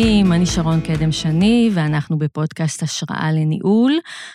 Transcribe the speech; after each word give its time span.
נעים? 0.00 0.32
אני 0.32 0.46
שרון 0.46 0.80
קדם 0.80 1.12
שני, 1.12 1.70
ואנחנו 1.72 2.18
בפודקאסט 2.18 2.82
השראה 2.82 3.32
לניהול, 3.32 3.92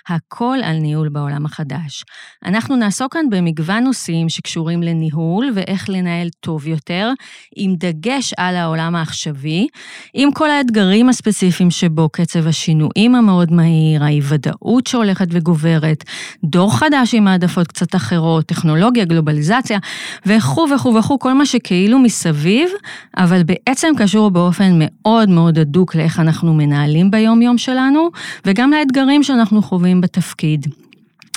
הכל 0.10 0.58
על 0.64 0.78
ניהול 0.78 1.10
בעולם 1.10 1.46
החדש. 1.46 2.04
אנחנו 2.46 2.76
נעסוק 2.76 3.14
כאן 3.14 3.26
במגוון 3.30 3.84
נושאים 3.84 4.30
שקשורים 4.30 4.84
לניהול 4.84 5.52
ואיך 5.56 5.90
לנהל 5.90 6.30
טוב 6.40 6.68
יותר, 6.68 7.10
עם 7.56 7.76
דגש 7.76 8.34
על 8.38 8.56
העולם 8.56 8.96
העכשווי, 8.96 9.68
עם 10.14 10.32
כל 10.32 10.50
האתגרים 10.50 11.10
הספציפיים 11.10 11.72
שבו 11.72 12.10
קצב 12.10 12.48
השינויים 12.48 13.16
המאוד 13.16 13.52
מהיר, 13.52 14.04
האי-ודאות 14.04 14.88
שהולכת 14.88 15.28
וגוברת, 15.32 16.04
דור 16.44 16.78
חדש 16.78 17.14
עם 17.14 17.28
העדפות 17.28 17.68
קצת 17.68 17.96
אחרות, 17.96 18.46
טכנולוגיה, 18.46 19.06
גלובליזציה, 19.06 19.80
וכו' 20.26 20.68
וכו' 20.76 20.96
וכו', 20.96 21.20
כל 21.20 21.34
מה 21.34 21.46
שכאילו 21.46 22.00
מסביב, 22.00 22.70
אבל 23.18 23.44
בעצם 23.44 23.88
קשור 23.98 24.32
באופן 24.32 24.80
מאוד 24.80 25.30
מאוד 25.30 25.51
הדוק 25.58 25.96
לאיך 25.96 26.20
אנחנו 26.20 26.54
מנהלים 26.54 27.12
ביום-יום 27.12 27.58
שלנו, 27.58 28.10
וגם 28.46 28.72
לאתגרים 28.72 29.24
שאנחנו 29.24 29.62
חווים 29.62 30.02
בתפקיד. 30.02 30.68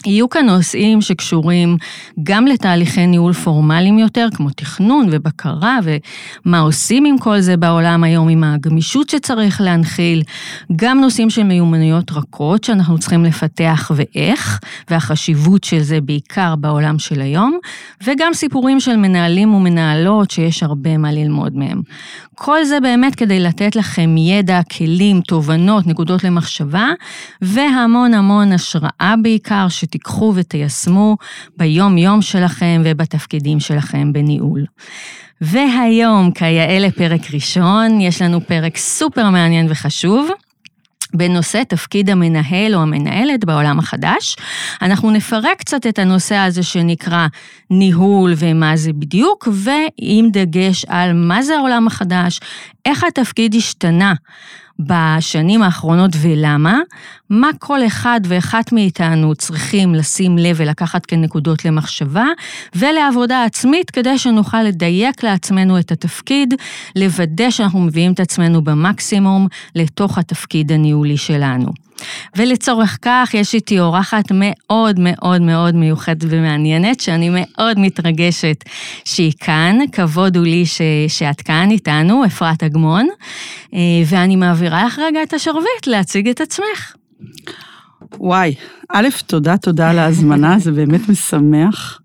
יהיו 0.06 0.28
כאן 0.28 0.46
נושאים 0.46 1.00
שקשורים 1.00 1.76
גם 2.22 2.46
לתהליכי 2.46 3.06
ניהול 3.06 3.32
פורמליים 3.32 3.98
יותר, 3.98 4.28
כמו 4.34 4.50
תכנון 4.50 5.06
ובקרה, 5.10 5.78
ומה 6.44 6.58
עושים 6.58 7.04
עם 7.04 7.18
כל 7.18 7.40
זה 7.40 7.56
בעולם 7.56 8.04
היום, 8.04 8.28
עם 8.28 8.44
הגמישות 8.44 9.08
שצריך 9.08 9.60
להנחיל, 9.60 10.22
גם 10.76 11.00
נושאים 11.00 11.30
של 11.30 11.42
מיומנויות 11.42 12.10
רכות 12.10 12.64
שאנחנו 12.64 12.98
צריכים 12.98 13.24
לפתח 13.24 13.90
ואיך, 13.94 14.60
והחשיבות 14.90 15.64
של 15.64 15.80
זה 15.80 16.00
בעיקר 16.00 16.56
בעולם 16.56 16.98
של 16.98 17.20
היום, 17.20 17.58
וגם 18.04 18.34
סיפורים 18.34 18.80
של 18.80 18.96
מנהלים 18.96 19.54
ומנהלות 19.54 20.30
שיש 20.30 20.62
הרבה 20.62 20.96
מה 20.96 21.12
ללמוד 21.12 21.56
מהם. 21.56 21.82
כל 22.34 22.64
זה 22.64 22.80
באמת 22.80 23.14
כדי 23.14 23.40
לתת 23.40 23.76
לכם 23.76 24.16
ידע, 24.16 24.60
כלים, 24.62 25.20
תובנות, 25.20 25.86
נקודות 25.86 26.24
למחשבה, 26.24 26.88
והמון 27.42 28.14
המון 28.14 28.52
השראה 28.52 29.14
בעיקר, 29.22 29.68
שתיקחו 29.94 30.32
ותיישמו 30.36 31.16
ביום-יום 31.56 32.22
שלכם 32.22 32.82
ובתפקידים 32.84 33.60
שלכם 33.60 34.12
בניהול. 34.12 34.64
והיום, 35.40 36.30
כיאה 36.30 36.78
לפרק 36.78 37.20
ראשון, 37.34 38.00
יש 38.00 38.22
לנו 38.22 38.40
פרק 38.40 38.76
סופר 38.76 39.30
מעניין 39.30 39.66
וחשוב. 39.70 40.28
בנושא 41.16 41.62
תפקיד 41.68 42.10
המנהל 42.10 42.74
או 42.74 42.80
המנהלת 42.80 43.44
בעולם 43.44 43.78
החדש. 43.78 44.36
אנחנו 44.82 45.10
נפרק 45.10 45.58
קצת 45.58 45.86
את 45.86 45.98
הנושא 45.98 46.34
הזה 46.34 46.62
שנקרא 46.62 47.26
ניהול 47.70 48.34
ומה 48.36 48.76
זה 48.76 48.92
בדיוק, 48.92 49.48
ועם 49.52 50.28
דגש 50.30 50.84
על 50.88 51.12
מה 51.12 51.42
זה 51.42 51.56
העולם 51.56 51.86
החדש, 51.86 52.40
איך 52.86 53.04
התפקיד 53.04 53.54
השתנה 53.54 54.14
בשנים 54.78 55.62
האחרונות 55.62 56.10
ולמה, 56.20 56.78
מה 57.30 57.48
כל 57.58 57.86
אחד 57.86 58.20
ואחת 58.24 58.72
מאיתנו 58.72 59.34
צריכים 59.34 59.94
לשים 59.94 60.38
לב 60.38 60.56
ולקחת 60.58 61.06
כנקודות 61.06 61.64
למחשבה 61.64 62.26
ולעבודה 62.74 63.44
עצמית 63.44 63.90
כדי 63.90 64.18
שנוכל 64.18 64.62
לדייק 64.62 65.22
לעצמנו 65.22 65.78
את 65.78 65.92
התפקיד, 65.92 66.54
לוודא 66.96 67.50
שאנחנו 67.50 67.80
מביאים 67.80 68.12
את 68.12 68.20
עצמנו 68.20 68.64
במקסימום 68.64 69.46
לתוך 69.74 70.18
התפקיד 70.18 70.72
הניהולי 70.72 71.16
שלנו. 71.16 71.83
ולצורך 72.36 72.98
כך 73.02 73.30
יש 73.34 73.54
איתי 73.54 73.80
אורחת 73.80 74.24
מאוד 74.34 75.00
מאוד 75.00 75.42
מאוד 75.42 75.74
מיוחדת 75.74 76.24
ומעניינת, 76.30 77.00
שאני 77.00 77.30
מאוד 77.32 77.78
מתרגשת 77.78 78.64
שהיא 79.04 79.32
כאן. 79.40 79.78
כבוד 79.92 80.36
הוא 80.36 80.44
לי 80.44 80.66
ש, 80.66 80.80
שאת 81.08 81.40
כאן 81.40 81.68
איתנו, 81.70 82.24
אפרת 82.26 82.62
אגמון, 82.62 83.08
אה, 83.74 83.78
ואני 84.06 84.36
מעבירה 84.36 84.84
לך 84.84 84.98
רגע 84.98 85.22
את 85.22 85.32
השרביט 85.32 85.86
להציג 85.86 86.28
את 86.28 86.40
עצמך. 86.40 86.94
וואי, 88.18 88.54
א', 88.88 89.08
תודה, 89.26 89.56
תודה 89.56 89.90
על 89.90 89.98
ההזמנה, 89.98 90.58
זה 90.58 90.72
באמת 90.72 91.08
משמח. 91.08 92.00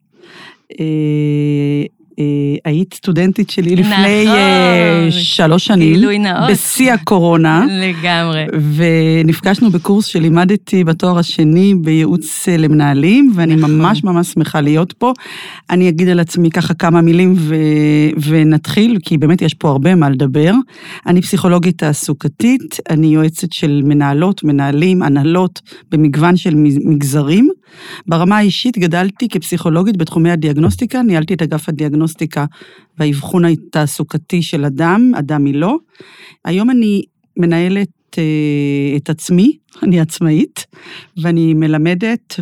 אה, 2.20 2.24
אה, 2.66 2.72
היית 2.72 2.94
סטודנטית 2.94 3.50
שלי 3.50 3.76
לפני 3.76 4.26
נכון, 4.26 4.38
uh, 5.10 5.12
שלוש 5.12 5.66
שנים. 5.66 5.94
גילוי 5.94 6.20
נאות. 6.20 6.50
בשיא 6.52 6.94
הקורונה. 6.94 7.66
לגמרי. 7.70 8.46
ונפגשנו 8.76 9.70
בקורס 9.70 10.06
שלימדתי 10.06 10.84
בתואר 10.84 11.20
השני 11.20 11.76
בייעוץ 11.76 12.50
אה, 12.50 12.58
למנהלים, 12.58 13.32
ואני 13.36 13.56
נכון. 13.56 13.78
ממש 13.78 14.04
ממש 14.04 14.28
שמחה 14.28 14.62
להיות 14.62 14.94
פה. 14.94 15.14
אני 15.70 15.90
אגיד 15.90 16.10
על 16.10 16.20
עצמי 16.20 16.50
ככה 16.50 16.74
כמה 16.74 17.02
מילים 17.02 17.34
ו... 17.38 17.56
ונתחיל, 18.28 18.98
כי 19.04 19.18
באמת 19.18 19.42
יש 19.42 19.54
פה 19.54 19.70
הרבה 19.70 19.96
מה 19.96 20.10
לדבר. 20.10 20.54
אני 21.06 21.22
פסיכולוגית 21.22 21.78
תעסוקתית, 21.78 22.78
אני 22.90 23.08
יועצת 23.08 23.54
של 23.54 23.82
מנהלות, 23.86 24.44
מנהלים, 24.44 25.04
הנהלות, 25.04 25.62
במגוון 25.92 26.38
של 26.38 26.56
מגזרים. 26.86 27.50
ברמה 28.08 28.38
האישית 28.38 28.78
גדלתי 28.78 29.30
כפסיכולוגית 29.30 29.98
בתחומי 29.98 30.32
הדיאגנוסטיקה, 30.32 31.02
ניהלתי 31.02 31.34
את 31.34 31.42
אגף 31.42 31.70
הדיאגנוסטיקה 31.70 32.09
והאבחון 32.98 33.46
התעסוקתי 33.46 34.42
של 34.42 34.66
אדם, 34.66 35.12
אדם 35.20 35.46
היא 35.46 35.56
לא. 35.56 35.78
היום 36.46 36.70
אני 36.70 37.04
מנהלת 37.38 37.90
אה, 38.18 38.98
את 38.98 39.10
עצמי, 39.10 39.58
אני 39.84 40.00
עצמאית, 40.00 40.66
ואני 41.22 41.54
מלמדת 41.54 42.40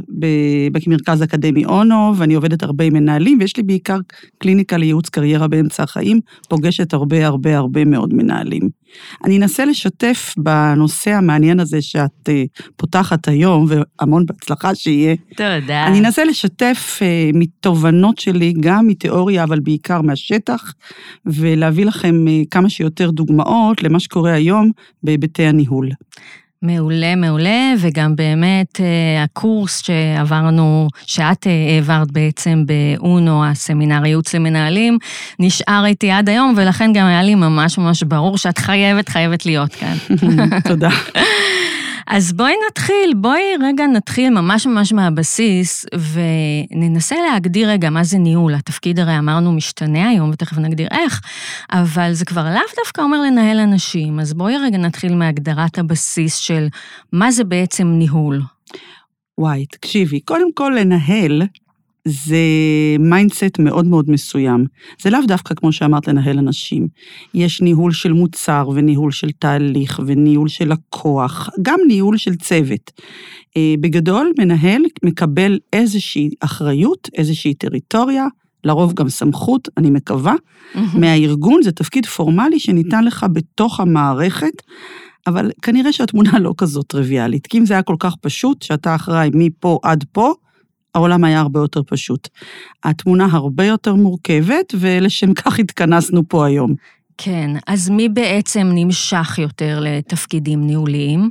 במרכז 0.87 1.23
אקדמי 1.23 1.65
אונו, 1.65 2.13
ואני 2.17 2.33
עובדת 2.33 2.63
הרבה 2.63 2.83
עם 2.83 2.93
מנהלים, 2.93 3.37
ויש 3.39 3.57
לי 3.57 3.63
בעיקר 3.63 3.97
קליניקה 4.37 4.77
לייעוץ 4.77 5.09
קריירה 5.09 5.47
באמצע 5.47 5.83
החיים, 5.83 6.19
פוגשת 6.49 6.93
הרבה 6.93 7.27
הרבה 7.27 7.57
הרבה 7.57 7.85
מאוד 7.85 8.13
מנהלים. 8.13 8.69
אני 9.25 9.37
אנסה 9.37 9.65
לשתף 9.65 10.33
בנושא 10.37 11.11
המעניין 11.11 11.59
הזה 11.59 11.81
שאת 11.81 12.29
uh, 12.29 12.63
פותחת 12.75 13.27
היום, 13.27 13.65
והמון 13.69 14.25
בהצלחה 14.25 14.75
שיהיה. 14.75 15.15
תודה. 15.37 15.87
אני 15.87 15.99
אנסה 15.99 16.23
לשתף 16.23 16.99
uh, 16.99 17.37
מתובנות 17.37 18.17
שלי, 18.17 18.53
גם 18.59 18.87
מתיאוריה, 18.87 19.43
אבל 19.43 19.59
בעיקר 19.59 20.01
מהשטח, 20.01 20.73
ולהביא 21.25 21.85
לכם 21.85 22.25
uh, 22.27 22.47
כמה 22.51 22.69
שיותר 22.69 23.11
דוגמאות 23.11 23.83
למה 23.83 23.99
שקורה 23.99 24.33
היום 24.33 24.71
בהיבטי 25.03 25.43
הניהול. 25.43 25.89
מעולה, 26.61 27.15
מעולה, 27.15 27.73
וגם 27.79 28.15
באמת 28.15 28.81
אה, 28.81 29.23
הקורס 29.23 29.83
שעברנו, 29.85 30.87
שאת 31.05 31.47
אה, 31.47 31.51
העברת 31.75 32.11
בעצם 32.11 32.63
באונו, 32.65 33.45
הסמינר 33.45 34.05
ייעוץ 34.05 34.35
למנהלים, 34.35 34.97
נשאר 35.39 35.85
איתי 35.85 36.11
עד 36.11 36.29
היום, 36.29 36.53
ולכן 36.57 36.93
גם 36.93 37.05
היה 37.05 37.23
לי 37.23 37.35
ממש 37.35 37.77
ממש 37.77 38.03
ברור 38.03 38.37
שאת 38.37 38.57
חייבת, 38.57 39.09
חייבת 39.09 39.45
להיות 39.45 39.75
כאן. 39.75 39.95
תודה. 40.69 40.89
אז 42.09 42.33
בואי 42.33 42.53
נתחיל, 42.69 43.13
בואי 43.15 43.41
רגע 43.61 43.87
נתחיל 43.87 44.29
ממש 44.29 44.65
ממש 44.67 44.93
מהבסיס, 44.93 45.85
וננסה 46.13 47.15
להגדיר 47.29 47.69
רגע 47.69 47.89
מה 47.89 48.03
זה 48.03 48.17
ניהול. 48.17 48.53
התפקיד 48.55 48.99
הרי 48.99 49.17
אמרנו 49.17 49.51
משתנה 49.51 50.09
היום, 50.09 50.29
ותכף 50.29 50.57
נגדיר 50.57 50.87
איך, 50.91 51.21
אבל 51.71 52.13
זה 52.13 52.25
כבר 52.25 52.43
לאו 52.43 52.61
דווקא 52.83 53.01
אומר 53.01 53.21
לנהל 53.21 53.59
אנשים, 53.59 54.19
אז 54.19 54.33
בואי 54.33 54.57
רגע 54.57 54.77
נתחיל 54.77 55.15
מהגדרת 55.15 55.77
הבסיס 55.77 56.35
של 56.35 56.67
מה 57.13 57.31
זה 57.31 57.43
בעצם 57.43 57.87
ניהול. 57.87 58.41
וואי, 59.37 59.65
תקשיבי, 59.65 60.19
קודם 60.19 60.53
כל 60.53 60.73
לנהל 60.79 61.41
זה 62.07 62.37
mindset 62.99 63.59
מאוד 63.59 63.85
מאוד 63.85 64.09
מסוים. 64.09 64.65
זה 65.01 65.09
לאו 65.09 65.19
דווקא, 65.27 65.55
כמו 65.55 65.71
שאמרת, 65.71 66.07
לנהל 66.07 66.37
אנשים. 66.37 66.87
יש 67.33 67.61
ניהול 67.61 67.91
של 67.91 68.13
מוצר, 68.13 68.69
וניהול 68.75 69.11
של 69.11 69.29
תהליך, 69.39 69.99
וניהול 70.05 70.47
של 70.47 70.71
לקוח, 70.71 71.49
גם 71.61 71.79
ניהול 71.87 72.17
של 72.17 72.35
צוות. 72.35 72.91
אה, 73.57 73.73
בגדול, 73.81 74.33
מנהל 74.39 74.81
מקבל 75.03 75.59
איזושהי 75.73 76.29
אחריות, 76.39 77.09
איזושהי 77.17 77.53
טריטוריה, 77.53 78.27
לרוב 78.63 78.93
גם 78.93 79.09
סמכות, 79.09 79.69
אני 79.77 79.89
מקווה. 79.89 80.35
מהארגון, 80.93 81.61
זה 81.63 81.71
תפקיד 81.71 82.05
פורמלי 82.05 82.59
שניתן 82.59 83.03
לך 83.03 83.25
בתוך 83.33 83.79
המערכת. 83.79 84.61
אבל 85.27 85.51
כנראה 85.61 85.91
שהתמונה 85.93 86.39
לא 86.39 86.53
כזאת 86.57 86.87
טריוויאלית, 86.87 87.47
כי 87.47 87.57
אם 87.57 87.65
זה 87.65 87.73
היה 87.73 87.83
כל 87.83 87.95
כך 87.99 88.15
פשוט, 88.15 88.61
שאתה 88.61 88.95
אחראי 88.95 89.29
מפה 89.33 89.79
עד 89.83 90.05
פה, 90.11 90.33
העולם 90.95 91.23
היה 91.23 91.39
הרבה 91.39 91.59
יותר 91.59 91.81
פשוט. 91.87 92.27
התמונה 92.83 93.27
הרבה 93.31 93.65
יותר 93.65 93.95
מורכבת, 93.95 94.73
ולשם 94.79 95.33
כך 95.33 95.59
התכנסנו 95.59 96.23
פה 96.27 96.45
היום. 96.45 96.75
כן, 97.17 97.51
אז 97.67 97.89
מי 97.89 98.09
בעצם 98.09 98.71
נמשך 98.73 99.39
יותר 99.41 99.79
לתפקידים 99.81 100.67
ניהוליים? 100.67 101.29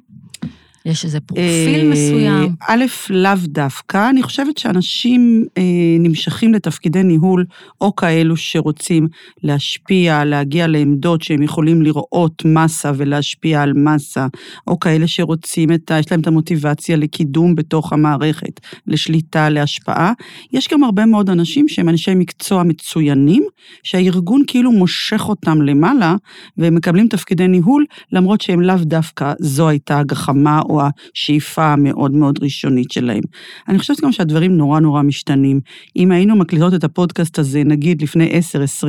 יש 0.86 1.04
איזה 1.04 1.20
פרופיל 1.20 1.90
מסוים? 1.90 2.54
א', 2.68 2.84
לאו 3.10 3.32
דווקא. 3.44 4.10
אני 4.10 4.22
חושבת 4.22 4.58
שאנשים 4.58 5.44
אה, 5.58 5.62
נמשכים 5.98 6.54
לתפקידי 6.54 7.02
ניהול, 7.02 7.44
או 7.80 7.96
כאלו 7.96 8.36
שרוצים 8.36 9.08
להשפיע, 9.42 10.24
להגיע 10.24 10.66
לעמדות 10.66 11.22
שהם 11.22 11.42
יכולים 11.42 11.82
לראות 11.82 12.42
מסה 12.44 12.92
ולהשפיע 12.96 13.62
על 13.62 13.72
מסה, 13.72 14.26
או 14.66 14.80
כאלה 14.80 15.06
שרוצים 15.06 15.72
את 15.72 15.90
ה... 15.90 15.98
יש 15.98 16.10
להם 16.10 16.20
את 16.20 16.26
המוטיבציה 16.26 16.96
לקידום 16.96 17.54
בתוך 17.54 17.92
המערכת, 17.92 18.60
לשליטה, 18.86 19.48
להשפעה. 19.48 20.12
יש 20.52 20.68
גם 20.72 20.84
הרבה 20.84 21.06
מאוד 21.06 21.30
אנשים 21.30 21.68
שהם 21.68 21.88
אנשי 21.88 22.14
מקצוע 22.14 22.62
מצוינים, 22.62 23.42
שהארגון 23.82 24.42
כאילו 24.46 24.72
מושך 24.72 25.28
אותם 25.28 25.62
למעלה, 25.62 26.16
והם 26.58 26.74
מקבלים 26.74 27.08
תפקידי 27.08 27.48
ניהול, 27.48 27.84
למרות 28.12 28.40
שהם 28.40 28.60
לאו 28.60 28.76
דווקא 28.82 29.32
זו 29.40 29.68
הייתה 29.68 29.98
הגחמה 29.98 30.60
או 30.60 30.75
השאיפה 30.82 31.72
המאוד 31.72 32.12
מאוד 32.12 32.42
ראשונית 32.42 32.90
שלהם. 32.90 33.22
אני 33.68 33.78
חושבת 33.78 34.00
גם 34.00 34.12
שהדברים 34.12 34.56
נורא 34.56 34.80
נורא 34.80 35.02
משתנים. 35.02 35.60
אם 35.96 36.12
היינו 36.12 36.36
מקליטות 36.36 36.74
את 36.74 36.84
הפודקאסט 36.84 37.38
הזה, 37.38 37.64
נגיד 37.64 38.02
לפני 38.02 38.40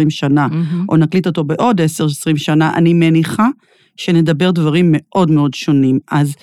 10-20 0.03 0.09
שנה, 0.09 0.47
mm-hmm. 0.51 0.85
או 0.89 0.97
נקליט 0.97 1.27
אותו 1.27 1.43
בעוד 1.43 1.81
10-20 1.81 1.83
שנה, 2.37 2.73
אני 2.75 2.93
מניחה 2.93 3.47
שנדבר 3.97 4.51
דברים 4.51 4.85
מאוד 4.91 5.31
מאוד 5.31 5.53
שונים. 5.53 5.99
אז 6.11 6.35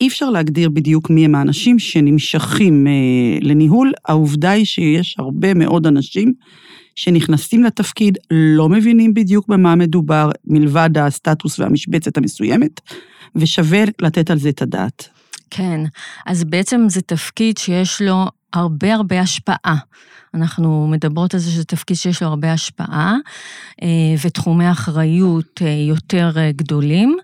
אי 0.00 0.08
אפשר 0.08 0.30
להגדיר 0.30 0.68
בדיוק 0.68 1.10
מי 1.10 1.24
הם 1.24 1.34
האנשים 1.34 1.78
שנמשכים 1.78 2.86
אה, 2.86 2.92
לניהול. 3.40 3.92
העובדה 4.08 4.50
היא 4.50 4.64
שיש 4.64 5.16
הרבה 5.18 5.54
מאוד 5.54 5.86
אנשים 5.86 6.32
שנכנסים 6.96 7.64
לתפקיד, 7.64 8.18
לא 8.30 8.68
מבינים 8.68 9.14
בדיוק 9.14 9.48
במה 9.48 9.74
מדובר, 9.74 10.30
מלבד 10.44 10.98
הסטטוס 10.98 11.58
והמשבצת 11.58 12.16
המסוימת, 12.16 12.80
ושווה 13.36 13.84
לתת 14.00 14.30
על 14.30 14.38
זה 14.38 14.48
את 14.48 14.62
הדעת. 14.62 15.08
כן, 15.50 15.80
אז 16.26 16.44
בעצם 16.44 16.86
זה 16.88 17.00
תפקיד 17.00 17.58
שיש 17.58 18.02
לו 18.02 18.26
הרבה 18.52 18.94
הרבה 18.94 19.20
השפעה. 19.20 19.76
אנחנו 20.34 20.88
מדברות 20.90 21.34
על 21.34 21.40
זה 21.40 21.50
שזה 21.50 21.64
תפקיד 21.64 21.96
שיש 21.96 22.22
לו 22.22 22.28
הרבה 22.28 22.52
השפעה, 22.52 23.14
אה, 23.82 23.88
ותחומי 24.24 24.70
אחריות 24.70 25.62
אה, 25.62 25.68
יותר 25.88 26.30
אה, 26.36 26.52
גדולים. 26.52 27.16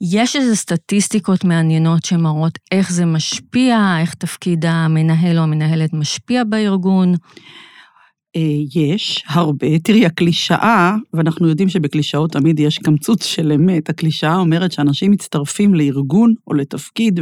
יש 0.00 0.36
איזה 0.36 0.56
סטטיסטיקות 0.56 1.44
מעניינות 1.44 2.04
שמראות 2.04 2.58
איך 2.72 2.92
זה 2.92 3.06
משפיע, 3.06 3.96
איך 4.00 4.14
תפקיד 4.14 4.64
המנהל 4.66 5.38
או 5.38 5.42
המנהלת 5.42 5.92
משפיע 5.92 6.44
בארגון. 6.44 7.14
אה, 8.36 8.40
יש 8.74 9.24
הרבה. 9.26 9.78
תראי, 9.78 10.06
הקלישאה, 10.06 10.96
ואנחנו 11.14 11.48
יודעים 11.48 11.68
שבקלישאות 11.68 12.32
תמיד 12.32 12.60
יש 12.60 12.78
קמצוץ 12.78 13.24
של 13.24 13.52
אמת, 13.52 13.88
הקלישאה 13.90 14.36
אומרת 14.36 14.72
שאנשים 14.72 15.10
מצטרפים 15.10 15.74
לארגון 15.74 16.34
או 16.46 16.54
לתפקיד 16.54 17.20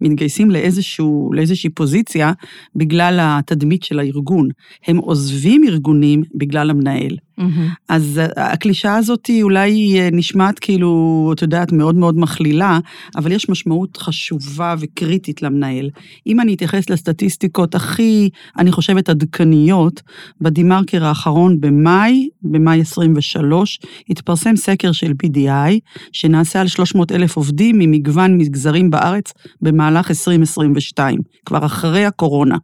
ומתגייסים 0.00 0.50
לאיזשהו, 0.50 1.30
לאיזושהי 1.34 1.70
פוזיציה 1.70 2.32
בגלל 2.76 3.18
התדמית 3.20 3.82
של 3.82 3.98
הארגון. 3.98 4.48
הם 4.86 4.96
עוזבים 4.96 5.64
ארגונים 5.68 6.22
בגלל 6.34 6.70
המנהל. 6.70 7.16
Mm-hmm. 7.40 7.74
אז 7.88 8.20
הקלישאה 8.36 8.96
הזאת 8.96 9.26
היא 9.26 9.42
אולי 9.42 9.98
נשמעת 10.12 10.58
כאילו, 10.58 11.30
את 11.36 11.42
יודעת, 11.42 11.72
מאוד 11.72 11.94
מאוד 11.94 12.18
מכלילה, 12.18 12.78
אבל 13.16 13.32
יש 13.32 13.48
משמעות 13.48 13.96
חשובה 13.96 14.74
וקריטית 14.78 15.42
למנהל. 15.42 15.90
אם 16.26 16.40
אני 16.40 16.54
אתייחס 16.54 16.90
לסטטיסטיקות 16.90 17.74
הכי, 17.74 18.28
אני 18.58 18.72
חושבת, 18.72 19.08
עדכניות, 19.08 20.02
בדה-מרקר 20.40 21.04
האחרון 21.04 21.60
במאי, 21.60 22.28
במאי 22.42 22.80
23, 22.80 23.80
התפרסם 24.10 24.56
סקר 24.56 24.92
של 24.92 25.12
BDI, 25.24 25.78
שנעשה 26.12 26.60
על 26.60 26.68
300 26.68 27.12
אלף 27.12 27.36
עובדים 27.36 27.78
ממגוון 27.78 28.38
מגזרים 28.38 28.90
בארץ 28.90 29.32
במהלך 29.62 30.10
2022, 30.10 31.18
כבר 31.44 31.66
אחרי 31.66 32.04
הקורונה. 32.04 32.56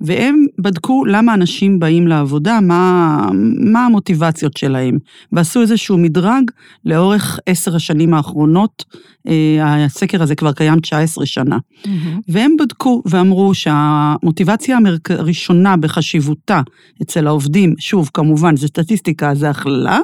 והם 0.00 0.46
בדקו 0.58 1.04
למה 1.04 1.34
אנשים 1.34 1.78
באים 1.78 2.08
לעבודה, 2.08 2.60
מה, 2.60 3.26
מה 3.72 3.86
המוטיבציות 3.86 4.56
שלהם, 4.56 4.98
ועשו 5.32 5.60
איזשהו 5.60 5.98
מדרג 5.98 6.50
לאורך 6.84 7.38
עשר 7.46 7.76
השנים 7.76 8.14
האחרונות. 8.14 8.84
אה, 9.28 9.84
הסקר 9.84 10.22
הזה 10.22 10.34
כבר 10.34 10.52
קיים 10.52 10.80
19 10.80 11.26
שנה. 11.26 11.58
Mm-hmm. 11.58 11.88
והם 12.28 12.56
בדקו 12.56 13.02
ואמרו 13.06 13.54
שהמוטיבציה 13.54 14.78
הראשונה 15.10 15.76
בחשיבותה 15.76 16.60
אצל 17.02 17.26
העובדים, 17.26 17.74
שוב, 17.78 18.10
כמובן, 18.14 18.56
זה 18.56 18.66
סטטיסטיקה, 18.66 19.34
זה 19.34 19.50
הכללה, 19.50 19.98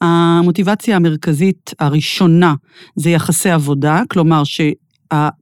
המוטיבציה 0.00 0.96
המרכזית 0.96 1.74
הראשונה 1.78 2.54
זה 2.96 3.10
יחסי 3.10 3.50
עבודה, 3.50 4.02
כלומר 4.10 4.44
ש... 4.44 4.60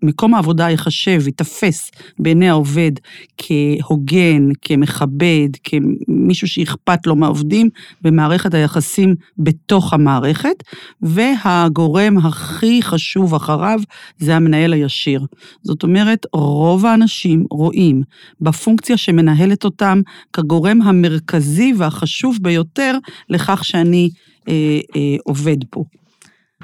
מקום 0.03 0.35
העבודה 0.35 0.71
ייחשב, 0.71 1.27
ייתפס 1.27 1.91
בעיני 2.19 2.49
העובד 2.49 2.93
כהוגן, 3.39 4.49
כמכבד, 4.63 5.49
כמישהו 5.65 6.49
שאכפת 6.49 7.07
לו 7.07 7.17
מהעובדים 7.17 7.69
במערכת 8.03 8.55
היחסים 8.55 9.15
בתוך 9.39 9.93
המערכת, 9.93 10.63
והגורם 11.03 12.19
הכי 12.19 12.83
חשוב 12.83 13.35
אחריו 13.35 13.81
זה 14.19 14.37
המנהל 14.37 14.73
הישיר. 14.73 15.27
זאת 15.63 15.83
אומרת, 15.83 16.27
רוב 16.33 16.87
האנשים 16.87 17.47
רואים 17.51 18.03
בפונקציה 18.41 18.97
שמנהלת 18.97 19.65
אותם 19.65 20.01
כגורם 20.33 20.83
המרכזי 20.83 21.73
והחשוב 21.79 22.39
ביותר 22.41 22.99
לכך 23.29 23.65
שאני 23.65 24.11
אה, 24.49 24.81
אה, 24.97 25.17
עובד 25.25 25.57
פה. 25.71 25.85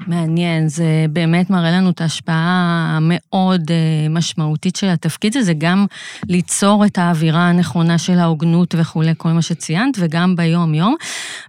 מעניין, 0.06 0.68
זה 0.68 1.06
באמת 1.10 1.50
מראה 1.50 1.70
לנו 1.70 1.90
את 1.90 2.00
ההשפעה 2.00 2.86
המאוד 2.96 3.70
אה, 3.70 4.08
משמעותית 4.10 4.76
של 4.76 4.86
התפקיד 4.88 5.36
הזה, 5.36 5.52
גם 5.58 5.86
ליצור 6.28 6.84
את 6.84 6.98
האווירה 6.98 7.48
הנכונה 7.48 7.98
של 7.98 8.18
ההוגנות 8.18 8.74
וכולי, 8.78 9.12
כל 9.16 9.28
מה 9.28 9.42
שציינת, 9.42 9.96
וגם 9.98 10.36
ביום-יום. 10.36 10.94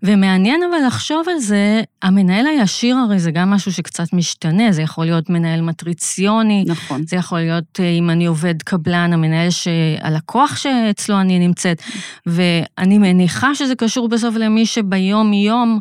ומעניין 0.03 0.61
אבל 0.63 0.87
לחשוב 0.87 1.25
על 1.29 1.39
זה, 1.39 1.81
המנהל 2.01 2.47
הישיר 2.47 2.97
הרי 2.97 3.19
זה 3.19 3.31
גם 3.31 3.49
משהו 3.49 3.73
שקצת 3.73 4.13
משתנה, 4.13 4.71
זה 4.71 4.81
יכול 4.81 5.05
להיות 5.05 5.29
מנהל 5.29 5.61
מטריציוני, 5.61 6.63
נכון. 6.67 7.03
זה 7.07 7.15
יכול 7.15 7.39
להיות, 7.39 7.79
אה, 7.79 7.89
אם 7.89 8.09
אני 8.09 8.25
עובד 8.25 8.61
קבלן, 8.61 9.13
המנהל, 9.13 9.49
ש... 9.49 9.67
הלקוח 10.01 10.55
שאצלו 10.55 11.21
אני 11.21 11.39
נמצאת, 11.39 11.81
ואני 12.25 12.97
מניחה 12.97 13.55
שזה 13.55 13.75
קשור 13.75 14.09
בסוף 14.09 14.35
למי 14.35 14.65
שביום-יום 14.65 15.79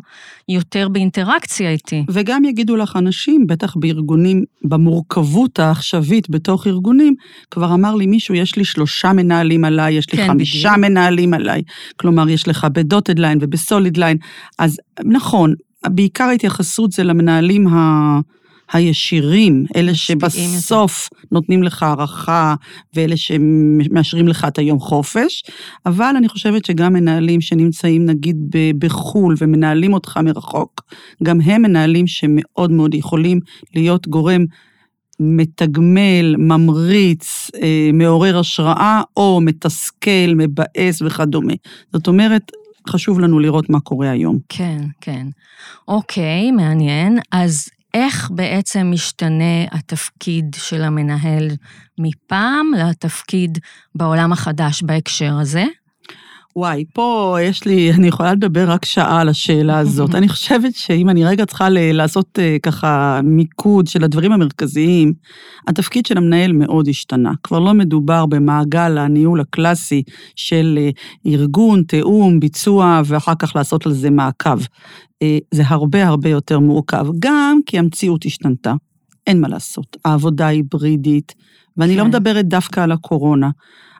יותר 0.49 0.87
באינטראקציה 0.89 1.71
איתי. 1.71 2.05
וגם 2.09 2.45
יגידו 2.59 2.75
לך 2.75 2.95
אנשים, 2.95 3.47
בטח 3.47 3.75
בארגונים, 3.75 4.43
במורכבות 4.63 5.59
העכשווית 5.59 6.29
בתוך 6.29 6.67
ארגונים, 6.67 7.15
כבר 7.51 7.73
אמר 7.73 7.95
לי 7.95 8.05
מישהו, 8.05 8.35
יש 8.35 8.55
לי 8.55 8.65
שלושה 8.65 9.13
מנהלים 9.13 9.65
עליי, 9.65 9.93
יש 9.93 10.13
לי 10.13 10.17
כן, 10.17 10.27
חמישה 10.27 10.69
בדיוק. 10.69 10.85
מנהלים 10.85 11.33
עליי. 11.33 11.61
כלומר, 11.97 12.29
יש 12.29 12.47
לך 12.47 12.67
ב 12.73 12.80
dotted 12.80 13.19
line 13.19 13.37
וב 13.41 13.57
solid 13.57 13.97
line. 13.97 14.17
אז 14.59 14.79
נכון, 15.03 15.53
בעיקר 15.87 16.23
ההתייחסות 16.23 16.91
זה 16.91 17.03
למנהלים 17.03 17.67
ה... 17.67 18.19
הישירים, 18.73 19.65
אלה 19.75 19.95
שבסוף 19.95 21.09
נותנים 21.31 21.63
לך 21.63 21.83
הערכה 21.83 22.55
ואלה 22.93 23.17
שמאשרים 23.17 24.27
לך 24.27 24.45
את 24.47 24.57
היום 24.57 24.79
חופש, 24.79 25.43
אבל 25.85 26.13
אני 26.17 26.29
חושבת 26.29 26.65
שגם 26.65 26.93
מנהלים 26.93 27.41
שנמצאים 27.41 28.05
נגיד 28.05 28.37
בחו"ל 28.79 29.35
ומנהלים 29.37 29.93
אותך 29.93 30.17
מרחוק, 30.17 30.81
גם 31.23 31.41
הם 31.41 31.61
מנהלים 31.61 32.07
שמאוד 32.07 32.71
מאוד 32.71 32.93
יכולים 32.93 33.39
להיות 33.75 34.07
גורם 34.07 34.45
מתגמל, 35.19 36.35
ממריץ, 36.37 37.49
אה, 37.61 37.89
מעורר 37.93 38.39
השראה, 38.39 39.01
או 39.17 39.41
מתסכל, 39.41 40.33
מבאס 40.35 41.01
וכדומה. 41.01 41.53
זאת 41.93 42.07
אומרת, 42.07 42.51
חשוב 42.89 43.19
לנו 43.19 43.39
לראות 43.39 43.69
מה 43.69 43.79
קורה 43.79 44.09
היום. 44.09 44.37
כן, 44.49 44.81
כן. 45.01 45.27
אוקיי, 45.87 46.51
מעניין. 46.51 47.19
אז 47.31 47.69
איך 47.93 48.31
בעצם 48.31 48.91
משתנה 48.93 49.63
התפקיד 49.71 50.55
של 50.59 50.83
המנהל 50.83 51.47
מפעם 51.97 52.71
לתפקיד 52.77 53.57
בעולם 53.95 54.33
החדש 54.33 54.83
בהקשר 54.83 55.33
הזה? 55.41 55.65
וואי, 56.55 56.85
פה 56.93 57.37
יש 57.41 57.65
לי, 57.65 57.91
אני 57.91 58.07
יכולה 58.07 58.33
לדבר 58.33 58.71
רק 58.71 58.85
שעה 58.85 59.21
על 59.21 59.29
השאלה 59.29 59.79
הזאת. 59.79 60.15
אני 60.15 60.29
חושבת 60.29 60.75
שאם 60.75 61.09
אני 61.09 61.25
רגע 61.25 61.45
צריכה 61.45 61.67
לעשות 61.69 62.39
אה, 62.39 62.57
ככה 62.63 63.19
מיקוד 63.23 63.87
של 63.87 64.03
הדברים 64.03 64.31
המרכזיים, 64.31 65.13
התפקיד 65.67 66.05
של 66.05 66.17
המנהל 66.17 66.53
מאוד 66.53 66.87
השתנה. 66.87 67.31
כבר 67.43 67.59
לא 67.59 67.73
מדובר 67.73 68.25
במעגל 68.25 68.97
הניהול 68.97 69.41
הקלאסי 69.41 70.03
של 70.35 70.79
אה, 70.81 70.89
ארגון, 71.31 71.83
תיאום, 71.83 72.39
ביצוע, 72.39 73.01
ואחר 73.05 73.35
כך 73.39 73.55
לעשות 73.55 73.85
על 73.85 73.93
זה 73.93 74.09
מעקב. 74.09 74.59
אה, 75.21 75.37
זה 75.51 75.63
הרבה 75.65 76.07
הרבה 76.07 76.29
יותר 76.29 76.59
מורכב, 76.59 77.07
גם 77.19 77.59
כי 77.65 77.79
המציאות 77.79 78.25
השתנתה. 78.25 78.73
אין 79.27 79.41
מה 79.41 79.47
לעשות. 79.47 79.97
העבודה 80.05 80.47
היברידית, 80.47 81.33
ואני 81.77 81.95
לא 81.95 82.01
כן. 82.01 82.07
מדברת 82.07 82.45
דווקא 82.45 82.79
על 82.79 82.91
הקורונה. 82.91 83.49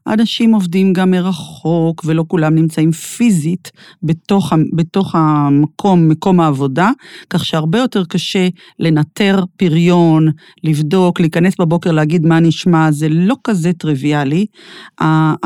אנשים 0.10 0.54
עובדים 0.54 0.94
גם 0.94 1.12
מרחוק, 1.12 2.02
ולא 2.06 2.26
כולם 2.28 2.56
נמצאים 2.56 2.92
פיזית 2.92 3.72
בתוך, 4.04 4.54
בתוך 4.74 5.16
המקום, 5.16 6.10
מקום 6.10 6.40
העבודה, 6.40 6.92
כך 7.30 7.46
שהרבה 7.46 7.80
יותר 7.80 8.06
קשה 8.06 8.48
לנטר 8.80 9.44
פריון, 9.58 10.28
לבדוק, 10.64 11.20
להיכנס 11.20 11.54
בבוקר, 11.60 11.92
להגיד 11.92 12.26
מה 12.26 12.40
נשמע, 12.40 12.92
זה 12.92 13.10
לא 13.10 13.36
כזה 13.44 13.74
טריוויאלי. 13.74 14.46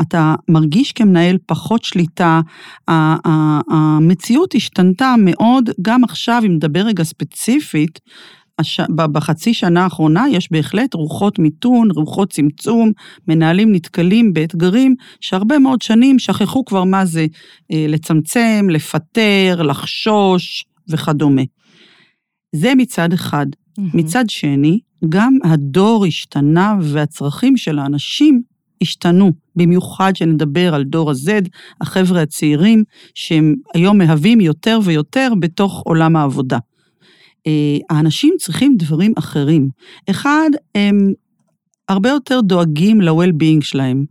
אתה 0.00 0.34
מרגיש 0.48 0.92
כמנהל 0.92 1.36
פחות 1.46 1.84
שליטה, 1.84 2.40
המציאות 2.88 4.54
השתנתה 4.54 5.14
מאוד, 5.18 5.70
גם 5.82 6.04
עכשיו, 6.04 6.42
אם 6.46 6.52
נדבר 6.52 6.80
רגע 6.80 7.04
ספציפית, 7.04 8.00
הש... 8.58 8.80
בחצי 8.96 9.54
שנה 9.54 9.84
האחרונה 9.84 10.24
יש 10.30 10.52
בהחלט 10.52 10.94
רוחות 10.94 11.38
מיתון, 11.38 11.90
רוחות 11.90 12.32
צמצום, 12.32 12.92
מנהלים 13.28 13.72
נתקלים 13.72 14.32
באתגרים 14.32 14.94
שהרבה 15.20 15.58
מאוד 15.58 15.82
שנים 15.82 16.18
שכחו 16.18 16.64
כבר 16.64 16.84
מה 16.84 17.06
זה 17.06 17.26
אה, 17.72 17.86
לצמצם, 17.88 18.66
לפטר, 18.70 19.62
לחשוש 19.62 20.64
וכדומה. 20.88 21.42
זה 22.54 22.74
מצד 22.74 23.12
אחד. 23.12 23.46
מצד 23.94 24.24
שני, 24.28 24.80
גם 25.08 25.38
הדור 25.44 26.04
השתנה 26.06 26.74
והצרכים 26.80 27.56
של 27.56 27.78
האנשים 27.78 28.42
השתנו, 28.82 29.32
במיוחד 29.56 30.16
שנדבר 30.16 30.74
על 30.74 30.84
דור 30.84 31.10
ה-Z, 31.10 31.48
החבר'ה 31.80 32.22
הצעירים, 32.22 32.84
שהם 33.14 33.54
היום 33.74 33.98
מהווים 33.98 34.40
יותר 34.40 34.78
ויותר 34.84 35.32
בתוך 35.40 35.82
עולם 35.84 36.16
העבודה. 36.16 36.58
אה, 37.46 37.78
האנשים 37.90 38.34
צריכים 38.38 38.76
דברים 38.78 39.12
אחרים. 39.18 39.68
אחד, 40.10 40.50
הם 40.74 41.12
הרבה 41.88 42.08
יותר 42.08 42.40
דואגים 42.40 43.00
ל-well-being 43.00 43.60
שלהם. 43.64 44.04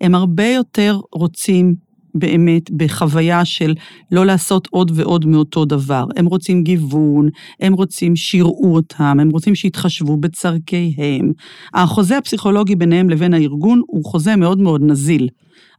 הם 0.00 0.14
הרבה 0.14 0.46
יותר 0.46 1.00
רוצים 1.12 1.74
באמת 2.14 2.70
בחוויה 2.70 3.44
של 3.44 3.74
לא 4.12 4.26
לעשות 4.26 4.68
עוד 4.70 4.90
ועוד 4.94 5.26
מאותו 5.26 5.64
דבר. 5.64 6.04
הם 6.16 6.26
רוצים 6.26 6.62
גיוון, 6.62 7.28
הם 7.60 7.72
רוצים 7.72 8.16
שיראו 8.16 8.74
אותם, 8.74 9.16
הם 9.20 9.30
רוצים 9.30 9.54
שיתחשבו 9.54 10.16
בצורכיהם. 10.16 11.32
החוזה 11.74 12.18
הפסיכולוגי 12.18 12.76
ביניהם 12.76 13.10
לבין 13.10 13.34
הארגון 13.34 13.82
הוא 13.86 14.04
חוזה 14.04 14.36
מאוד 14.36 14.58
מאוד 14.58 14.82
נזיל. 14.84 15.28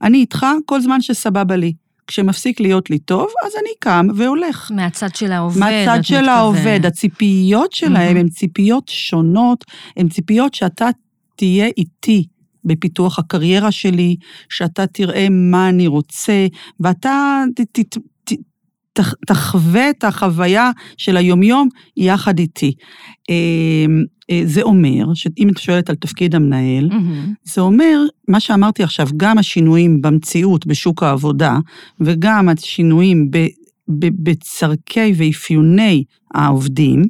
אני 0.02 0.18
איתך 0.18 0.46
כל 0.66 0.82
זמן 0.82 1.02
שסבבה 1.02 1.56
לי. 1.56 1.74
כשמפסיק 2.10 2.60
להיות 2.60 2.90
לי 2.90 3.00
טוב, 3.00 3.28
אז 3.46 3.52
אני 3.62 3.70
קם 3.80 4.08
והולך. 4.16 4.72
מהצד 4.72 5.16
של 5.16 5.32
העובד, 5.32 5.60
מהצד 5.60 6.04
של 6.04 6.16
מתכוונת. 6.16 6.38
העובד, 6.38 6.86
הציפיות 6.86 7.72
שלהם 7.72 8.18
הן 8.18 8.30
ציפיות 8.30 8.88
שונות, 8.88 9.66
הן 9.98 10.10
ציפיות 10.10 10.54
שאתה 10.54 10.90
תהיה 11.36 11.68
איתי 11.78 12.26
בפיתוח 12.66 13.20
הקריירה 13.20 13.72
שלי, 13.72 14.16
שאתה 14.50 14.88
תראה 14.88 15.28
מה 15.30 15.70
אני 15.70 15.88
רוצה, 15.88 16.48
ואתה 16.80 17.44
ת, 17.56 17.62
ת, 17.62 17.80
ת, 17.80 17.98
ת, 18.94 19.02
תחווה 19.28 19.90
את 19.90 20.04
החוויה 20.04 20.72
של 20.98 21.18
היומיום 21.18 21.70
יחד 21.98 22.40
איתי. 22.40 22.74
אה, 24.30 24.42
זה 24.46 24.62
אומר, 24.62 25.14
שאם 25.14 25.50
את 25.50 25.58
שואלת 25.58 25.90
על 25.90 25.96
תפקיד 25.96 26.36
המנהל, 26.36 26.90
מהמם. 26.90 27.34
זה 27.44 27.62
אומר, 27.62 28.02
מה 28.28 28.40
שאמרתי 28.40 28.84
עכשיו, 28.84 29.08
גם 29.18 29.38
השינויים 29.38 30.02
במציאות 30.02 30.66
בשוק 30.66 31.04
העבודה, 31.04 31.58
וגם 32.02 32.50
השינויים 32.50 33.32
ב, 33.32 33.38
ב, 33.90 34.08
בצורכי 34.24 35.14
ואפיוני 35.18 36.04
העובדים, 36.34 37.06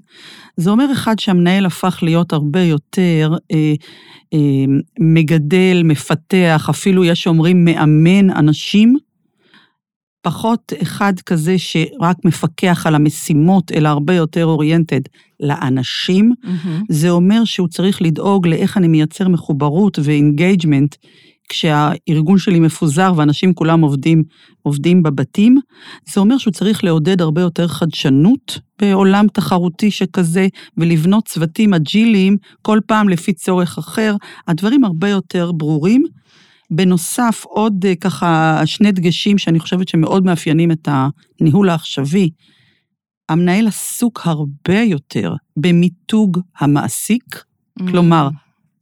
זה 0.57 0.69
אומר 0.69 0.91
אחד 0.91 1.19
שהמנהל 1.19 1.65
הפך 1.65 1.99
להיות 2.01 2.33
הרבה 2.33 2.61
יותר 2.61 3.35
אה, 3.51 3.73
אה, 4.33 4.65
מגדל, 4.99 5.81
מפתח, 5.85 6.67
אפילו 6.69 7.05
יש 7.05 7.23
שאומרים 7.23 7.65
מאמן 7.65 8.29
אנשים, 8.29 8.97
פחות 10.21 10.73
אחד 10.81 11.13
כזה 11.25 11.55
שרק 11.57 12.17
מפקח 12.25 12.87
על 12.87 12.95
המשימות, 12.95 13.71
אלא 13.71 13.89
הרבה 13.89 14.13
יותר 14.13 14.45
oriented 14.45 15.01
לאנשים. 15.39 16.33
מהמם. 16.43 16.83
זה 16.89 17.09
אומר 17.09 17.45
שהוא 17.45 17.67
צריך 17.67 18.01
לדאוג 18.01 18.47
לאיך 18.47 18.77
אני 18.77 18.87
מייצר 18.87 19.27
מחוברות 19.27 19.99
ו 20.03 20.12
engagement 20.12 20.95
כשהארגון 21.49 22.37
שלי 22.37 22.59
מפוזר 22.59 23.13
ואנשים 23.15 23.53
כולם 23.53 23.81
עובדים, 23.81 24.23
עובדים 24.61 25.03
בבתים. 25.03 25.57
זה 26.13 26.21
אומר 26.21 26.37
שהוא 26.37 26.53
צריך 26.53 26.83
לעודד 26.83 27.21
הרבה 27.21 27.41
יותר 27.41 27.67
חדשנות 27.67 28.59
בעולם 28.81 29.27
תחרותי 29.33 29.91
שכזה, 29.91 30.47
ולבנות 30.77 31.27
צוותים 31.27 31.73
אג'יליים 31.73 32.37
כל 32.61 32.79
פעם 32.85 33.09
לפי 33.09 33.33
צורך 33.33 33.77
אחר. 33.77 34.15
הדברים 34.47 34.83
הרבה 34.83 35.09
יותר 35.09 35.51
ברורים. 35.51 36.03
בנוסף, 36.71 37.43
עוד 37.45 37.85
אה, 37.85 37.95
ככה 37.95 38.61
שני 38.65 38.91
דגשים 38.91 39.37
שאני 39.37 39.59
חושבת 39.59 39.87
שמאוד 39.87 40.25
מאפיינים 40.25 40.71
את 40.71 40.87
הניהול 40.91 41.69
העכשווי. 41.69 42.29
המנהל 43.29 43.67
עסוק 43.67 44.21
הרבה 44.23 44.81
יותר 44.81 45.33
במיתוג 45.57 46.39
המעסיק, 46.59 47.43
כלומר, 47.79 48.29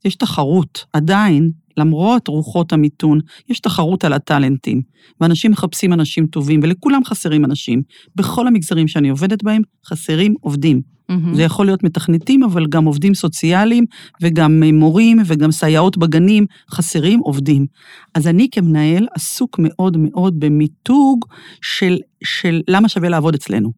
יש 0.04 0.14
תחרות, 0.14 0.84
עדיין, 0.92 1.50
למרות 1.76 2.28
רוחות 2.28 2.72
המיתון, 2.72 3.20
יש 3.48 3.60
תחרות 3.60 4.04
על 4.04 4.12
הטאלנטים, 4.12 4.82
ואנשים 5.20 5.50
מחפשים 5.50 5.92
אנשים 5.92 6.26
טובים, 6.26 6.60
ולכולם 6.62 7.04
חסרים 7.04 7.44
אנשים. 7.44 7.82
בכל 8.16 8.46
המגזרים 8.46 8.88
שאני 8.88 9.08
עובדת 9.08 9.42
בהם, 9.42 9.62
חסרים 9.86 10.34
עובדים. 10.40 10.97
מהמם. 11.08 11.34
זה 11.34 11.42
יכול 11.42 11.66
להיות 11.66 11.84
מתכנתים, 11.84 12.42
אבל 12.42 12.66
גם 12.66 12.84
עובדים 12.84 13.14
סוציאליים, 13.14 13.84
וגם 14.22 14.62
מורים, 14.62 15.18
וגם 15.26 15.52
סייעות 15.52 15.98
בגנים, 15.98 16.46
חסרים 16.70 17.20
עובדים. 17.20 17.66
אז 18.14 18.26
אני 18.26 18.48
כמנהל 18.52 19.06
עסוק 19.14 19.56
מאוד 19.58 19.96
מאוד 19.96 20.40
במיתוג 20.40 21.24
של, 21.62 21.98
של 22.24 22.60
למה 22.68 22.88
שווה 22.88 23.08
לעבוד 23.08 23.34
אצלנו. 23.34 23.72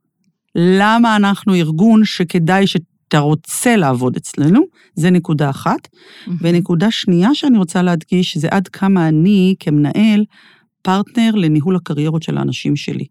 למה 0.55 1.17
אנחנו 1.17 1.55
ארגון 1.55 2.05
שכדאי 2.05 2.67
שאתה 2.67 3.19
רוצה 3.19 3.77
לעבוד 3.77 4.17
אצלנו, 4.17 4.61
זה 4.95 5.11
נקודה 5.11 5.51
אחת. 5.51 5.89
מהמם. 6.27 6.39
ונקודה 6.43 6.91
שנייה 6.91 7.35
שאני 7.35 7.59
רוצה 7.59 7.83
להדגיש, 7.83 8.39
זה 8.39 8.49
עד 8.51 8.69
כמה 8.69 9.09
אני 9.09 9.55
כמנהל 9.61 10.25
פרטנר 10.83 11.31
לניהול 11.35 11.77
הקריירות 11.77 12.23
של 12.23 12.39
האנשים 12.39 12.77
שלי. 12.77 13.05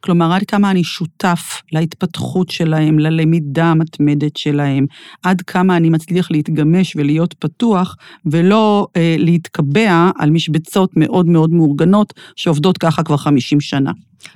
כלומר, 0.00 0.32
עד 0.32 0.42
כמה 0.44 0.70
אני 0.70 0.84
שותף 0.84 1.62
להתפתחות 1.72 2.50
שלהם, 2.50 2.98
ללמידה 2.98 3.64
המתמדת 3.64 4.36
שלהם, 4.36 4.86
עד 5.22 5.42
כמה 5.42 5.76
אני 5.76 5.90
מצליח 5.90 6.30
להתגמש 6.30 6.96
ולהיות 6.96 7.34
פתוח, 7.34 7.96
ולא 8.26 8.86
אה, 8.96 9.16
להתקבע 9.18 10.10
על 10.18 10.30
משבצות 10.30 10.90
מאוד 10.96 11.26
מאוד 11.26 11.50
מאורגנות, 11.50 12.14
שעובדות 12.36 12.78
ככה 12.78 13.02
כבר 13.02 13.16
50 13.16 13.60
שנה. 13.60 13.92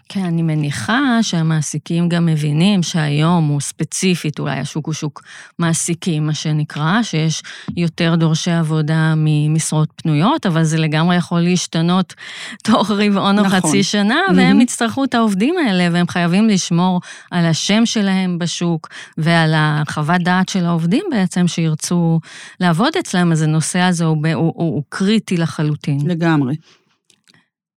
כן, 0.09 0.25
אני 0.25 0.43
מניחה 0.43 1.19
שהמעסיקים 1.23 2.09
גם 2.09 2.27
מבינים 2.27 2.83
שהיום 2.83 3.49
הוא 3.49 3.61
ספציפית, 3.61 4.39
אולי 4.39 4.59
השוק 4.59 4.87
הוא 4.87 4.95
שוק 4.95 5.23
מעסיקים, 5.59 6.27
מה 6.27 6.35
שנקרא, 6.35 7.03
שיש 7.03 7.43
יותר 7.77 8.15
דורשי 8.15 8.51
עבודה 8.51 9.15
ממשרות 9.17 9.89
פנויות, 9.97 10.47
אבל 10.47 10.65
זה 10.65 10.79
לגמרי 10.79 11.17
יכול 11.17 11.41
להשתנות 11.41 12.15
תוך 12.65 12.91
רבעון 12.91 13.39
או 13.39 13.45
נכון. 13.45 13.61
חצי 13.61 13.83
שנה, 13.83 14.21
מהמם. 14.29 14.39
והם 14.39 14.61
יצטרכו 14.61 15.05
את 15.05 15.15
העובדים 15.15 15.55
האלה, 15.67 15.89
והם 15.93 16.09
חייבים 16.09 16.49
לשמור 16.49 17.01
על 17.31 17.47
השם 17.47 17.87
שלהם 17.87 18.39
בשוק 18.39 18.89
ועל 19.19 19.53
החוות 19.57 20.21
דעת 20.23 20.49
של 20.49 20.65
העובדים 20.65 21.05
בעצם, 21.11 21.49
שירצו 21.49 22.21
לעבוד 22.61 22.97
אצלם, 23.01 23.33
אז 23.33 23.43
הנושא 23.43 23.79
הזה 23.79 24.05
הוא, 24.05 24.17
הוא, 24.17 24.35
הוא, 24.35 24.53
הוא 24.57 24.83
קריטי 24.89 25.37
לחלוטין. 25.37 25.99
לגמרי. 26.05 26.55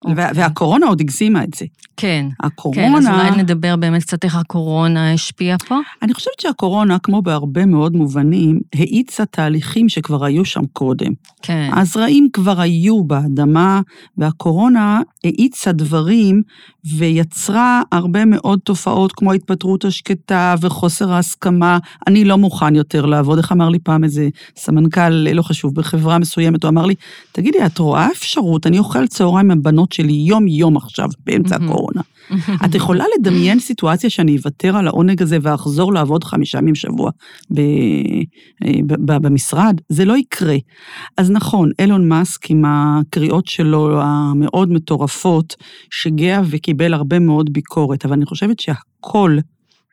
אוקיי. 0.06 0.16
וה- 0.26 0.32
והקורונה 0.36 0.86
עוד 0.88 1.02
הגזימה 1.02 1.44
את 1.44 1.54
זה. 1.54 1.66
כן. 1.98 2.26
הקורונה... 2.40 2.82
כן, 2.82 2.96
אז 2.96 3.08
אולי 3.08 3.44
נדבר 3.44 3.76
באמת 3.76 4.02
קצת 4.04 4.24
איך 4.24 4.36
הקורונה 4.36 5.14
השפיעה 5.14 5.58
פה. 5.58 5.80
אני 6.02 6.14
חושבת 6.14 6.40
שהקורונה, 6.42 7.00
כמו 7.00 7.22
בהרבה 7.22 7.66
מאוד 7.66 7.96
מובנים, 7.96 8.60
האיצה 8.76 9.26
תהליכים 9.26 9.90
שכבר 9.90 10.26
היו 10.26 10.46
שם 10.46 10.62
קודם. 10.74 11.12
כן. 11.42 11.70
הזרעים 11.74 12.28
כבר 12.34 12.62
היו 12.62 13.04
באדמה, 13.04 13.82
והקורונה 14.18 15.02
האיצה 15.24 15.72
דברים 15.72 16.42
ויצרה 16.98 17.82
הרבה 17.92 18.26
מאוד 18.26 18.60
תופעות 18.64 19.12
כמו 19.12 19.32
ההתפטרות 19.32 19.86
השקטה 19.86 20.56
וחוסר 20.62 21.12
ההסכמה. 21.12 21.78
אני 22.08 22.26
לא 22.26 22.38
מוכן 22.38 22.76
יותר 22.76 23.06
לעבוד. 23.06 23.38
איך 23.38 23.52
אמר 23.52 23.70
לי 23.70 23.80
פעם 23.80 24.04
איזה 24.04 24.30
סמנכ"ל, 24.58 25.10
לא 25.10 25.42
חשוב, 25.42 25.76
בחברה 25.76 26.18
מסוימת, 26.18 26.64
הוא 26.64 26.70
אמר 26.70 26.86
לי, 26.86 26.96
תגידי, 27.32 27.66
את 27.66 27.78
רואה 27.78 28.08
אפשרות? 28.12 28.68
אני 28.68 28.80
אוכל 28.80 29.08
צהריים 29.08 29.52
עם 29.52 29.58
הבנות 29.58 29.89
שלי 29.94 30.14
יום-יום 30.14 30.78
עכשיו, 30.78 31.10
באמצע. 31.26 31.56
הקורונה. 31.56 32.02
את 32.66 32.76
יכולה 32.76 33.06
לדמיין 33.20 33.60
סיטואציה 33.60 34.10
שאני 34.10 34.38
אוותר 34.38 34.78
על 34.78 34.88
העונג 34.88 35.22
הזה 35.22 35.38
ואחזור 35.42 35.94
לעבוד 35.94 36.24
חמישה 36.24 36.58
ימים 36.58 36.74
בשבוע 36.74 37.12
ב- 37.54 37.62
ב- 38.88 39.12
ב- 39.12 39.18
במשרד? 39.18 39.82
זה 39.90 40.06
לא 40.06 40.18
יקרה. 40.18 40.56
אז 41.18 41.32
נכון, 41.32 41.72
אילון 41.80 42.08
מאסק 42.08 42.52
עם 42.52 42.64
הקריאות 42.68 43.48
שלו 43.48 44.02
המאוד 44.02 44.72
מטורפות, 44.72 45.56
שיגע 45.92 46.42
וקיבל 46.50 46.94
הרבה 46.94 47.20
מאוד 47.20 47.54
ביקורת, 47.54 48.06
אבל 48.06 48.14
אני 48.14 48.26
חושבת 48.26 48.60
שהקול 48.60 49.40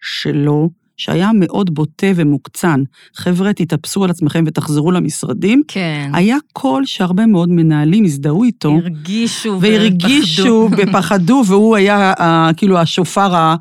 שלו 0.03 0.71
שהיה 0.97 1.31
מאוד 1.35 1.75
בוטה 1.75 2.07
ומוקצן. 2.15 2.83
חבר'ה, 3.15 3.53
תתאפסו 3.53 4.05
על 4.05 4.11
עצמכם 4.11 4.45
ותחזרו 4.47 4.91
למשרדים. 4.93 5.63
כן. 5.69 6.11
היה 6.15 6.37
קול 6.53 6.87
שהרבה 6.87 7.27
מאוד 7.27 7.49
מנהלים 7.49 8.05
הזדהו 8.05 8.45
איתו. 8.45 8.71
הרגישו 8.71 9.59
והרגישו 9.61 10.69
ופחדו. 10.79 11.43
והוא 11.47 11.77
היה 11.77 12.13
אה, 12.21 12.51
כאילו 12.57 12.79
השופר 12.79 13.35
ה- 13.35 13.57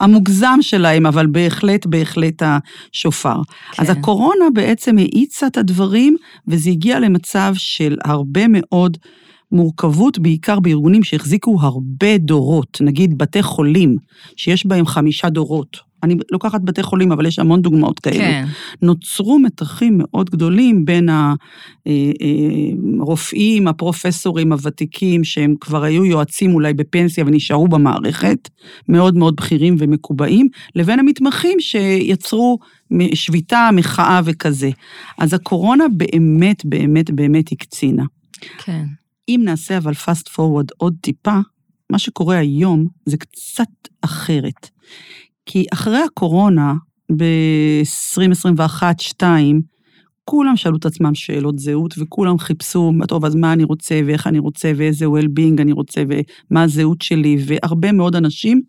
המוגזם 0.00 0.58
שלהם, 0.60 1.06
אבל 1.06 1.26
בהחלט, 1.26 1.86
בהחלט 1.86 2.42
השופר. 2.42 3.36
כן. 3.72 3.82
אז 3.82 3.90
הקורונה 3.90 4.44
בעצם 4.54 4.98
האיצה 4.98 5.46
את 5.46 5.56
הדברים, 5.56 6.16
וזה 6.48 6.70
הגיע 6.70 7.00
למצב 7.00 7.52
של 7.56 7.96
הרבה 8.04 8.40
מאוד 8.48 8.96
מורכבות, 9.52 10.18
בעיקר 10.18 10.60
בארגונים 10.60 11.02
שהחזיקו 11.02 11.58
הרבה 11.60 12.18
דורות, 12.18 12.78
נגיד 12.80 13.18
בתי 13.18 13.42
חולים, 13.42 13.96
שיש 14.36 14.66
בהם 14.66 14.86
חמישה 14.86 15.28
דורות. 15.28 15.89
אני 16.02 16.16
לוקחת 16.30 16.60
בתי 16.64 16.82
חולים, 16.82 17.12
אבל 17.12 17.26
יש 17.26 17.38
המון 17.38 17.62
דוגמאות 17.62 18.00
כאלה. 18.00 18.16
כן. 18.18 18.46
נוצרו 18.82 19.38
מתחים 19.38 19.98
מאוד 19.98 20.30
גדולים 20.30 20.84
בין 20.84 21.08
הרופאים, 23.00 23.68
הפרופסורים 23.68 24.52
הוותיקים, 24.52 25.24
שהם 25.24 25.54
כבר 25.60 25.82
היו 25.82 26.04
יועצים 26.04 26.54
אולי 26.54 26.74
בפנסיה 26.74 27.24
ונשארו 27.26 27.68
במערכת, 27.68 28.48
מאוד 28.88 29.16
מאוד 29.16 29.36
בכירים 29.36 29.76
ומקובעים, 29.78 30.48
לבין 30.74 30.98
המתמחים 30.98 31.60
שיצרו 31.60 32.58
שביתה, 33.14 33.68
מחאה 33.72 34.20
וכזה. 34.24 34.70
אז 35.18 35.34
הקורונה 35.34 35.84
באמת, 35.96 36.64
באמת, 36.64 37.10
באמת 37.10 37.52
הקצינה. 37.52 38.04
כן. 38.58 38.84
אם 39.28 39.40
נעשה 39.44 39.76
אבל 39.78 39.92
fast 39.92 40.28
forward 40.28 40.68
עוד 40.76 40.94
טיפה, 41.00 41.38
מה 41.90 41.98
שקורה 41.98 42.36
היום 42.36 42.86
זה 43.06 43.16
קצת 43.16 43.88
אחרת. 44.02 44.70
כי 45.52 45.64
אחרי 45.72 45.98
הקורונה, 45.98 46.74
ב-2021-2022, 47.16 49.24
כולם 50.24 50.56
שאלו 50.56 50.76
את 50.76 50.86
עצמם 50.86 51.14
שאלות 51.14 51.58
זהות, 51.58 51.94
וכולם 51.98 52.38
חיפשו, 52.38 52.92
טוב, 53.08 53.24
אז 53.24 53.34
מה 53.34 53.52
אני 53.52 53.64
רוצה, 53.64 54.00
ואיך 54.06 54.26
אני 54.26 54.38
רוצה, 54.38 54.72
ואיזה 54.76 55.06
well-being 55.06 55.60
אני 55.60 55.72
רוצה, 55.72 56.02
ומה 56.08 56.62
הזהות 56.62 57.02
שלי, 57.02 57.36
והרבה 57.46 57.92
מאוד 57.92 58.16
אנשים 58.16 58.62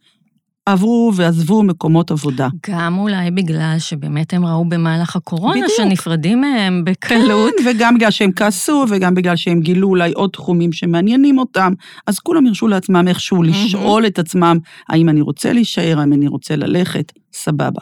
עברו 0.71 1.11
ועזבו 1.15 1.63
מקומות 1.63 2.11
עבודה. 2.11 2.47
גם 2.69 2.97
אולי 2.97 3.31
בגלל 3.31 3.75
שבאמת 3.79 4.33
הם 4.33 4.45
ראו 4.45 4.65
במהלך 4.65 5.15
הקורונה 5.15 5.53
בדיוק. 5.53 5.71
שנפרדים 5.77 6.41
מהם 6.41 6.83
בקלות. 6.85 7.53
כן, 7.57 7.69
וגם 7.69 7.95
בגלל 7.95 8.11
שהם 8.11 8.31
כעסו, 8.31 8.85
וגם 8.89 9.15
בגלל 9.15 9.35
שהם 9.35 9.59
גילו 9.59 9.87
אולי 9.87 10.11
עוד 10.11 10.29
תחומים 10.29 10.73
שמעניינים 10.73 11.37
אותם, 11.37 11.73
אז 12.07 12.19
כולם 12.19 12.47
הרשו 12.47 12.67
לעצמם 12.67 13.07
איכשהו 13.07 13.43
לשאול 13.43 14.05
את 14.05 14.19
עצמם, 14.19 14.57
האם 14.89 15.09
אני 15.09 15.21
רוצה 15.21 15.53
להישאר, 15.53 15.99
האם 15.99 16.13
אני 16.13 16.27
רוצה 16.27 16.55
ללכת, 16.55 17.11
סבבה. 17.33 17.81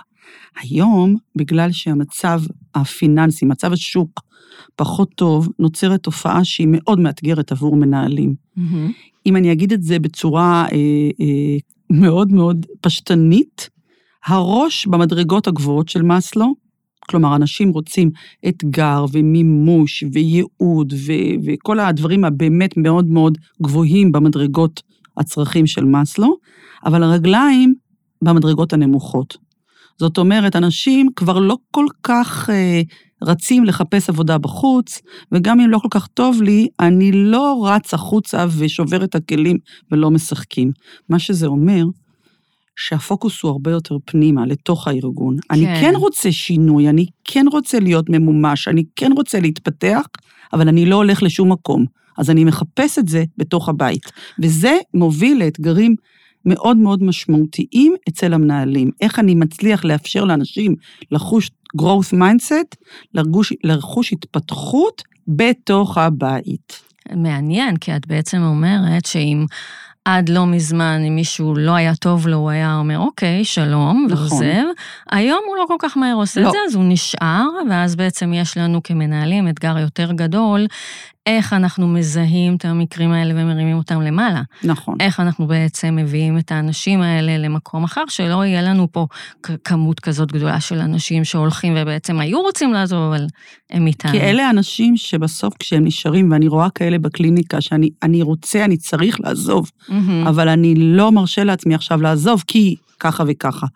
היום, 0.61 1.15
בגלל 1.35 1.71
שהמצב 1.71 2.41
הפיננסי, 2.75 3.45
מצב 3.45 3.73
השוק, 3.73 4.21
פחות 4.75 5.09
טוב, 5.15 5.49
נוצרת 5.59 6.03
תופעה 6.03 6.45
שהיא 6.45 6.67
מאוד 6.71 6.99
מאתגרת 6.99 7.51
עבור 7.51 7.75
מנהלים. 7.75 8.35
מהמם. 8.55 8.91
אם 9.25 9.35
אני 9.35 9.51
אגיד 9.51 9.73
את 9.73 9.83
זה 9.83 9.99
בצורה 9.99 10.65
אה, 10.71 10.77
אה, 11.21 11.57
מאוד 11.89 12.31
מאוד 12.31 12.65
פשטנית, 12.81 13.69
הראש 14.25 14.85
במדרגות 14.85 15.47
הגבוהות 15.47 15.89
של 15.89 16.01
מאסלו, 16.01 16.55
כלומר, 17.09 17.35
אנשים 17.35 17.69
רוצים 17.69 18.11
אתגר 18.47 19.05
ומימוש 19.11 20.03
וייעוד 20.13 20.93
ו- 20.93 21.35
וכל 21.45 21.79
הדברים 21.79 22.25
הבאמת 22.25 22.77
מאוד 22.77 23.05
מאוד 23.05 23.37
גבוהים 23.61 24.11
במדרגות 24.11 24.81
הצרכים 25.17 25.67
של 25.67 25.85
מאסלו, 25.85 26.37
אבל 26.85 27.03
הרגליים 27.03 27.73
במדרגות 28.21 28.73
הנמוכות. 28.73 29.37
זאת 29.99 30.17
אומרת, 30.17 30.55
אנשים 30.55 31.09
כבר 31.15 31.39
לא 31.39 31.57
כל 31.71 31.85
כך 32.03 32.49
אה, 32.49 32.81
רצים 33.21 33.65
לחפש 33.65 34.09
עבודה 34.09 34.37
בחוץ, 34.37 35.01
וגם 35.31 35.59
אם 35.59 35.69
לא 35.69 35.79
כל 35.79 35.87
כך 35.91 36.07
טוב 36.07 36.41
לי, 36.41 36.67
אני 36.79 37.11
לא 37.11 37.67
רץ 37.67 37.93
החוצה 37.93 38.45
ושובר 38.57 39.03
את 39.03 39.15
הכלים 39.15 39.57
ולא 39.91 40.11
משחקים. 40.11 40.71
מה 41.09 41.19
שזה 41.19 41.47
אומר, 41.47 41.83
שהפוקוס 42.75 43.43
הוא 43.43 43.51
הרבה 43.51 43.71
יותר 43.71 43.97
פנימה, 44.05 44.45
לתוך 44.45 44.87
הארגון. 44.87 45.35
כן. 45.37 45.53
אני 45.53 45.65
כן 45.81 45.93
רוצה 45.95 46.31
שינוי, 46.31 46.89
אני 46.89 47.05
כן 47.23 47.45
רוצה 47.51 47.79
להיות 47.79 48.09
ממומש, 48.09 48.67
אני 48.67 48.83
כן 48.95 49.11
רוצה 49.15 49.39
להתפתח, 49.39 50.01
אבל 50.53 50.67
אני 50.67 50.85
לא 50.85 50.95
הולך 50.95 51.23
לשום 51.23 51.51
מקום. 51.51 51.85
אז 52.17 52.29
אני 52.29 52.43
מחפש 52.43 52.99
את 52.99 53.07
זה 53.07 53.23
בתוך 53.37 53.69
הבית. 53.69 54.11
וזה 54.43 54.77
מוביל 54.93 55.39
לאתגרים 55.39 55.95
מאוד 56.49 56.77
מאוד 56.77 57.03
משמעותיים 57.03 57.95
אצל 58.09 58.33
המנהלים. 58.33 58.91
איך 59.01 59.19
אני 59.19 59.35
מצליח 59.35 59.85
לאפשר 59.85 60.23
לאנשים 60.23 60.75
לחוש 61.11 61.51
growth 61.81 62.13
mindset, 62.13 62.75
לרגוש, 63.13 63.53
לרכוש 63.63 64.13
התפתחות 64.13 65.01
בתוך 65.27 65.97
הבית. 65.97 66.81
מעניין, 67.15 67.77
כי 67.77 67.95
את 67.95 68.07
בעצם 68.07 68.41
אומרת 68.41 69.05
שאם 69.05 69.45
עד 70.05 70.29
לא 70.29 70.45
מזמן, 70.45 71.01
אם 71.07 71.15
מישהו 71.15 71.55
לא 71.55 71.71
היה 71.71 71.95
טוב 71.95 72.27
לו, 72.27 72.37
הוא 72.37 72.49
היה 72.49 72.75
אומר, 72.75 72.99
אוקיי, 72.99 73.43
שלום, 73.43 74.07
נכון. 74.09 74.27
ועוזב. 74.27 74.63
היום 75.11 75.39
הוא 75.47 75.57
לא 75.57 75.65
כל 75.67 75.75
כך 75.79 75.97
מהר 75.97 76.15
עושה 76.15 76.41
לא. 76.41 76.47
את 76.47 76.51
זה, 76.51 76.57
אז 76.67 76.75
הוא 76.75 76.83
נשאר, 76.87 77.47
ואז 77.69 77.95
בעצם 77.95 78.33
יש 78.33 78.57
לנו 78.57 78.83
כמנהלים 78.83 79.49
אתגר 79.49 79.77
יותר 79.77 80.11
גדול, 80.11 80.67
איך 81.37 81.53
אנחנו 81.53 81.87
מזהים 81.87 82.55
את 82.55 82.65
המקרים 82.65 83.11
האלה 83.11 83.33
ומרימים 83.37 83.77
אותם 83.77 84.01
למעלה. 84.01 84.41
נכון. 84.63 84.95
איך 84.99 85.19
אנחנו 85.19 85.47
בעצם 85.47 85.95
מביאים 85.95 86.37
את 86.37 86.51
האנשים 86.51 87.01
האלה 87.01 87.37
למקום 87.37 87.83
אחר, 87.83 88.01
שלא 88.07 88.45
יהיה 88.45 88.61
לנו 88.61 88.91
פה 88.91 89.07
כמות 89.63 89.99
כזאת 89.99 90.31
גדולה 90.31 90.59
של 90.59 90.79
אנשים 90.79 91.23
שהולכים 91.23 91.73
ובעצם 91.77 92.19
היו 92.19 92.41
רוצים 92.41 92.73
לעזוב, 92.73 93.13
אבל 93.13 93.25
הם 93.69 93.87
איתנו. 93.87 94.11
כי 94.11 94.21
אלה 94.21 94.47
האנשים 94.47 94.97
שבסוף 94.97 95.53
כשהם 95.59 95.85
נשארים, 95.85 96.31
ואני 96.31 96.47
רואה 96.47 96.69
כאלה 96.69 96.99
בקליניקה, 96.99 97.61
שאני 97.61 97.89
אני 98.03 98.21
רוצה, 98.21 98.65
אני 98.65 98.77
צריך 98.77 99.19
לעזוב, 99.19 99.71
מהמם. 99.89 100.27
אבל 100.27 100.49
אני 100.49 100.75
לא 100.77 101.11
מרשה 101.11 101.43
לעצמי 101.43 101.75
עכשיו 101.75 102.01
לעזוב, 102.01 102.43
כי 102.47 102.75
ככה 102.99 103.23
וככה. 103.27 103.67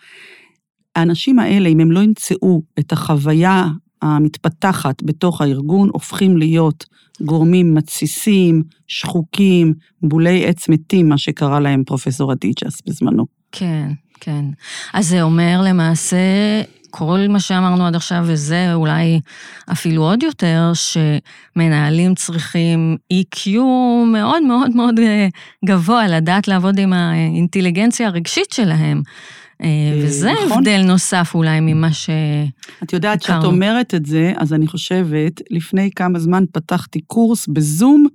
האנשים 0.96 1.39
האלה, 1.39 1.70
אם 1.70 1.80
הם 1.80 1.92
לא 1.92 2.00
ימצאו 2.00 2.62
את 2.80 2.92
החוויה 2.92 3.68
המתפתחת 4.04 5.04
בתוך 5.04 5.42
הארגון, 5.42 5.89
הופכים 5.94 6.38
להיות 6.38 6.86
גורמים 7.22 7.74
מתסיסים, 7.74 8.63
שחוקים, 8.88 9.74
בולי 10.02 10.46
עץ 10.46 10.70
מתים, 10.70 11.10
מה 11.10 11.18
שקרא 11.18 11.60
להם 11.60 11.84
פרופסור 11.84 12.34
אדיג'ס 12.34 12.82
בזמנו. 12.88 13.26
כן, 13.52 13.92
כן. 14.20 14.46
אז 14.94 15.08
זה 15.08 15.22
אומר 15.22 15.62
למעשה, 15.63 16.18
כל 16.89 17.20
מה 17.30 17.39
שאמרנו 17.39 17.86
עד 17.88 17.96
עכשיו, 17.96 18.24
וזה 18.28 18.74
אולי 18.74 19.20
אפילו 19.72 20.04
עוד 20.04 20.24
יותר, 20.24 20.72
שמנהלים 20.74 22.16
צריכים 22.16 22.98
EQ 23.13 23.50
מאוד 24.12 24.44
מאוד 24.44 24.76
מאוד 24.76 25.00
אה, 25.00 25.28
גבוה, 25.66 26.08
לדעת 26.08 26.48
לעבוד 26.48 26.80
עם 26.80 26.94
האינטליגנציה 26.94 28.08
הרגשית 28.08 28.52
שלהם. 28.52 29.02
אה, 29.62 29.68
וזה 30.04 30.32
נכון. 30.46 30.58
הבדל 30.58 30.82
נוסף 30.86 31.32
אולי 31.36 31.60
ממה 31.62 31.94
ש... 31.94 32.10
את 32.84 32.94
יודעת, 32.94 33.24
כשאת. 33.24 33.44
אומרת 33.44 33.96
את 33.96 34.06
זה, 34.06 34.34
אז 34.38 34.54
אני 34.54 34.68
חושבת, 34.68 35.42
לפני 35.52 35.89
כמה 35.96 36.20
זמן 36.20 36.44
פתחתי 36.52 37.02
קורס 37.02 37.48
בזום 37.48 38.08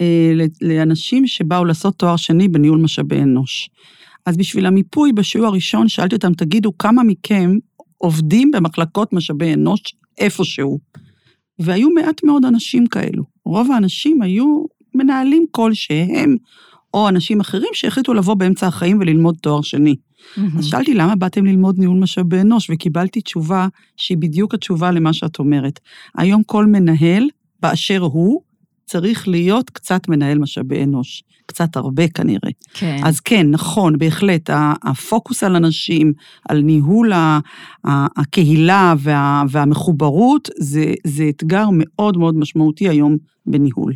אה, 0.00 0.32
לאנשים 0.60 1.26
שבאו 1.26 1.64
לעשות 1.64 1.98
תואר 1.98 2.16
שני 2.16 2.48
בניהול 2.48 2.78
משאבי 2.78 3.22
אנוש. 3.22 3.70
אז 4.26 4.36
בשביל 4.36 4.66
המיפוי 4.66 5.12
בשיעור 5.12 5.46
הראשון 5.46 5.88
שאלתי 5.88 6.14
אותם, 6.14 6.34
תגידו, 6.34 6.78
כמה 6.78 7.02
מכם 7.02 7.56
עובדים 7.98 8.50
במחלקות 8.50 9.12
משאבי 9.12 9.54
אנוש 9.54 9.80
איפשהו? 10.18 10.78
והיו 11.58 11.90
מעט 11.90 12.24
מאוד 12.24 12.44
אנשים 12.44 12.86
כאלו. 12.86 13.24
רוב 13.44 13.72
האנשים 13.72 14.22
היו 14.22 14.64
מנהלים 14.94 15.46
כלשהם, 15.50 16.36
או 16.96 17.08
אנשים 17.08 17.40
אחרים 17.40 17.68
שהחליטו 17.72 18.14
לבוא 18.14 18.34
באמצע 18.34 18.66
החיים 18.66 18.98
וללמוד 19.00 19.36
תואר 19.40 19.62
שני. 19.62 19.96
מהמם. 20.36 20.58
אז 20.58 20.64
שאלתי, 20.64 20.94
למה 20.94 21.16
באתם 21.16 21.46
ללמוד 21.46 21.78
ניהול 21.78 21.98
משאבי 21.98 22.40
אנוש? 22.40 22.70
וקיבלתי 22.70 23.20
תשובה 23.20 23.68
שהיא 23.96 24.18
בדיוק 24.18 24.54
התשובה 24.54 24.90
למה 24.90 25.12
שאת 25.12 25.38
אומרת. 25.38 25.80
היום 26.18 26.42
כל 26.42 26.66
מנהל, 26.66 27.28
באשר 27.60 28.00
הוא, 28.00 28.40
צריך 28.86 29.28
להיות 29.28 29.70
קצת 29.70 30.08
מנהל 30.08 30.38
משאבי 30.38 30.82
אנוש. 30.84 31.22
קצת 31.46 31.76
הרבה 31.76 32.08
כנראה. 32.08 32.50
כן. 32.74 32.96
אז 33.04 33.20
כן, 33.20 33.46
נכון, 33.50 33.98
בהחלט, 33.98 34.50
הפוקוס 34.84 35.44
על 35.44 35.56
אנשים, 35.56 36.12
על 36.48 36.60
ניהול 36.60 37.12
הקהילה 37.84 38.94
וה- 38.98 39.42
והמחוברות, 39.50 40.48
זה, 40.58 40.94
זה 41.06 41.28
אתגר 41.28 41.66
מאוד 41.72 42.16
מאוד 42.16 42.36
משמעותי 42.36 42.88
היום 42.88 43.16
בניהול. 43.46 43.92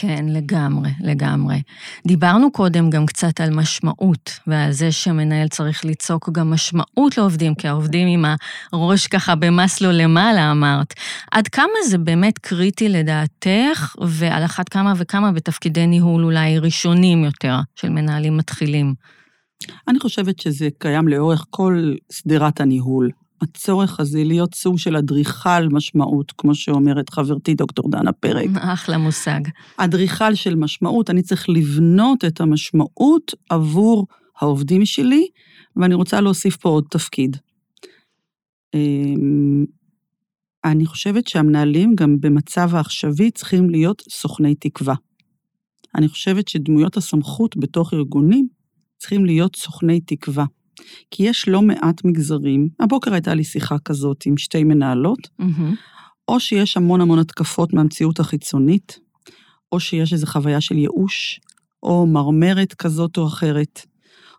כן, 0.00 0.24
לגמרי, 0.28 0.90
לגמרי. 1.00 1.62
דיברנו 2.06 2.50
קודם 2.50 2.90
גם 2.90 3.06
קצת 3.06 3.40
על 3.40 3.50
משמעות, 3.50 4.38
ועל 4.46 4.72
זה 4.72 4.92
שמנהל 4.92 5.48
צריך 5.48 5.84
ליצוק 5.84 6.30
גם 6.32 6.50
משמעות 6.50 7.18
לעובדים, 7.18 7.54
כי 7.54 7.68
העובדים 7.68 8.08
עם 8.08 8.34
הראש 8.72 9.06
ככה 9.06 9.34
במסלו 9.34 9.92
למעלה, 9.92 10.50
אמרת. 10.50 10.94
עד 11.30 11.48
כמה 11.48 11.72
זה 11.88 11.98
באמת 11.98 12.38
קריטי 12.38 12.88
לדעתך, 12.88 13.94
ועל 14.06 14.44
אחת 14.44 14.68
כמה 14.68 14.92
וכמה 14.96 15.32
בתפקידי 15.32 15.86
ניהול 15.86 16.24
אולי 16.24 16.58
ראשונים 16.58 17.24
יותר 17.24 17.56
של 17.76 17.88
מנהלים 17.88 18.36
מתחילים? 18.36 18.94
אני 19.88 19.98
חושבת 19.98 20.40
שזה 20.40 20.68
קיים 20.78 21.08
לאורך 21.08 21.46
כל 21.50 21.92
שדרת 22.12 22.60
הניהול. 22.60 23.10
הצורך 23.42 24.00
הזה 24.00 24.24
להיות 24.24 24.54
סוג 24.54 24.78
של 24.78 24.96
אדריכל 24.96 25.68
משמעות, 25.70 26.32
כמו 26.38 26.54
שאומרת 26.54 27.10
חברתי 27.10 27.54
דוקטור 27.54 27.90
דנה 27.90 28.12
פרק. 28.12 28.50
אחלה 28.74 28.98
מושג. 28.98 29.40
אדריכל 29.76 30.34
של 30.34 30.54
משמעות, 30.54 31.10
אני 31.10 31.22
צריך 31.22 31.48
לבנות 31.48 32.24
את 32.24 32.40
המשמעות 32.40 33.34
עבור 33.50 34.06
העובדים 34.40 34.84
שלי, 34.84 35.26
ואני 35.76 35.94
רוצה 35.94 36.20
להוסיף 36.20 36.56
פה 36.56 36.68
עוד 36.68 36.84
תפקיד. 36.90 37.36
אמ, 38.74 39.64
אני 40.64 40.86
חושבת 40.86 41.26
שהמנהלים 41.26 41.94
גם 41.94 42.20
במצב 42.20 42.74
העכשווי 42.74 43.30
צריכים 43.30 43.70
להיות 43.70 44.02
סוכני 44.10 44.54
תקווה. 44.54 44.94
אני 45.94 46.08
חושבת 46.08 46.48
שדמויות 46.48 46.96
הסמכות 46.96 47.56
בתוך 47.56 47.94
ארגונים 47.94 48.48
צריכים 48.98 49.24
להיות 49.24 49.56
סוכני 49.56 50.00
תקווה. 50.00 50.44
כי 51.10 51.22
יש 51.22 51.48
לא 51.48 51.62
מעט 51.62 52.04
מגזרים, 52.04 52.68
הבוקר 52.80 53.12
הייתה 53.12 53.34
לי 53.34 53.44
שיחה 53.44 53.78
כזאת 53.78 54.26
עם 54.26 54.36
שתי 54.36 54.64
מנהלות, 54.64 55.28
מהמם. 55.38 55.74
או 56.28 56.40
שיש 56.40 56.76
המון 56.76 57.00
המון 57.00 57.18
התקפות 57.18 57.72
מהמציאות 57.72 58.20
החיצונית, 58.20 58.98
או 59.72 59.80
שיש 59.80 60.12
איזו 60.12 60.26
חוויה 60.26 60.60
של 60.60 60.78
ייאוש, 60.78 61.40
או 61.82 62.06
מרמרת 62.06 62.74
כזאת 62.74 63.18
או 63.18 63.26
אחרת, 63.26 63.86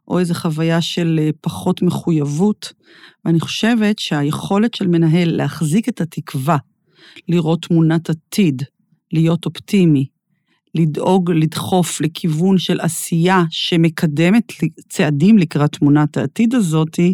או 0.08 0.20
איזו 0.20 0.34
חוויה 0.34 0.82
של 0.82 1.20
אה, 1.22 1.30
פחות 1.42 1.82
מחויבות. 1.82 2.74
ואני 3.26 3.40
חושבת 3.40 4.00
שהיכולת 4.00 4.74
של 4.74 4.88
מנהל 4.88 5.36
להחזיק 5.36 5.90
את 5.90 6.02
התקווה, 6.02 6.58
לראות 7.28 7.62
תמונת 7.62 8.10
עתיד, 8.10 8.64
להיות 9.14 9.46
אופטימי, 9.46 10.06
לדאוג, 10.76 11.32
לדחוף 11.32 12.02
לכיוון 12.02 12.58
של 12.58 12.80
עשייה 12.82 13.44
שמקדמת 13.50 14.52
צעדים 14.90 15.38
לקראת 15.38 15.72
תמונת 15.72 16.18
העתיד 16.18 16.56
הזאתי, 16.56 17.14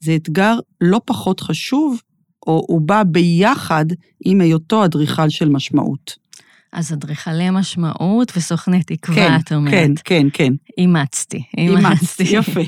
זה 0.00 0.16
אתגר 0.16 0.58
לא 0.80 1.00
פחות 1.04 1.40
חשוב, 1.40 2.00
או 2.46 2.64
הוא 2.68 2.80
בא 2.80 3.02
ביחד 3.02 3.84
עם 4.24 4.40
היותו 4.40 4.84
אדריכל 4.84 5.28
של 5.28 5.48
משמעות. 5.48 6.24
אז 6.72 6.92
אדריכלי 6.92 7.50
משמעות 7.50 8.32
וסוכני 8.36 8.82
תקווה, 8.82 9.16
כן, 9.16 9.36
את 9.36 9.52
אומרת. 9.52 9.72
כן, 9.72 9.92
כן, 10.04 10.26
כן. 10.32 10.52
אימצתי, 10.78 11.42
אימצת, 11.58 12.20
יפה. 12.20 12.60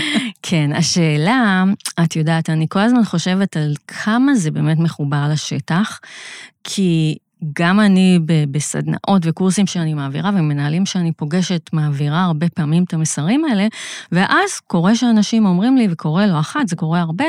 כן, 0.42 0.70
השאלה, 0.74 1.64
את 2.04 2.16
יודעת, 2.16 2.50
אני 2.50 2.66
כל 2.68 2.78
הזמן 2.78 3.04
חושבת 3.04 3.56
על 3.56 3.74
כמה 3.86 4.34
זה 4.34 4.50
באמת 4.50 4.78
מחובר 4.78 5.28
לשטח, 5.32 6.00
כי 6.64 7.16
גם 7.58 7.80
אני 7.80 8.18
בסדנאות 8.50 9.22
וקורסים 9.24 9.66
שאני 9.66 9.94
מעבירה 9.94 10.30
ומנהלים 10.34 10.86
שאני 10.86 11.12
פוגשת 11.12 11.70
מעבירה 11.72 12.24
הרבה 12.24 12.48
פעמים 12.48 12.84
את 12.84 12.94
המסרים 12.94 13.44
האלה, 13.44 13.66
ואז 14.12 14.60
קורה 14.66 14.94
שאנשים 14.94 15.46
אומרים 15.46 15.76
לי, 15.76 15.88
וקורה 15.90 16.26
לא 16.26 16.40
אחת, 16.40 16.68
זה 16.68 16.76
קורה 16.76 17.00
הרבה, 17.00 17.24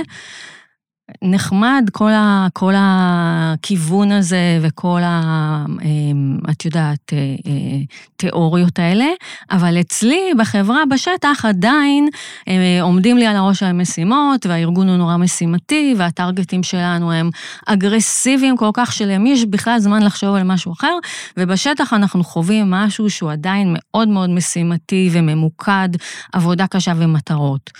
נחמד 1.21 1.89
כל, 1.91 2.11
ה, 2.11 2.47
כל 2.53 2.73
הכיוון 2.77 4.11
הזה 4.11 4.59
וכל 4.61 4.99
ה... 5.03 5.65
אמ, 5.81 6.37
את 6.51 6.65
יודעת, 6.65 7.13
אה, 7.13 7.17
אה, 7.17 7.79
תיאוריות 8.17 8.79
האלה, 8.79 9.05
אבל 9.51 9.79
אצלי 9.79 10.31
בחברה, 10.37 10.83
בשטח, 10.89 11.45
עדיין 11.45 12.09
אה, 12.47 12.79
עומדים 12.81 13.17
לי 13.17 13.25
על 13.25 13.35
הראש 13.35 13.63
המשימות, 13.63 14.45
והארגון 14.45 14.89
הוא 14.89 14.97
נורא 14.97 15.17
משימתי, 15.17 15.95
והטרגטים 15.97 16.63
שלנו 16.63 17.11
הם 17.11 17.29
אגרסיביים 17.65 18.57
כל 18.57 18.69
כך, 18.73 18.93
שלמי 18.93 19.29
יש 19.29 19.45
בכלל 19.45 19.79
זמן 19.79 20.03
לחשוב 20.03 20.35
על 20.35 20.43
משהו 20.43 20.73
אחר, 20.73 20.97
ובשטח 21.37 21.93
אנחנו 21.93 22.23
חווים 22.23 22.71
משהו 22.71 23.09
שהוא 23.09 23.31
עדיין 23.31 23.75
מאוד 23.77 24.07
מאוד 24.07 24.29
משימתי 24.29 25.09
וממוקד, 25.13 25.89
עבודה 26.33 26.67
קשה 26.67 26.93
ומטרות. 26.97 27.71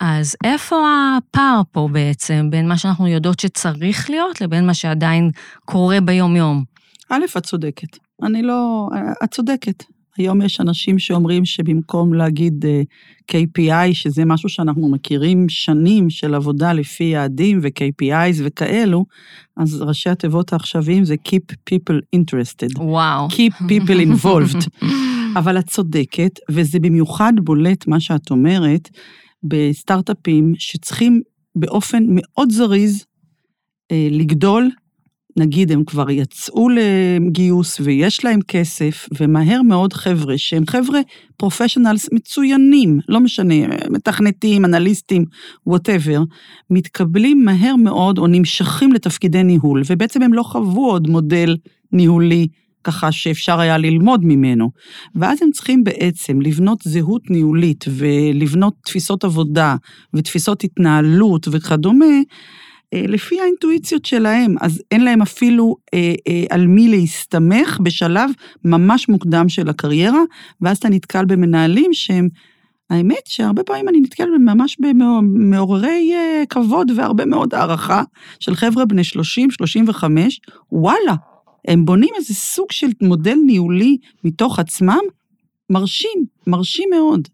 אז 0.00 0.36
איפה 0.44 0.76
הפער 1.18 1.62
פה 1.72 1.88
בעצם 1.92 2.48
בין 2.50 2.68
מה 2.68 2.78
שאנחנו 2.78 3.08
יודעות 3.08 3.40
שצריך 3.40 4.10
להיות 4.10 4.40
לבין 4.40 4.66
מה 4.66 4.74
שעדיין 4.74 5.30
קורה 5.64 6.00
ביום-יום? 6.00 6.64
א', 7.10 7.24
את 7.38 7.46
צודקת. 7.46 7.98
אני 8.22 8.42
לא... 8.42 8.88
את 9.24 9.30
צודקת. 9.30 9.84
היום 10.16 10.42
יש 10.42 10.60
אנשים 10.60 10.98
שאומרים 10.98 11.44
שבמקום 11.44 12.14
להגיד 12.14 12.64
אה, 12.66 12.82
KPI, 13.32 13.92
שזה 13.94 14.24
משהו 14.24 14.48
שאנחנו 14.48 14.88
מכירים 14.88 15.48
שנים 15.48 16.10
של 16.10 16.34
עבודה 16.34 16.72
לפי 16.72 17.04
יעדים 17.04 17.60
ו-KPIs 17.62 18.40
וכאלו, 18.44 19.04
אז 19.56 19.82
ראשי 19.82 20.10
התיבות 20.10 20.52
העכשוויים 20.52 21.04
זה 21.04 21.14
Keep 21.28 21.54
People 21.70 22.16
Interested. 22.16 22.80
וואו. 22.80 23.28
Keep 23.28 23.62
People 23.62 24.24
Involved. 24.24 24.68
אבל 25.38 25.58
את 25.58 25.66
צודקת, 25.66 26.38
וזה 26.50 26.78
במיוחד 26.78 27.32
בולט 27.36 27.86
מה 27.86 28.00
שאת 28.00 28.30
אומרת, 28.30 28.88
בסטארט-אפים 29.48 30.52
שצריכים 30.58 31.20
באופן 31.56 32.04
מאוד 32.08 32.52
זריז 32.52 33.04
אה, 33.92 34.08
לגדול, 34.10 34.70
נגיד 35.38 35.72
הם 35.72 35.84
כבר 35.84 36.10
יצאו 36.10 36.68
לגיוס 36.68 37.80
ויש 37.80 38.24
להם 38.24 38.40
כסף, 38.48 39.08
ומהר 39.20 39.62
מאוד 39.62 39.92
חבר'ה 39.92 40.38
שהם 40.38 40.66
חבר'ה 40.66 41.00
פרופשיונלס 41.36 42.08
מצוינים, 42.12 43.00
לא 43.08 43.20
משנה, 43.20 43.54
מתכנתים, 43.90 44.64
אנליסטים, 44.64 45.24
whatever, 45.66 46.22
מתקבלים 46.70 47.44
מהר 47.44 47.76
מאוד 47.76 48.18
או 48.18 48.26
נמשכים 48.26 48.92
לתפקידי 48.92 49.42
ניהול, 49.42 49.82
ובעצם 49.90 50.22
הם 50.22 50.32
לא 50.32 50.42
חוו 50.42 50.86
עוד 50.90 51.08
מודל 51.08 51.56
ניהולי 51.92 52.48
ככה 52.86 53.12
שאפשר 53.12 53.60
היה 53.60 53.78
ללמוד 53.78 54.24
ממנו. 54.24 54.70
ואז 55.14 55.42
הם 55.42 55.50
צריכים 55.50 55.84
בעצם 55.84 56.40
לבנות 56.40 56.78
זהות 56.84 57.30
ניהולית 57.30 57.84
ולבנות 57.90 58.74
תפיסות 58.84 59.24
עבודה 59.24 59.76
ותפיסות 60.14 60.64
התנהלות 60.64 61.48
וכדומה, 61.50 62.04
אה, 62.94 63.02
לפי 63.08 63.40
האינטואיציות 63.40 64.04
שלהם, 64.04 64.54
אז 64.60 64.82
אין 64.90 65.04
להם 65.04 65.22
אפילו 65.22 65.76
אה, 65.94 66.14
אה, 66.28 66.44
על 66.50 66.66
מי 66.66 66.88
להסתמך 66.88 67.78
בשלב 67.82 68.30
ממש 68.64 69.08
מוקדם 69.08 69.48
של 69.48 69.68
הקריירה, 69.68 70.22
ואז 70.60 70.76
אתה 70.76 70.88
נתקל 70.88 71.24
במנהלים 71.24 71.92
שהם, 71.94 72.28
האמת 72.90 73.26
שהרבה 73.26 73.62
פעמים 73.62 73.88
אני 73.88 74.00
נתקל 74.00 74.28
ממש 74.38 74.76
במעוררי 74.80 76.12
אה, 76.14 76.42
כבוד 76.48 76.90
והרבה 76.96 77.24
מאוד 77.24 77.54
הערכה 77.54 78.02
של 78.40 78.54
חבר'ה 78.54 78.84
בני 78.84 79.04
30, 79.04 79.50
35, 79.50 80.40
וואלה, 80.72 81.14
הם 81.66 81.84
בונים 81.84 82.10
איזה 82.16 82.34
סוג 82.34 82.72
של 82.72 82.86
מודל 83.02 83.36
ניהולי 83.46 83.98
מתוך 84.24 84.58
עצמם, 84.58 85.00
מרשים, 85.70 86.24
מרשים 86.46 86.88
מאוד. 86.90 87.28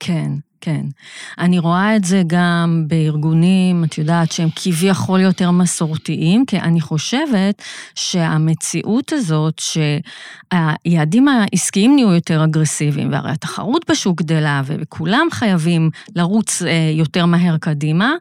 כן, 0.00 0.30
כן. 0.60 0.80
אני 1.38 1.58
רואה 1.58 1.96
את 1.96 2.04
זה 2.04 2.22
גם 2.26 2.84
בארגונים, 2.86 3.84
את 3.84 3.98
יודעת, 3.98 4.32
שהם 4.32 4.48
כביכול 4.56 5.20
יותר 5.20 5.50
מסורתיים, 5.50 6.46
כי 6.46 6.58
אני 6.58 6.80
חושבת 6.80 7.62
שהמציאות 7.94 9.12
הזאת, 9.12 9.62
שהיעדים 10.52 11.28
העסקיים 11.28 11.94
נהיו 11.94 12.12
יותר 12.12 12.44
אגרסיביים, 12.44 13.12
והרי 13.12 13.30
התחרות 13.30 13.90
בשוק 13.90 14.22
גדלה, 14.22 14.62
וכולם 14.66 15.26
חייבים 15.30 15.90
לרוץ 16.16 16.62
אה, 16.62 16.90
יותר 16.94 17.26
מהר 17.26 17.56
קדימה, 17.58 18.12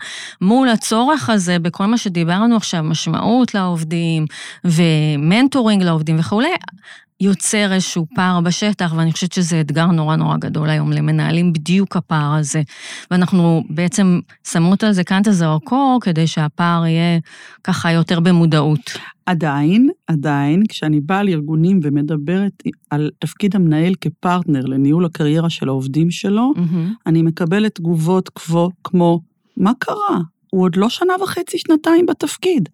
מול 0.41 0.69
הצורך 0.69 1.29
הזה 1.29 1.59
בכל 1.59 1.85
מה 1.85 1.97
שדיברנו 1.97 2.55
עכשיו, 2.55 2.83
משמעות 2.83 3.53
לעובדים, 3.53 4.25
ו 4.63 4.75
mentoring 4.75 5.83
לעובדים 5.83 6.19
וכולי. 6.19 6.49
יוצר 7.21 7.73
איזשהו 7.73 8.05
פער 8.15 8.41
בשטח, 8.41 8.93
ואני 8.97 9.11
חושבת 9.11 9.31
שזה 9.31 9.61
אתגר 9.61 9.85
נורא 9.85 10.15
נורא 10.15 10.37
גדול 10.37 10.69
היום 10.69 10.91
למנהלים, 10.91 11.53
בדיוק 11.53 11.95
הפער 11.95 12.33
הזה. 12.33 12.61
ואנחנו 13.11 13.63
בעצם 13.69 14.19
שמות 14.47 14.83
על 14.83 14.91
זה 14.91 15.03
כאן 15.03 15.21
את 15.21 15.27
הזרקור, 15.27 15.99
כדי 16.01 16.27
שהפער 16.27 16.85
יהיה 16.85 17.19
ככה 17.63 17.91
יותר 17.91 18.19
במודעות. 18.19 18.91
עדיין, 19.25 19.89
עדיין, 20.07 20.63
כשאני 20.69 20.99
באה 20.99 21.23
לארגונים 21.23 21.79
ומדברת 21.83 22.63
על 22.89 23.09
תפקיד 23.19 23.55
המנהל 23.55 23.93
כפרטנר 24.01 24.65
לניהול 24.65 25.05
הקריירה 25.05 25.49
של 25.49 25.67
העובדים 25.67 26.11
שלו, 26.11 26.53
מהמם. 26.55 26.93
אני 27.05 27.21
מקבלת 27.21 27.75
תגובות 27.75 28.29
כמו, 28.35 28.69
כמו, 28.83 29.21
מה 29.57 29.71
קרה? 29.79 30.19
הוא 30.51 30.63
עוד 30.63 30.75
לא 30.75 30.89
שנה 30.89 31.13
וחצי, 31.23 31.57
שנתיים 31.57 32.05
בתפקיד. 32.05 32.69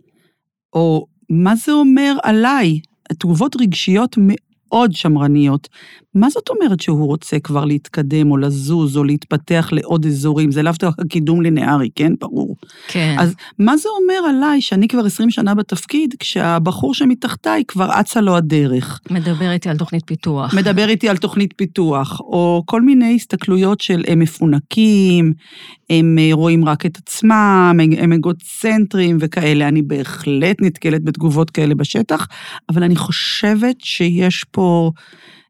או, 0.74 1.06
מה 1.30 1.56
זה 1.56 1.72
אומר 1.72 2.16
עליי? 2.24 2.80
תגובות 3.14 3.56
רגשיות 3.62 4.18
מאוד 4.70 4.92
שמרניות. 4.94 5.68
מה 6.16 6.30
זאת 6.30 6.50
אומרת 6.50 6.80
שהוא 6.80 7.06
רוצה 7.08 7.40
כבר 7.40 7.66
להתקדם 7.66 8.32
או 8.32 8.38
לזוז 8.38 8.98
או 8.98 9.04
להתפתח 9.04 9.70
לעוד 9.72 10.06
אזורים? 10.06 10.52
זה 10.52 10.64
לאו 10.64 10.72
דווקא 10.80 11.04
קידום 11.10 11.42
לינארי, 11.42 11.90
כן? 11.96 12.14
ברור. 12.20 12.56
כן. 12.88 13.16
אז 13.20 13.34
מה 13.60 13.78
זה 13.78 13.90
אומר 14.02 14.30
עליי 14.30 14.62
שאני 14.62 14.88
כבר 14.88 15.06
20 15.06 15.30
שנה 15.32 15.56
בתפקיד, 15.56 16.16
כשהבחור 16.20 16.94
שמתחתיי 16.94 17.64
כבר 17.68 18.00
אצה 18.00 18.22
לו 18.22 18.36
הדרך? 18.38 19.00
מדבר 19.12 19.52
איתי 19.52 19.70
על 19.70 19.78
תוכנית 19.78 20.04
פיתוח. 20.06 20.54
מדבר 20.54 20.90
איתי 20.90 21.10
על 21.10 21.18
תוכנית 21.18 21.54
פיתוח, 21.58 22.20
או 22.22 22.64
כל 22.66 22.82
מיני 22.82 23.16
הסתכלויות 23.16 23.82
של 23.82 24.04
הם 24.08 24.20
מפונקים, 24.20 25.34
הם 25.90 26.18
אה, 26.20 26.30
רואים 26.34 26.66
רק 26.66 26.86
את 26.86 26.98
עצמם, 26.98 27.32
הם- 27.84 27.92
הם 27.98 28.14
אגוצנטרים 28.14 29.18
וכאלה. 29.22 29.68
אני 29.68 29.82
בהחלט 29.82 30.56
נתקלת 30.62 31.04
בתגובות 31.04 31.50
כאלה 31.50 31.76
בשטח, 31.76 32.28
אבל 32.70 32.84
אני 32.84 32.96
חושבת 32.96 33.76
שיש 33.80 34.44
פה 34.56 34.92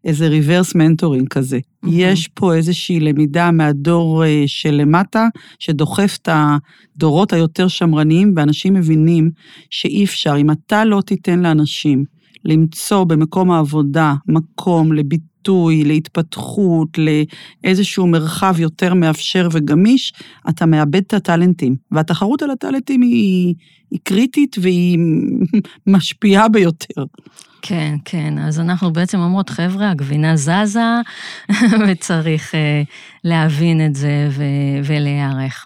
איזה 0.06 0.28
reverse 0.28 0.76
mentoring 0.76 1.28
כזה. 1.28 1.58
Mm-hmm. 1.58 1.90
יש 1.92 2.28
פה 2.28 2.56
איזושהי 2.56 3.00
למידה 3.00 3.52
מהדור 3.52 4.26
אה, 4.26 4.44
שלמטה, 4.48 5.28
שדוחף 5.60 6.18
את 6.22 6.30
הדורות 6.32 7.34
היותר 7.34 7.68
שמרניים, 7.68 8.34
ואנשים 8.36 8.74
מבינים 8.74 9.32
שאי 9.70 10.04
אפשר, 10.04 10.36
אם 10.38 10.52
אתה 10.52 10.86
לא 10.86 11.02
תיתן 11.02 11.40
לאנשים 11.40 12.04
למצוא 12.46 13.04
במקום 13.04 13.52
העבודה 13.52 14.14
מקום 14.28 14.94
לביטוי, 14.94 15.84
להתפתחות, 15.84 16.98
לאיזשהו 16.98 18.08
מרחב 18.08 18.56
יותר 18.60 18.94
מאפשר 18.94 19.48
וגמיש, 19.52 20.14
אתה 20.50 20.66
מאבד 20.66 20.96
את 20.96 21.14
הטאלנטים. 21.14 21.76
והתחרות 21.92 22.42
על 22.42 22.50
הטאלנטים 22.50 23.02
היא, 23.02 23.56
היא 23.92 24.00
קריטית 24.04 24.56
והיא 24.62 25.00
משפיעה 25.88 26.50
ביותר. 26.50 27.04
כן, 27.68 27.96
כן. 28.06 28.40
אז 28.40 28.60
אנחנו 28.60 28.94
בעצם 28.94 29.20
אומרות, 29.20 29.50
חבר'ה, 29.50 29.92
הגבינה 29.92 30.36
זזה, 30.36 30.80
וצריך 31.88 32.52
uh, 32.52 32.56
להבין 33.24 33.86
את 33.86 33.96
זה 33.96 34.28
ו- 34.32 34.44
ולהיערך. 34.84 35.66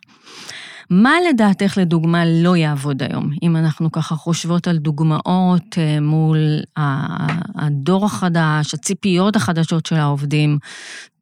מה 0.90 1.14
לדעתך 1.30 1.78
לדוגמה 1.82 2.24
לא 2.26 2.56
יעבוד 2.56 3.04
היום, 3.04 3.32
אם 3.44 3.56
אנחנו 3.56 3.92
ככה 3.92 4.16
חושבות 4.16 4.68
על 4.68 4.78
דוגמאות 4.78 5.76
uh, 5.76 6.02
מול 6.02 6.38
הדור 7.56 8.06
החדש, 8.06 8.74
הציפיות 8.74 9.36
החדשות 9.36 9.86
של 9.86 9.96
העובדים? 9.96 10.58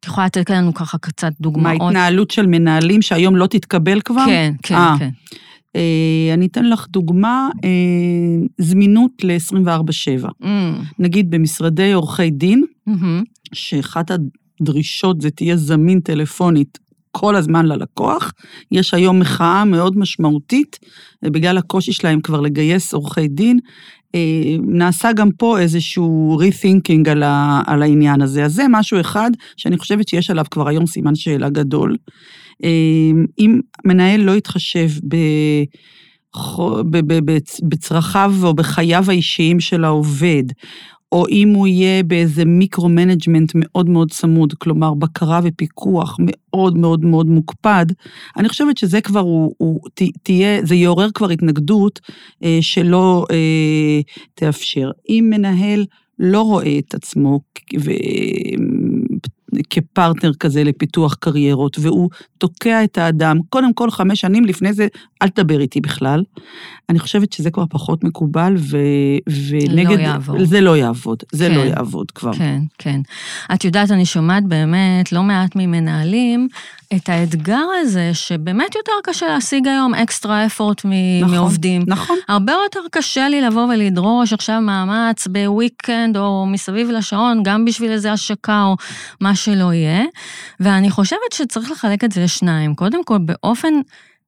את 0.00 0.04
יכולה 0.04 0.26
לתת 0.26 0.50
לנו 0.50 0.74
ככה 0.74 0.98
קצת 0.98 1.32
דוגמאות? 1.40 1.78
מה, 1.80 1.88
התנהלות 1.88 2.30
של 2.30 2.46
מנהלים 2.46 3.02
שהיום 3.02 3.36
לא 3.36 3.46
תתקבל 3.46 4.00
כבר? 4.00 4.24
כן, 4.26 4.52
כן, 4.62 4.74
아. 4.74 4.98
כן. 4.98 5.10
אה, 5.78 6.34
אני 6.34 6.46
אתן 6.46 6.64
לך 6.64 6.86
דוגמה, 6.90 7.48
אה, 7.64 8.46
זמינות 8.58 9.12
ל-24/7. 9.24 10.28
Mm. 10.42 10.46
נגיד 10.98 11.30
במשרדי 11.30 11.92
עורכי 11.92 12.30
דין, 12.30 12.64
mm-hmm. 12.88 13.24
שאחת 13.52 14.10
הדרישות 14.60 15.20
זה 15.20 15.30
תהיה 15.30 15.56
זמין 15.56 16.00
טלפונית 16.00 16.78
כל 17.10 17.36
הזמן 17.36 17.66
ללקוח. 17.66 18.32
יש 18.72 18.94
היום 18.94 19.20
מחאה 19.20 19.64
מאוד 19.64 19.98
משמעותית, 19.98 20.78
בגלל 21.22 21.58
הקושי 21.58 21.92
שלהם 21.92 22.20
כבר 22.20 22.40
לגייס 22.40 22.94
עורכי 22.94 23.28
דין. 23.28 23.58
אה, 24.14 24.56
נעשה 24.62 25.12
גם 25.12 25.30
פה 25.30 25.58
איזשהו 25.58 26.38
rethinking 26.40 27.10
על, 27.10 27.22
ה, 27.22 27.62
על 27.66 27.82
העניין 27.82 28.20
הזה. 28.20 28.44
אז 28.44 28.54
זה 28.54 28.64
משהו 28.70 29.00
אחד 29.00 29.30
שאני 29.56 29.78
חושבת 29.78 30.08
שיש 30.08 30.30
עליו 30.30 30.44
כבר 30.50 30.68
היום 30.68 30.86
סימן 30.86 31.14
שאלה 31.14 31.48
גדול. 31.48 31.96
אה, 32.64 33.10
אם 33.38 33.60
מנהל 33.84 34.20
לא 34.20 34.32
יתחשב 34.32 34.88
ב... 35.08 35.16
בצרכיו 37.62 38.34
או 38.42 38.54
בחייו 38.54 39.04
האישיים 39.08 39.60
של 39.60 39.84
העובד, 39.84 40.44
או 41.12 41.28
אם 41.28 41.48
הוא 41.48 41.66
יהיה 41.66 42.02
באיזה 42.02 42.44
micro-management 42.44 43.52
מאוד 43.54 43.88
מאוד 43.88 44.10
צמוד, 44.10 44.54
כלומר 44.54 44.94
בקרה 44.94 45.40
ופיקוח 45.44 46.16
מאוד 46.20 46.76
מאוד 46.76 47.04
מאוד 47.04 47.26
מוקפד, 47.26 47.86
אני 48.36 48.48
חושבת 48.48 48.76
שזה 48.76 49.00
כבר, 49.00 49.20
הוא, 49.20 49.54
הוא 49.58 49.80
תהיה, 50.22 50.64
זה 50.64 50.74
יעורר 50.74 51.10
כבר 51.14 51.30
התנגדות 51.30 52.00
אה, 52.44 52.58
שלא 52.60 53.26
אה, 53.30 54.00
תאפשר. 54.34 54.90
אם 55.08 55.26
מנהל 55.30 55.84
לא 56.18 56.42
רואה 56.42 56.78
את 56.78 56.94
עצמו 56.94 57.40
ו... 57.80 57.90
כפרטנר 59.70 60.32
כזה 60.34 60.64
לפיתוח 60.64 61.14
קריירות, 61.14 61.76
והוא 61.80 62.10
תוקע 62.38 62.84
את 62.84 62.98
האדם, 62.98 63.38
קודם 63.50 63.72
כל 63.72 63.90
חמש 63.90 64.20
שנים 64.20 64.44
לפני 64.44 64.72
זה, 64.72 64.86
אל 65.22 65.28
תדבר 65.28 65.60
איתי 65.60 65.80
בכלל. 65.80 66.22
אני 66.88 66.98
חושבת 66.98 67.32
שזה 67.32 67.50
כבר 67.50 67.64
פחות 67.70 68.04
מקובל, 68.04 68.54
ו, 68.58 68.78
ונגד... 69.50 69.98
לא 69.98 70.02
יעבור. 70.02 70.44
זה 70.44 70.60
לא 70.60 70.76
יעבוד, 70.76 71.22
זה 71.32 71.48
לא 71.48 71.54
כן, 71.54 71.60
לא 71.60 71.64
יעבוד 71.64 72.10
כבר. 72.10 72.32
כן, 72.32 72.60
כן. 72.78 73.00
את 73.54 73.64
יודעת, 73.64 73.90
אני 73.90 74.06
שומעת 74.06 74.44
באמת 74.44 75.12
לא 75.12 75.22
מעט 75.22 75.56
ממנהלים 75.56 76.48
את 76.96 77.08
האתגר 77.08 77.66
הזה, 77.80 78.10
שבאמת 78.14 78.74
יותר 78.74 78.92
קשה 79.04 79.26
להשיג 79.26 79.68
היום 79.68 79.94
אקסטרה 79.94 80.46
אפורט 80.46 80.84
נכון, 81.20 81.34
מעובדים. 81.34 81.82
נכון. 81.86 82.16
הרבה 82.28 82.52
יותר 82.64 82.80
קשה 82.90 83.28
לי 83.28 83.40
לבוא 83.40 83.62
ולדרוש 83.62 84.32
עכשיו 84.32 84.60
מאמץ 84.60 85.26
בוויקנד 85.26 86.16
או 86.16 86.46
מסביב 86.46 86.90
לשעון, 86.90 87.42
גם 87.42 87.64
בשביל 87.64 87.90
איזה 87.90 88.12
השקה 88.12 88.62
או 88.62 88.76
מה 89.20 89.34
שלא 89.48 89.72
יהיה. 89.72 90.04
ואני 90.60 90.90
חושבת 90.90 91.32
שצריך 91.32 91.70
לחלק 91.70 92.04
את 92.04 92.12
זה 92.12 92.20
לשניים. 92.24 92.74
קודם 92.74 93.04
כל, 93.04 93.18
באופן 93.18 93.74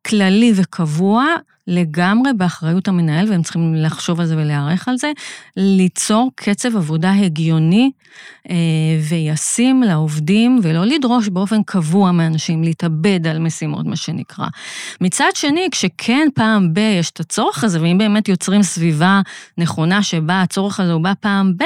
כללי 0.06 0.52
וקבוע, 0.56 1.24
לגמרי 1.66 2.32
באחריות 2.32 2.88
המנהל, 2.88 3.30
והם 3.30 3.42
צריכים 3.42 3.74
לחשוב 3.74 4.20
על 4.20 4.26
זה 4.26 4.36
ולהיערך 4.36 4.88
על 4.88 4.96
זה, 4.96 5.12
ליצור 5.56 6.30
קצב 6.34 6.76
עבודה 6.76 7.12
הגיוני 7.12 7.90
אה, 8.50 8.54
וישים 9.08 9.82
לעובדים, 9.82 10.60
ולא 10.62 10.84
לדרוש 10.84 11.28
באופן 11.28 11.62
קבוע 11.62 12.12
מאנשים 12.12 12.62
להתאבד 12.62 13.26
על 13.26 13.38
משימות, 13.38 13.86
מה 13.86 13.96
שנקרא. 13.96 14.46
מצד 15.00 15.30
שני, 15.34 15.68
כשכן 15.72 16.28
פעם 16.34 16.74
ב- 16.74 16.78
יש 16.78 17.10
את 17.10 17.20
הצורך 17.20 17.64
הזה, 17.64 17.82
ואם 17.82 17.98
באמת 17.98 18.28
יוצרים 18.28 18.62
סביבה 18.62 19.20
נכונה 19.58 20.02
שבה 20.02 20.42
הצורך 20.42 20.80
הזה 20.80 20.92
הוא 20.92 21.02
בא 21.02 21.12
פעם 21.20 21.56
ב- 21.56 21.64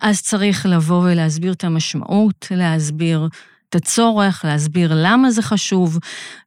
אז 0.00 0.22
צריך 0.22 0.66
לבוא 0.66 1.02
ולהסביר 1.02 1.52
את 1.52 1.64
המשמעות, 1.64 2.46
להסביר 2.50 3.28
את 3.70 3.74
הצורך, 3.74 4.44
להסביר 4.44 4.92
למה 4.94 5.30
זה 5.30 5.42
חשוב, 5.42 5.98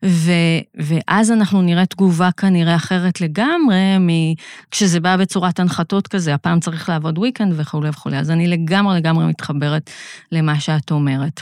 ו, 0.05 0.31
ואז 0.75 1.31
אנחנו 1.31 1.61
נראה 1.61 1.85
תגובה 1.85 2.31
כנראה 2.31 2.75
אחרת 2.75 3.21
לגמרי 3.21 4.35
כשזה 4.71 4.99
בא 4.99 5.17
בצורת 5.17 5.59
הנחתות 5.59 6.07
כזה, 6.07 6.33
הפעם 6.33 6.59
צריך 6.59 6.89
לעבוד 6.89 7.19
weekend 7.19 7.53
וכולי 7.55 7.89
וכולי. 7.89 8.17
אז 8.17 8.31
אני 8.31 8.47
לגמרי 8.47 8.97
לגמרי 8.97 9.25
מתחברת 9.25 9.89
למה 10.31 10.59
שאת 10.59 10.91
אומרת. 10.91 11.41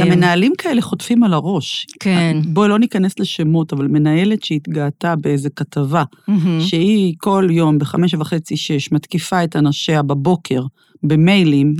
גם 0.00 0.10
אה, 0.10 0.16
מנהלים 0.16 0.52
כאלה 0.58 0.82
חוטפים 0.82 1.22
על 1.22 1.34
הראש. 1.34 1.86
כן. 2.00 2.36
בואי 2.44 2.68
לא 2.68 2.78
ניכנס 2.78 3.18
לשמות, 3.18 3.72
אבל 3.72 3.86
מנהלת 3.86 4.44
שהתגאתה 4.44 5.16
באיזה 5.16 5.50
כתבה, 5.50 6.04
שהיא 6.60 7.14
כל 7.18 7.48
יום 7.50 7.78
בחמש 7.78 8.14
וחצי, 8.14 8.56
שש, 8.56 8.92
מתקיפה 8.92 9.44
את 9.44 9.56
אנשיה 9.56 10.02
בבוקר, 10.02 10.62
במיילים, 11.02 11.74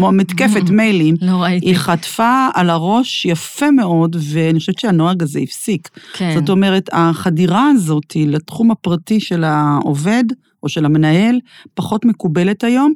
במתקפת 0.00 0.70
מיילים, 0.76 1.14
לא 1.20 1.42
ראיתי. 1.42 1.66
היא 1.66 1.76
חטפה 1.76 2.48
על 2.54 2.70
הראש 2.70 3.24
יפה 3.24 3.70
מאוד, 3.70 4.16
ואני 4.32 4.58
חושבת 4.58 4.78
שהנוהג 4.78 5.22
הזה 5.22 5.40
הפסיק. 5.40 5.88
כן. 6.12 6.34
זאת 6.34 6.48
אומרת, 6.48 6.88
החדירה 6.92 7.70
הזאת 7.70 8.16
לתחום 8.16 8.70
הפרטי 8.70 9.20
של 9.20 9.44
העובד 9.44 10.24
או 10.62 10.68
של 10.68 10.84
המנהל 10.84 11.38
פחות 11.74 12.04
מקובלת 12.04 12.64
היום. 12.64 12.92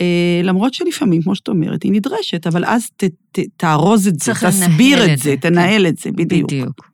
אה, 0.00 0.40
למרות 0.44 0.74
שלפעמים, 0.74 1.22
כמו 1.22 1.34
שאת 1.34 1.48
אומרת, 1.48 1.82
היא 1.82 1.92
נדרשת, 1.92 2.46
אבל 2.46 2.64
אז 2.64 2.90
ת, 2.96 3.04
ת, 3.04 3.38
תארוז 3.56 4.08
את 4.08 4.20
זה, 4.20 4.32
תסביר 4.34 5.04
את, 5.04 5.10
את 5.10 5.18
זה, 5.18 5.34
כן. 5.40 5.48
תנהל 5.50 5.86
את 5.86 5.98
זה, 5.98 6.10
בדיוק. 6.12 6.50
בדיוק. 6.50 6.90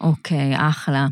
אוקיי, 0.00 0.52
אחלה. 0.56 1.06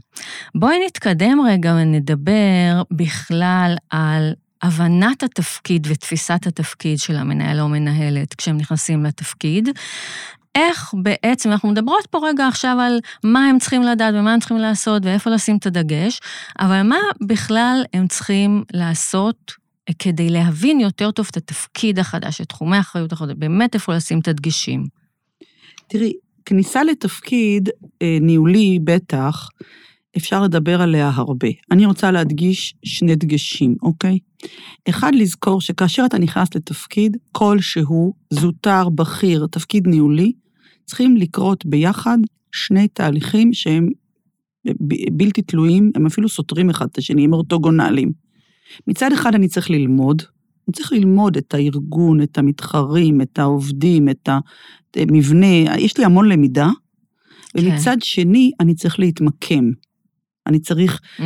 בואי 0.55 0.77
נתקדם 0.87 1.39
רגע 1.49 1.75
ונדבר 1.75 2.83
בכלל 2.91 3.75
על 3.91 4.33
הבנת 4.63 5.23
התפקיד 5.23 5.87
ותפיסת 5.91 6.47
התפקיד 6.47 6.99
של 6.99 7.17
המנהל 7.17 7.61
או 7.61 7.65
המנהלת 7.65 8.35
כשהם 8.35 8.57
נכנסים 8.57 9.05
לתפקיד. 9.05 9.69
איך 10.55 10.95
בעצם, 11.03 11.51
אנחנו 11.53 11.69
מדברות 11.69 12.07
פה 12.11 12.19
רגע 12.29 12.49
עכשיו 12.49 12.77
על 12.81 12.99
מה 13.25 13.47
הם 13.47 13.59
צריכים 13.59 13.83
לדעת 13.83 14.15
ומה 14.15 14.33
הם 14.33 14.41
צריכים 14.41 14.57
לעשות 14.57 15.05
ואיפה 15.05 15.31
לשים 15.31 15.57
את 15.57 15.67
הדגש, 15.67 16.21
אבל 16.59 16.83
מה 16.83 16.97
בכלל 17.21 17.85
הם 17.93 18.07
צריכים 18.09 18.65
לעשות 18.73 19.53
כדי 19.99 20.31
להבין 20.31 20.81
יותר 20.81 21.11
טוב 21.11 21.29
את 21.31 21.37
התפקיד 21.37 21.99
החדש, 21.99 22.41
את 22.41 22.49
תחומי 22.49 22.77
האחריות 22.77 23.13
החדש, 23.13 23.35
באמת 23.39 23.75
איפה 23.75 23.95
לשים 23.95 24.21
את 24.21 24.29
הדגשים. 24.29 24.85
תראי, 25.89 26.13
כניסה 26.45 26.85
לתפקיד 26.85 27.69
אה, 28.03 28.19
ניהולי, 28.21 28.79
בטח, 28.85 29.49
אפשר 30.17 30.43
לדבר 30.43 30.83
עליה 30.83 31.11
הרבה. 31.15 31.49
אני 31.71 31.87
רוצה 31.87 32.11
להדגיש 32.11 32.75
שני 32.85 33.17
דגשים, 33.17 33.75
אוקיי? 33.83 34.19
אחד, 34.89 35.15
לזכור 35.15 35.61
שכאשר 35.61 36.05
אתה 36.07 36.19
נכנס 36.19 36.49
לתפקיד 36.55 37.17
כלשהו, 37.33 38.15
זוטר, 38.31 38.89
בכיר, 38.89 39.47
תפקיד 39.51 39.87
ניהולי, 39.87 40.33
צריכים 40.85 41.17
לקרות 41.17 41.67
ביחד 41.67 42.19
שני 42.53 42.89
תהליכים 42.89 43.53
שהם 43.53 43.89
בלתי 45.13 45.43
תלויים, 45.43 45.91
הם 45.95 46.07
אפילו 46.07 46.29
סותרים 46.29 46.71
אחד 46.71 46.87
את 46.93 46.99
השני, 46.99 47.25
הם 47.25 47.33
אורתוגונליים. 47.33 48.13
מצד 48.87 49.13
אחד 49.13 49.35
אני 49.35 49.49
צריך 49.49 49.71
ללמוד, 49.71 50.23
אני 50.69 50.73
צריך 50.73 50.93
ללמוד 50.93 51.37
את 51.37 51.55
הארגון, 51.55 52.23
את 52.23 52.39
המתחרים, 52.39 53.21
את 53.21 53.39
העובדים, 53.39 54.09
את 54.09 54.29
המבנה, 54.97 55.77
יש 55.79 55.99
לי 55.99 56.05
המון 56.05 56.29
למידה, 56.29 56.69
כן. 57.49 57.59
ומצד 57.59 57.97
שני 58.03 58.51
אני 58.61 58.75
צריך 58.75 58.99
להתמקם. 58.99 59.71
אני 60.49 60.59
צריך 60.59 61.01
mm-hmm. 61.01 61.23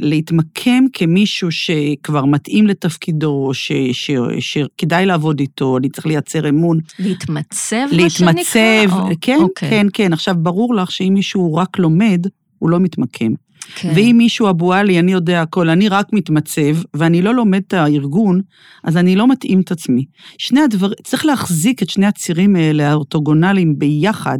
להתמקם 0.00 0.84
כמישהו 0.92 1.52
שכבר 1.52 2.24
מתאים 2.24 2.66
לתפקידו, 2.66 3.50
ש, 3.52 3.72
ש, 3.92 4.10
שכדאי 4.40 5.06
לעבוד 5.06 5.40
איתו, 5.40 5.78
אני 5.78 5.88
צריך 5.88 6.06
לייצר 6.06 6.48
אמון. 6.48 6.78
להתמצב, 6.98 7.76
מה 8.02 8.10
שנקרא? 8.10 8.32
להתמצב, 8.32 8.96
כן, 9.20 9.38
okay. 9.40 9.42
אוקיי. 9.42 9.70
כן, 9.70 9.86
כן. 9.92 10.12
עכשיו, 10.12 10.34
ברור 10.38 10.74
לך 10.74 10.90
שאם 10.90 11.12
מישהו 11.14 11.54
רק 11.54 11.78
לומד, 11.78 12.26
הוא 12.58 12.70
לא 12.70 12.80
מתמקם. 12.80 13.32
כן. 13.74 13.92
ואם 13.94 14.14
מישהו 14.18 14.50
אבו 14.50 14.72
עלי, 14.72 14.98
אני 14.98 15.12
יודע 15.12 15.42
הכל, 15.42 15.68
אני 15.68 15.88
רק 15.88 16.06
מתמצב, 16.12 16.82
ואני 16.94 17.22
לא 17.22 17.34
לומד 17.34 17.62
את 17.66 17.74
הארגון, 17.74 18.40
אז 18.84 18.96
אני 18.96 19.16
לא 19.16 19.28
מתאים 19.28 19.60
את 19.60 19.70
עצמי. 19.70 20.04
שני 20.38 20.60
הדברים, 20.60 20.94
צריך 21.04 21.26
להחזיק 21.26 21.82
את 21.82 21.90
שני 21.90 22.06
הצירים 22.06 22.56
האלה, 22.56 22.90
האורתוגונליים, 22.90 23.78
ביחד. 23.78 24.38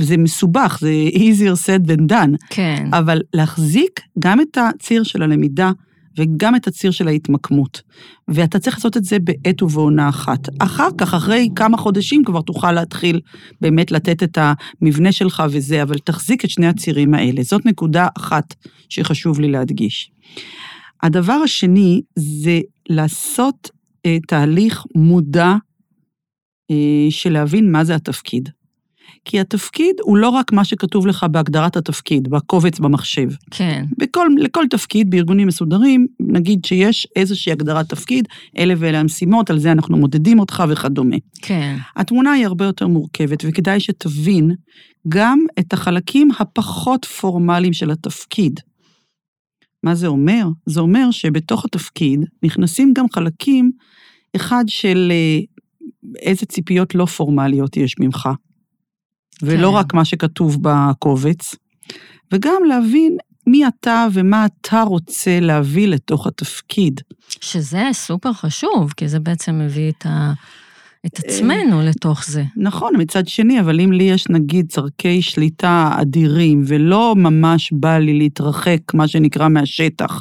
זה 0.00 0.16
מסובך, 0.16 0.78
זה 0.80 0.92
easier 1.14 1.66
said 1.66 1.88
than 1.88 2.12
done, 2.12 2.36
כן. 2.50 2.88
אבל 2.92 3.20
להחזיק 3.34 4.00
גם 4.18 4.40
את 4.40 4.58
הציר 4.60 5.02
של 5.02 5.22
הלמידה 5.22 5.70
וגם 6.18 6.56
את 6.56 6.66
הציר 6.66 6.90
של 6.90 7.08
ההתמקמות. 7.08 7.82
ואתה 8.28 8.58
צריך 8.58 8.76
לעשות 8.76 8.96
את 8.96 9.04
זה 9.04 9.18
בעת 9.18 9.62
ובעונה 9.62 10.08
אחת. 10.08 10.48
אחר 10.58 10.88
כך, 10.98 11.14
אחרי 11.14 11.48
כמה 11.56 11.76
חודשים, 11.76 12.24
כבר 12.24 12.40
תוכל 12.40 12.72
להתחיל 12.72 13.20
באמת 13.60 13.90
לתת 13.90 14.22
את 14.22 14.38
המבנה 14.40 15.12
שלך 15.12 15.42
וזה, 15.50 15.82
אבל 15.82 15.98
תחזיק 15.98 16.44
את 16.44 16.50
שני 16.50 16.66
הצירים 16.66 17.14
האלה. 17.14 17.42
זאת 17.42 17.66
נקודה 17.66 18.08
אחת 18.16 18.54
שחשוב 18.88 19.40
לי 19.40 19.48
להדגיש. 19.48 20.10
הדבר 21.02 21.32
השני 21.44 22.02
זה 22.16 22.60
לעשות 22.88 23.70
אה, 24.06 24.18
תהליך 24.28 24.84
מודע 24.94 25.54
אה, 26.70 27.06
של 27.10 27.32
להבין 27.32 27.72
מה 27.72 27.84
זה 27.84 27.94
התפקיד. 27.94 28.48
כי 29.24 29.40
התפקיד 29.40 29.96
הוא 30.02 30.16
לא 30.16 30.28
רק 30.28 30.52
מה 30.52 30.64
שכתוב 30.64 31.06
לך 31.06 31.26
בהגדרת 31.30 31.76
התפקיד, 31.76 32.28
בקובץ 32.28 32.78
במחשב. 32.78 33.28
כן. 33.50 33.84
בכל, 33.98 34.28
לכל 34.38 34.64
תפקיד 34.70 35.10
בארגונים 35.10 35.46
מסודרים, 35.46 36.06
נגיד 36.20 36.64
שיש 36.64 37.06
איזושהי 37.16 37.52
הגדרת 37.52 37.88
תפקיד, 37.88 38.28
אלה 38.58 38.74
ואלה 38.78 39.00
המשימות, 39.00 39.50
על 39.50 39.58
זה 39.58 39.72
אנחנו 39.72 39.96
מודדים 39.96 40.38
אותך 40.38 40.64
וכדומה. 40.68 41.16
כן. 41.42 41.76
התמונה 41.96 42.32
היא 42.32 42.46
הרבה 42.46 42.64
יותר 42.64 42.86
מורכבת, 42.86 43.44
וכדאי 43.48 43.80
שתבין 43.80 44.54
גם 45.08 45.38
את 45.58 45.72
החלקים 45.72 46.28
הפחות 46.38 47.04
פורמליים 47.04 47.72
של 47.72 47.90
התפקיד. 47.90 48.60
מה 49.82 49.94
זה 49.94 50.06
אומר? 50.06 50.48
זה 50.66 50.80
אומר 50.80 51.10
שבתוך 51.10 51.64
התפקיד 51.64 52.20
נכנסים 52.42 52.92
גם 52.96 53.06
חלקים, 53.12 53.70
אחד 54.36 54.64
של 54.68 55.12
אה, 55.12 55.40
איזה 56.18 56.46
ציפיות 56.46 56.94
לא 56.94 57.04
פורמליות 57.04 57.76
יש 57.76 57.94
ממך, 58.00 58.28
ולא 59.42 59.68
כן. 59.68 59.74
רק 59.74 59.94
מה 59.94 60.04
שכתוב 60.04 60.58
בקובץ, 60.62 61.54
וגם 62.32 62.62
להבין 62.68 63.16
מי 63.46 63.66
אתה 63.66 64.06
ומה 64.12 64.46
אתה 64.46 64.82
רוצה 64.82 65.40
להביא 65.40 65.88
לתוך 65.88 66.26
התפקיד. 66.26 67.00
שזה 67.28 67.82
סופר 67.92 68.32
חשוב, 68.32 68.92
כי 68.96 69.08
זה 69.08 69.20
בעצם 69.20 69.58
מביא 69.58 69.90
את, 69.90 70.06
ה... 70.06 70.32
את 71.06 71.18
עצמנו 71.18 71.82
לתוך 71.82 72.24
זה. 72.26 72.44
נכון, 72.56 72.92
מצד 72.98 73.28
שני, 73.28 73.60
אבל 73.60 73.80
אם 73.80 73.92
לי 73.92 74.04
יש 74.04 74.28
נגיד 74.28 74.66
צורכי 74.68 75.22
שליטה 75.22 75.90
אדירים, 76.00 76.62
ולא 76.66 77.14
ממש 77.16 77.72
בא 77.72 77.98
לי 77.98 78.18
להתרחק, 78.18 78.78
מה 78.94 79.08
שנקרא, 79.08 79.48
מהשטח. 79.48 80.20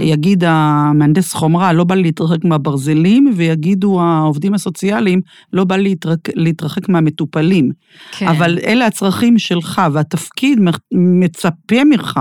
יגיד 0.00 0.44
המהנדס 0.46 1.32
חומרה, 1.32 1.72
לא 1.72 1.84
בא 1.84 1.94
לי 1.94 2.02
להתרחק 2.02 2.44
מהברזלים, 2.44 3.32
ויגידו 3.36 4.00
העובדים 4.00 4.54
הסוציאליים, 4.54 5.20
לא 5.52 5.64
בא 5.64 5.76
לי 5.76 5.82
להתרק, 5.82 6.18
להתרחק 6.34 6.88
מהמטופלים. 6.88 7.70
כן. 8.12 8.28
אבל 8.28 8.58
אלה 8.64 8.86
הצרכים 8.86 9.38
שלך, 9.38 9.82
והתפקיד 9.92 10.60
מצפה 10.92 11.84
ממך 11.84 12.20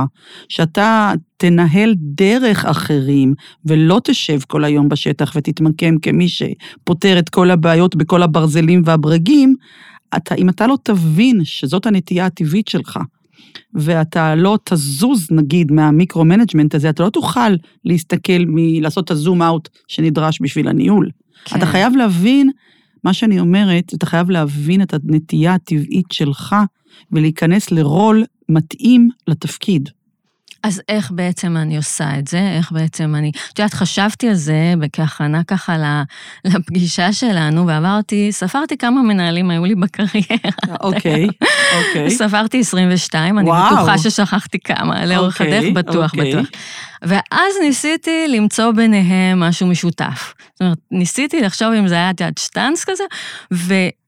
שאתה 0.49 1.13
תנהל 1.37 1.95
דרך 1.97 2.65
אחרים, 2.65 3.33
ולא 3.65 4.01
תשב 4.03 4.39
כל 4.47 4.63
היום 4.63 4.89
בשטח 4.89 5.31
ותתמקם 5.35 5.97
כמי 5.97 6.27
שפותר 6.29 7.19
את 7.19 7.29
כל 7.29 7.51
הבעיות 7.51 7.95
בכל 7.95 8.23
הברזלים 8.23 8.81
והברגים, 8.85 9.55
אתה, 10.17 10.35
אם 10.35 10.49
אתה 10.49 10.67
לא 10.67 10.77
תבין 10.83 11.41
שזאת 11.43 11.85
הנטייה 11.85 12.25
הטבעית 12.25 12.67
שלך, 12.67 12.99
ואתה 13.73 14.35
לא 14.35 14.57
תזוז, 14.63 15.27
נגיד, 15.31 15.71
מה 15.71 15.83
micro-management 15.83 16.75
הזה, 16.75 16.89
אתה 16.89 17.03
לא 17.03 17.09
תוכל 17.09 17.55
להסתכל, 17.85 18.45
מ- 18.47 18.81
לעשות 18.81 19.05
את 19.05 19.11
ה 19.11 19.17
zoom 19.17 19.41
out 19.41 19.69
שנדרש 19.87 20.39
בשביל 20.41 20.67
הניהול. 20.67 21.09
כן. 21.45 21.57
אתה 21.57 21.65
חייב 21.65 21.95
להבין, 21.95 22.49
מה 23.03 23.13
שאני 23.13 23.39
אומרת, 23.39 23.93
אתה 23.93 24.05
חייב 24.05 24.29
להבין 24.29 24.81
את 24.81 24.93
הנטייה 24.93 25.53
הטבעית 25.53 26.11
שלך 26.11 26.55
ולהיכנס 27.11 27.71
לרול 27.71 28.23
מתאים 28.49 29.09
לתפקיד. 29.27 29.89
אז 30.63 30.81
איך 30.89 31.11
בעצם 31.11 31.57
אני 31.57 31.77
עושה 31.77 32.19
את 32.19 32.27
זה? 32.27 32.39
איך 32.57 32.71
בעצם 32.71 33.15
אני... 33.15 33.31
את 33.53 33.59
יודעת, 33.59 33.73
חשבתי 33.73 34.29
על 34.29 34.35
זה 34.35 34.73
כהכנה 34.93 35.43
ככה 35.43 36.03
לפגישה 36.45 37.13
שלנו, 37.13 37.67
ועברתי, 37.67 38.31
ספרתי 38.31 38.77
כמה 38.77 39.01
מנהלים 39.01 39.49
היו 39.49 39.65
לי 39.65 39.75
בקריירה. 39.75 40.49
אוקיי, 40.81 41.27
אוקיי. 41.77 42.09
ספרתי 42.09 42.59
22, 42.59 43.39
אני 43.39 43.49
וואו. 43.49 43.75
בטוחה 43.75 43.97
ששכחתי 43.97 44.59
כמה, 44.59 45.05
לאורך 45.05 45.41
אוקיי, 45.41 45.57
הדרך 45.57 45.73
בטוח, 45.73 46.13
אוקיי. 46.13 46.35
בטוח. 46.35 46.47
ואז 47.01 47.53
ניסיתי 47.61 48.25
למצוא 48.27 48.71
ביניהם 48.71 49.39
משהו 49.39 49.67
משותף. 49.67 50.33
זאת 50.53 50.61
אומרת, 50.61 50.77
ניסיתי 50.91 51.41
לחשוב 51.41 51.73
אם 51.73 51.87
זה 51.87 51.95
היה, 51.95 52.09
את 52.09 52.21
יודעת, 52.21 52.37
שטאנץ 52.37 52.83
כזה, 52.87 53.03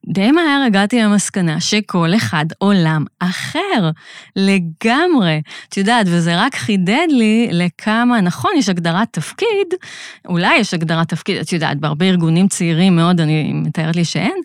ודי 0.08 0.30
מהר 0.30 0.62
הגעתי 0.66 1.02
למסקנה 1.02 1.60
שכל 1.60 2.10
אחד 2.16 2.44
עולם 2.58 3.04
אחר, 3.18 3.90
לגמרי. 4.36 5.42
את 5.68 5.76
יודעת, 5.76 6.06
וזה 6.10 6.40
רק 6.40 6.54
חידד 6.54 7.06
לי 7.08 7.48
לכמה, 7.52 8.20
נכון, 8.20 8.50
יש 8.56 8.68
הגדרת 8.68 9.08
תפקיד, 9.10 9.74
אולי 10.28 10.56
יש 10.56 10.74
הגדרת 10.74 11.08
תפקיד, 11.08 11.36
את 11.36 11.52
יודעת, 11.52 11.80
בהרבה 11.80 12.06
ארגונים 12.06 12.48
צעירים 12.48 12.96
מאוד, 12.96 13.20
אני 13.20 13.52
מתארת 13.54 13.96
לי 13.96 14.04
שאין, 14.04 14.40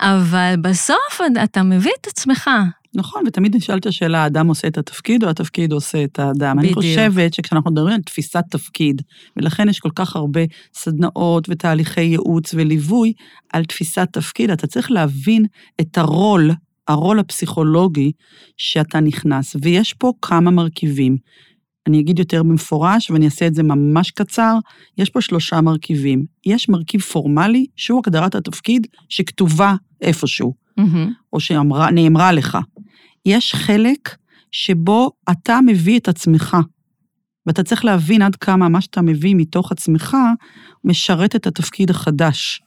אבל 0.00 0.54
בסוף 0.60 1.20
אתה 1.44 1.62
מביא 1.62 1.92
את 2.00 2.06
עצמך. 2.06 2.50
נכון, 2.94 3.22
ותמיד 3.26 3.56
נשאלת 3.56 3.86
השאלה, 3.86 4.22
האדם 4.22 4.48
עושה 4.48 4.68
את 4.68 4.78
התפקיד 4.78 5.24
או 5.24 5.28
התפקיד 5.28 5.72
עושה 5.72 6.04
את 6.04 6.18
האדם? 6.18 6.56
בדיוק. 6.56 6.78
אני 6.78 6.94
חושבת 6.94 7.34
שכשאנחנו 7.34 7.70
מדברים 7.70 7.94
על 7.94 8.02
תפיסת 8.02 8.44
תפקיד, 8.50 9.02
ולכן 9.36 9.68
יש 9.68 9.80
כל 9.80 9.90
כך 9.94 10.16
הרבה 10.16 10.40
סדנאות 10.74 11.48
ותהליכי 11.48 12.00
ייעוץ 12.00 12.54
וליווי 12.54 13.12
על 13.52 13.64
תפיסת 13.64 14.08
תפקיד, 14.12 14.50
אתה 14.50 14.66
צריך 14.66 14.90
להבין 14.90 15.46
את 15.80 15.98
הרול, 15.98 16.50
הרול 16.88 17.18
הפסיכולוגי 17.18 18.12
שאתה 18.56 19.00
נכנס, 19.00 19.56
ויש 19.62 19.92
פה 19.92 20.12
כמה 20.22 20.50
מרכיבים. 20.50 21.16
אני 21.86 22.00
אגיד 22.00 22.18
יותר 22.18 22.42
במפורש, 22.42 23.10
ואני 23.10 23.24
אעשה 23.24 23.46
את 23.46 23.54
זה 23.54 23.62
ממש 23.62 24.10
קצר, 24.10 24.58
יש 24.98 25.10
פה 25.10 25.20
שלושה 25.20 25.60
מרכיבים. 25.60 26.24
יש 26.46 26.68
מרכיב 26.68 27.00
פורמלי, 27.00 27.66
שהוא 27.76 28.02
הגדרת 28.04 28.34
התפקיד, 28.34 28.86
שכתובה 29.08 29.74
איפשהו. 30.00 30.64
מהמם. 30.76 31.12
או 31.32 31.40
שנאמרה 31.40 32.32
לך. 32.32 32.58
יש 33.26 33.54
חלק 33.54 34.16
שבו 34.52 35.10
אתה 35.30 35.58
מביא 35.66 35.98
את 35.98 36.08
עצמך, 36.08 36.56
ואתה 37.46 37.62
צריך 37.62 37.84
להבין 37.84 38.22
עד 38.22 38.36
כמה 38.36 38.68
מה 38.68 38.80
שאתה 38.80 39.02
מביא 39.02 39.34
מתוך 39.36 39.72
עצמך 39.72 40.16
משרת 40.84 41.36
את 41.36 41.46
התפקיד 41.46 41.90
החדש. 41.90 42.62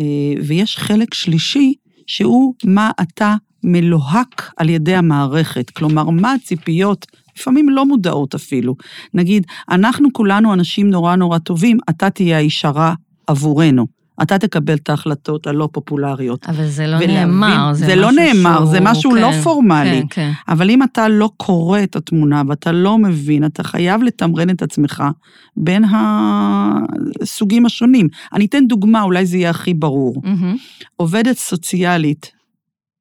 אה, 0.00 0.42
ויש 0.44 0.76
חלק 0.76 1.14
שלישי, 1.14 1.74
שהוא 2.06 2.54
מה 2.64 2.90
אתה 3.02 3.36
מלוהק 3.64 4.52
על 4.56 4.68
ידי 4.68 4.94
המערכת. 4.94 5.70
כלומר, 5.70 6.10
מה 6.10 6.32
הציפיות, 6.32 7.06
לפעמים 7.36 7.68
לא 7.68 7.86
מודעות 7.86 8.34
אפילו. 8.34 8.74
נגיד, 9.14 9.46
אנחנו 9.70 10.12
כולנו 10.12 10.54
אנשים 10.54 10.90
נורא 10.90 11.16
נורא 11.16 11.38
טובים, 11.38 11.78
אתה 11.90 12.10
תהיה 12.10 12.36
האיש 12.36 12.64
הרע 12.64 12.94
עבורנו. 13.26 13.97
אתה 14.22 14.38
תקבל 14.38 14.74
את 14.74 14.90
ההחלטות 14.90 15.46
הלא 15.46 15.68
פופולריות. 15.72 16.46
אבל 16.48 16.66
זה 16.66 16.86
לא 16.86 16.96
ולהבין- 16.96 17.10
נאמר, 17.16 17.70
זה 17.74 17.86
זה 17.86 17.96
לא 17.96 18.12
נאמר, 18.12 18.56
שהוא- 18.58 18.66
זה 18.70 18.78
משהו 18.80 19.14
לא 19.14 19.30
כן, 19.32 19.40
פורמלי. 19.42 20.00
כן, 20.00 20.06
כן. 20.10 20.30
אבל 20.48 20.70
אם 20.70 20.82
אתה 20.82 21.08
לא 21.08 21.30
קורא 21.36 21.82
את 21.82 21.96
התמונה 21.96 22.42
ואתה 22.48 22.72
לא 22.72 22.98
מבין, 22.98 23.44
אתה 23.44 23.62
חייב 23.62 24.02
לתמרן 24.02 24.50
את 24.50 24.62
עצמך 24.62 25.04
בין 25.56 25.84
הסוגים 27.22 27.66
השונים. 27.66 28.08
אני 28.32 28.46
אתן 28.46 28.66
דוגמה, 28.66 29.02
אולי 29.02 29.26
זה 29.26 29.36
יהיה 29.36 29.50
הכי 29.50 29.74
ברור. 29.74 30.22
מהמם. 30.24 30.56
עובדת 30.96 31.36
סוציאלית 31.38 32.30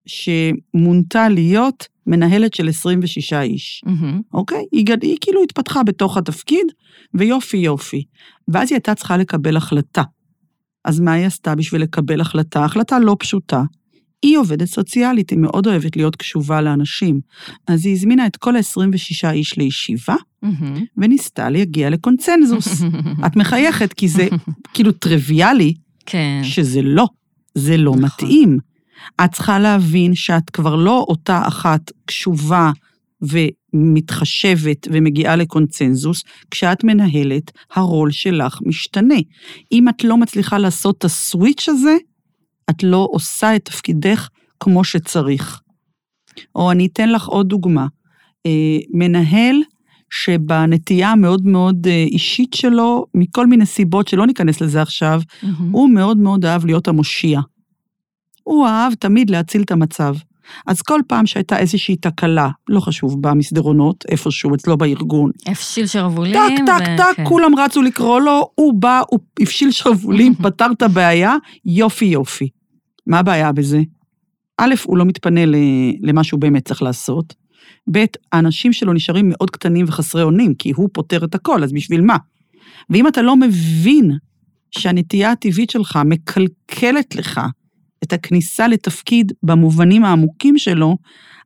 שמונתה 0.06 1.30
להיות 1.30 1.88
מנהלת 2.08 2.54
של 2.54 2.70
26 2.70 3.34
איש, 3.34 3.82
מהמם. 3.86 4.22
אוקיי? 4.34 4.64
היא, 4.72 4.86
גד- 4.86 5.04
היא 5.04 5.18
כאילו 5.22 5.44
התפתחה 5.44 5.84
בתוך 5.84 6.18
התפקיד, 6.18 6.66
ויופי 7.14 7.58
יופי. 7.58 8.04
ואז 8.48 8.72
היא 8.72 8.76
הייתה 8.76 8.96
צריכה 8.96 9.18
לקבל 9.18 9.58
החלטה. 9.58 10.02
אז 10.86 11.00
מה 11.00 11.14
היא 11.14 11.26
עשתה 11.26 11.56
בשביל 11.56 11.82
לקבל 11.82 12.22
החלטה? 12.22 12.66
החלטה 12.66 13.00
לא 13.00 13.16
פשוטה. 13.20 13.64
היא 14.22 14.38
עובדת 14.38 14.68
סוציאלית, 14.68 15.30
היא 15.30 15.40
מאוד 15.40 15.68
אוהבת 15.68 15.96
להיות 15.96 16.16
קשובה 16.16 16.62
לאנשים. 16.62 17.20
אז 17.68 17.86
היא 17.86 17.94
הזמינה 17.94 18.26
את 18.26 18.38
כל 18.38 18.56
ה-26 18.56 19.32
איש 19.32 19.58
לישיבה, 19.58 20.16
מהמם. 20.42 20.86
וניסתה 20.98 21.50
להגיע 21.50 21.90
לקונצנזוס. 21.90 22.82
את 23.26 23.36
מחייכת, 23.36 23.94
כי 23.94 24.08
זה 24.08 24.28
כאילו 24.74 24.92
טריוויאלי, 24.92 25.74
כן. 26.06 26.42
שזה 26.44 26.82
לא, 26.82 27.08
זה 27.56 27.78
לא 27.78 27.92
נכון. 27.92 28.04
מתאים. 28.04 28.58
את 29.26 29.32
צריכה 29.32 29.60
להבין 29.60 30.16
שאת 30.16 30.50
כבר 30.50 30.76
לא 30.76 31.06
אותה 31.08 31.48
אחת 31.48 31.92
קשובה 32.06 32.72
ומתחשבת 33.22 34.88
ומגיעה 34.92 35.36
לקונצנזוס, 35.36 36.24
כשאת 36.52 36.84
מנהלת, 36.84 37.52
הרול 37.74 38.12
שלך 38.12 38.60
משתנה. 38.66 39.16
אם 39.72 39.90
את 39.90 40.04
לא 40.04 40.18
מצליחה 40.18 40.58
לעשות 40.58 40.98
את 40.98 41.06
הסוויץ' 41.06 41.70
הזה, 41.70 41.96
את 42.70 42.84
לא 42.84 43.08
עושה 43.12 43.56
את 43.56 43.66
תפקידך 43.66 44.30
כמו 44.60 44.84
שצריך. 44.84 45.62
או 46.56 46.72
אני 46.72 46.86
אתן 46.86 47.10
לך 47.10 47.28
עוד 47.28 47.48
דוגמה. 47.48 47.88
אה, 48.46 48.78
מנהל 48.94 49.56
שבנטייה 50.10 51.12
המאוד 51.12 51.46
מאוד 51.46 51.88
אה, 51.88 52.04
אישית 52.04 52.54
שלו, 52.54 53.06
מכל 53.14 53.48
מיני 53.48 53.66
סיבות 53.66 54.08
שלא 54.08 54.26
ניכנס 54.26 54.62
לזה 54.62 54.82
עכשיו, 54.82 55.22
Mm-hmm. 55.22 55.46
הוא 55.72 55.90
מאוד 55.90 56.18
מאוד 56.18 56.46
אהב 56.46 56.66
להיות 56.66 56.88
המושיע. 56.88 57.40
הוא 58.44 58.68
אהב 58.68 58.94
תמיד 58.94 59.30
להציל 59.30 59.62
את 59.62 59.72
המצב. 59.72 60.16
אז 60.68 60.82
כל 60.82 61.02
פעם 61.08 61.26
שהייתה 61.26 61.58
איזושהי 61.58 61.96
תקלה, 61.96 62.50
לא 62.70 62.80
חשוב, 62.80 63.22
במסדרונות, 63.22 64.06
איפשהו, 64.10 64.56
אצלו 64.56 64.78
בארגון, 64.78 65.32
הפשיל 65.46 65.88
שרוולים. 65.88 66.34
טק, 66.34 66.64
טק, 66.66 66.86
טק, 66.98 67.16
כן. 67.16 67.26
כולם 67.26 67.60
רצו 67.60 67.82
לקרוא 67.82 68.22
לו, 68.22 68.50
הוא 68.56 68.74
בא, 68.74 69.02
הוא 69.10 69.20
הפשיל 69.40 69.72
שרוולים, 69.72 70.36
פתר 70.44 70.68
את 70.78 70.82
הבעיה, 70.82 71.36
יופי 71.66 72.06
יופי. 72.06 72.50
מה 73.08 73.20
הבעיה 73.20 73.52
בזה? 73.52 73.82
א', 74.58 74.76
הוא 74.84 74.98
לא 74.98 75.06
מתפנה 75.06 75.42
למה 76.02 76.24
שהוא 76.24 76.40
באמת 76.40 76.68
צריך 76.68 76.82
לעשות. 76.82 77.34
ב', 77.92 78.06
האנשים 78.32 78.74
שלו 78.74 78.94
נשארים 78.94 79.30
מאוד 79.30 79.50
קטנים 79.50 79.86
וחסרי 79.88 80.24
אונים, 80.24 80.54
כי 80.54 80.72
הוא 80.76 80.90
פותר 80.94 81.26
את 81.26 81.36
הכל, 81.36 81.64
אז 81.64 81.72
בשביל 81.74 82.02
מה? 82.02 82.18
ואם 82.90 83.08
אתה 83.08 83.22
לא 83.22 83.36
מבין 83.36 84.12
שהנטייה 84.72 85.32
הטבעית 85.32 85.70
שלך 85.70 86.00
מקלקלת 86.06 87.16
לך 87.16 87.42
את 88.04 88.14
הכניסה 88.14 88.68
לתפקיד 88.68 89.32
במובנים 89.44 90.06
העמוקים 90.06 90.58
שלו, 90.58 90.98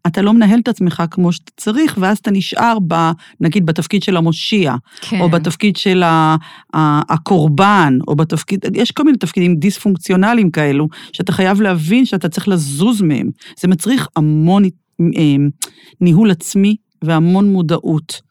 אתה 0.07 0.21
לא 0.21 0.33
מנהל 0.33 0.59
את 0.59 0.67
עצמך 0.67 1.03
כמו 1.11 1.31
שאתה 1.33 1.51
צריך, 1.57 1.97
ואז 2.01 2.17
אתה 2.17 2.31
נשאר, 2.31 2.77
ב, 2.87 3.11
נגיד, 3.39 3.65
בתפקיד 3.65 4.03
של 4.03 4.17
המושיע, 4.17 4.75
כן. 5.01 5.21
או 5.21 5.29
בתפקיד 5.29 5.75
של 5.75 6.03
ה- 6.03 6.35
ה- 6.73 7.13
הקורבן, 7.13 7.97
או 8.07 8.15
בתפקיד, 8.15 8.65
יש 8.73 8.91
כל 8.91 9.03
מיני 9.03 9.17
תפקידים 9.17 9.55
דיספונקציונליים 9.55 10.51
כאלו, 10.51 10.87
שאתה 11.13 11.31
חייב 11.31 11.61
להבין 11.61 12.05
שאתה 12.05 12.29
צריך 12.29 12.47
לזוז 12.47 13.01
מהם. 13.01 13.29
זה 13.59 13.67
מצריך 13.67 14.07
המון 14.15 14.63
אה, 14.65 15.35
ניהול 16.01 16.31
עצמי 16.31 16.75
והמון 17.03 17.51
מודעות. 17.51 18.21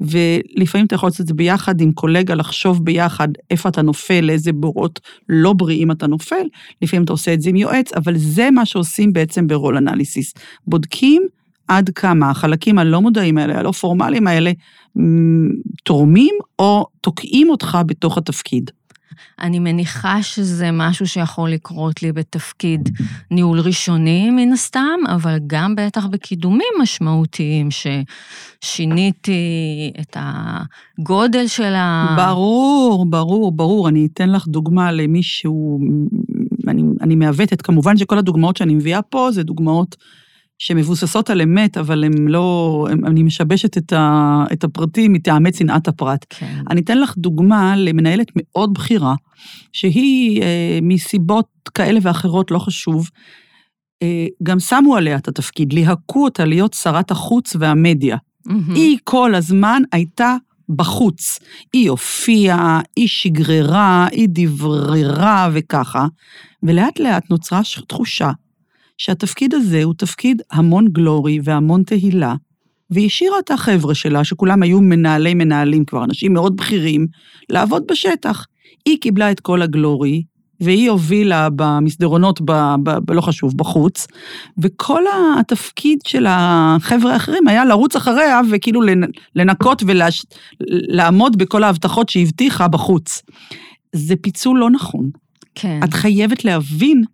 ולפעמים 0.00 0.86
אתה 0.86 0.94
יכול 0.94 1.06
לעשות 1.06 1.20
את 1.20 1.26
זה 1.26 1.34
ביחד 1.34 1.80
עם 1.80 1.92
קולגה, 1.92 2.34
לחשוב 2.34 2.84
ביחד 2.84 3.28
איפה 3.50 3.68
אתה 3.68 3.82
נופל, 3.82 4.20
לאיזה 4.20 4.52
בורות 4.52 5.00
לא 5.28 5.52
בריאים 5.52 5.90
אתה 5.90 6.06
נופל, 6.06 6.46
לפעמים 6.82 7.04
אתה 7.04 7.12
עושה 7.12 7.34
את 7.34 7.40
זה 7.40 7.50
עם 7.50 7.56
יועץ, 7.56 7.92
אבל 7.92 8.16
זה 8.16 8.50
מה 8.50 8.66
שעושים 8.66 9.12
בעצם 9.12 9.46
ברול 9.46 9.76
אנליסיס. 9.76 10.34
בודקים 10.66 11.22
עד 11.68 11.90
כמה 11.90 12.30
החלקים 12.30 12.78
הלא 12.78 13.00
מודעים 13.00 13.38
האלה, 13.38 13.58
הלא 13.58 13.70
פורמליים 13.70 14.26
האלה, 14.26 14.52
תורמים 15.84 16.34
או 16.58 16.86
תוקעים 17.00 17.50
אותך 17.50 17.78
בתוך 17.86 18.18
התפקיד. 18.18 18.70
אני 19.40 19.58
מניחה 19.58 20.22
שזה 20.22 20.70
משהו 20.72 21.06
שיכול 21.06 21.50
לקרות 21.50 22.02
לי 22.02 22.12
בתפקיד 22.12 22.88
ניהול 23.30 23.60
ראשוני 23.60 24.30
מן 24.30 24.52
הסתם, 24.52 24.98
אבל 25.08 25.38
גם 25.46 25.74
בטח 25.76 26.06
בקידומים 26.06 26.72
משמעותיים 26.82 27.68
ששיניתי 28.60 29.92
את 30.00 30.16
הגודל 30.20 31.46
של 31.46 31.74
ה... 31.74 32.14
ברור, 32.16 33.06
ברור, 33.06 33.52
ברור. 33.52 33.88
אני 33.88 34.08
אתן 34.12 34.30
לך 34.30 34.48
דוגמה 34.48 34.92
למישהו, 34.92 35.80
אני, 36.68 36.82
אני 37.00 37.14
מעוותת, 37.14 37.62
כמובן 37.62 37.96
שכל 37.96 38.18
הדוגמאות 38.18 38.56
שאני 38.56 38.74
מביאה 38.74 39.02
פה 39.02 39.28
זה 39.32 39.42
דוגמאות 39.42 39.96
שמבוססות 40.60 41.30
על 41.30 41.42
אמת, 41.42 41.76
אבל 41.76 42.04
הן 42.04 42.28
לא, 42.28 42.86
הם, 42.90 43.04
אני 43.04 43.22
משבשת 43.22 43.76
את, 43.78 43.92
ה, 43.92 44.44
את 44.52 44.64
הפרטים 44.64 45.12
מטעמי 45.12 45.52
צנעת 45.52 45.88
הפרט. 45.88 46.26
כן. 46.28 46.62
אני 46.70 46.80
אתן 46.80 46.98
לך 46.98 47.14
דוגמה 47.18 47.76
למנהלת 47.76 48.26
מאוד 48.36 48.74
בכירה, 48.74 49.14
שהיא 49.72 50.42
אה, 50.42 50.78
מסיבות 50.82 51.46
כאלה 51.74 52.00
ואחרות, 52.02 52.50
לא 52.50 52.58
חשוב, 52.58 53.08
אה, 54.02 54.26
גם 54.42 54.60
שמו 54.60 54.96
עליה 54.96 55.16
את 55.16 55.28
התפקיד, 55.28 55.72
ליהקו 55.72 56.24
אותה 56.24 56.44
להיות 56.44 56.72
שרת 56.72 57.10
החוץ 57.10 57.56
והמדיה. 57.58 58.16
מהמם. 58.46 58.74
היא 58.74 58.98
כל 59.04 59.34
הזמן 59.34 59.82
הייתה 59.92 60.36
בחוץ. 60.68 61.38
היא 61.72 61.90
הופיעה, 61.90 62.80
היא 62.96 63.08
שגררה, 63.08 64.06
היא 64.12 64.28
דבררה 64.30 65.50
וככה, 65.52 66.06
ולאט 66.62 67.00
לאט 67.00 67.30
נוצרה 67.30 67.60
תחושה 67.88 68.30
שהתפקיד 69.00 69.54
הזה 69.54 69.82
הוא 69.84 69.94
תפקיד 69.98 70.42
המון 70.50 70.88
גלורי 70.88 71.38
והמון 71.44 71.82
תהילה, 71.82 72.34
והיא 72.90 73.06
השאירה 73.06 73.38
את 73.38 73.50
החבר'ה 73.50 73.94
שלה, 73.94 74.24
שכולם 74.24 74.62
היו 74.62 74.80
מנהלי 74.80 75.34
מנהלים 75.34 75.84
כבר, 75.84 76.04
אנשים 76.04 76.32
מאוד 76.32 76.56
בכירים, 76.56 77.06
לעבוד 77.50 77.82
בשטח. 77.90 78.46
היא 78.86 78.98
קיבלה 79.00 79.30
את 79.30 79.40
כל 79.40 79.62
הגלורי, 79.62 80.22
והיא 80.60 80.90
הובילה 80.90 81.48
במסדרונות, 81.56 82.40
ב, 82.40 82.52
ב, 82.82 82.90
ב, 83.04 83.12
לא 83.12 83.20
חשוב, 83.20 83.56
בחוץ, 83.56 84.06
וכל 84.58 85.02
התפקיד 85.38 85.98
של 86.06 86.26
החבר'ה 86.28 87.12
האחרים 87.12 87.48
היה 87.48 87.64
לרוץ 87.64 87.96
אחריה 87.96 88.40
וכאילו 88.50 88.82
לנ- 88.82 89.10
לנקות 89.36 89.82
ולעמוד 89.86 91.38
בכל 91.38 91.64
ההבטחות 91.64 92.08
שהיא 92.08 92.26
הבטיחה 92.26 92.68
בחוץ. 92.68 93.22
זה 93.92 94.14
פיצול 94.16 94.58
לא 94.58 94.70
נכון. 94.70 95.10
כן. 95.54 95.80
את 95.84 95.94
חייבת 95.94 96.44
להבין 96.44 97.04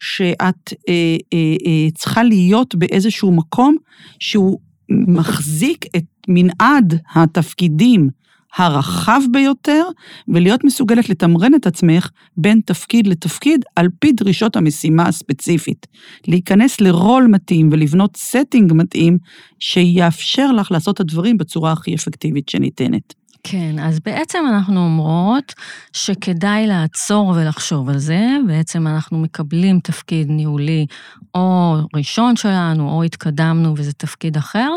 שאת 0.00 0.72
אה, 0.88 1.16
אה, 1.32 1.38
אה, 1.66 1.90
צריכה 1.94 2.22
להיות 2.22 2.74
באיזשהו 2.74 3.32
מקום 3.32 3.76
שהוא 4.18 4.58
מחזיק 4.90 5.84
את 5.96 6.04
מנעד 6.28 7.00
התפקידים 7.14 8.08
הרחב 8.56 9.20
ביותר, 9.32 9.84
ולהיות 10.28 10.64
מסוגלת 10.64 11.08
לתמרן 11.08 11.54
את 11.54 11.66
עצמך 11.66 12.10
בין 12.36 12.60
תפקיד 12.66 13.06
לתפקיד 13.06 13.64
על 13.76 13.88
פי 13.98 14.12
דרישות 14.12 14.56
המשימה 14.56 15.08
הספציפית. 15.08 15.86
להיכנס 16.28 16.80
לרול 16.80 17.26
מתאים 17.26 17.68
ולבנות 17.72 18.18
setting 18.32 18.74
מתאים, 18.74 19.18
שיאפשר 19.58 20.52
לך 20.52 20.72
לעשות 20.72 20.94
את 20.94 21.00
הדברים 21.00 21.38
בצורה 21.38 21.72
הכי 21.72 21.94
אפקטיבית 21.94 22.48
שניתנת. 22.48 23.23
כן, 23.46 23.78
אז 23.78 24.00
בעצם 24.00 24.44
אנחנו 24.48 24.80
אומרות 24.84 25.54
שכדאי 25.92 26.66
לעצור 26.66 27.28
ולחשוב 27.36 27.88
על 27.88 27.98
זה. 27.98 28.26
בעצם 28.46 28.86
אנחנו 28.86 29.18
מקבלים 29.18 29.80
תפקיד 29.80 30.30
ניהולי 30.30 30.86
או 31.34 31.76
ראשון 31.94 32.36
שלנו, 32.36 32.90
או 32.90 33.02
התקדמנו 33.02 33.74
וזה 33.76 33.92
תפקיד 33.92 34.36
אחר, 34.36 34.70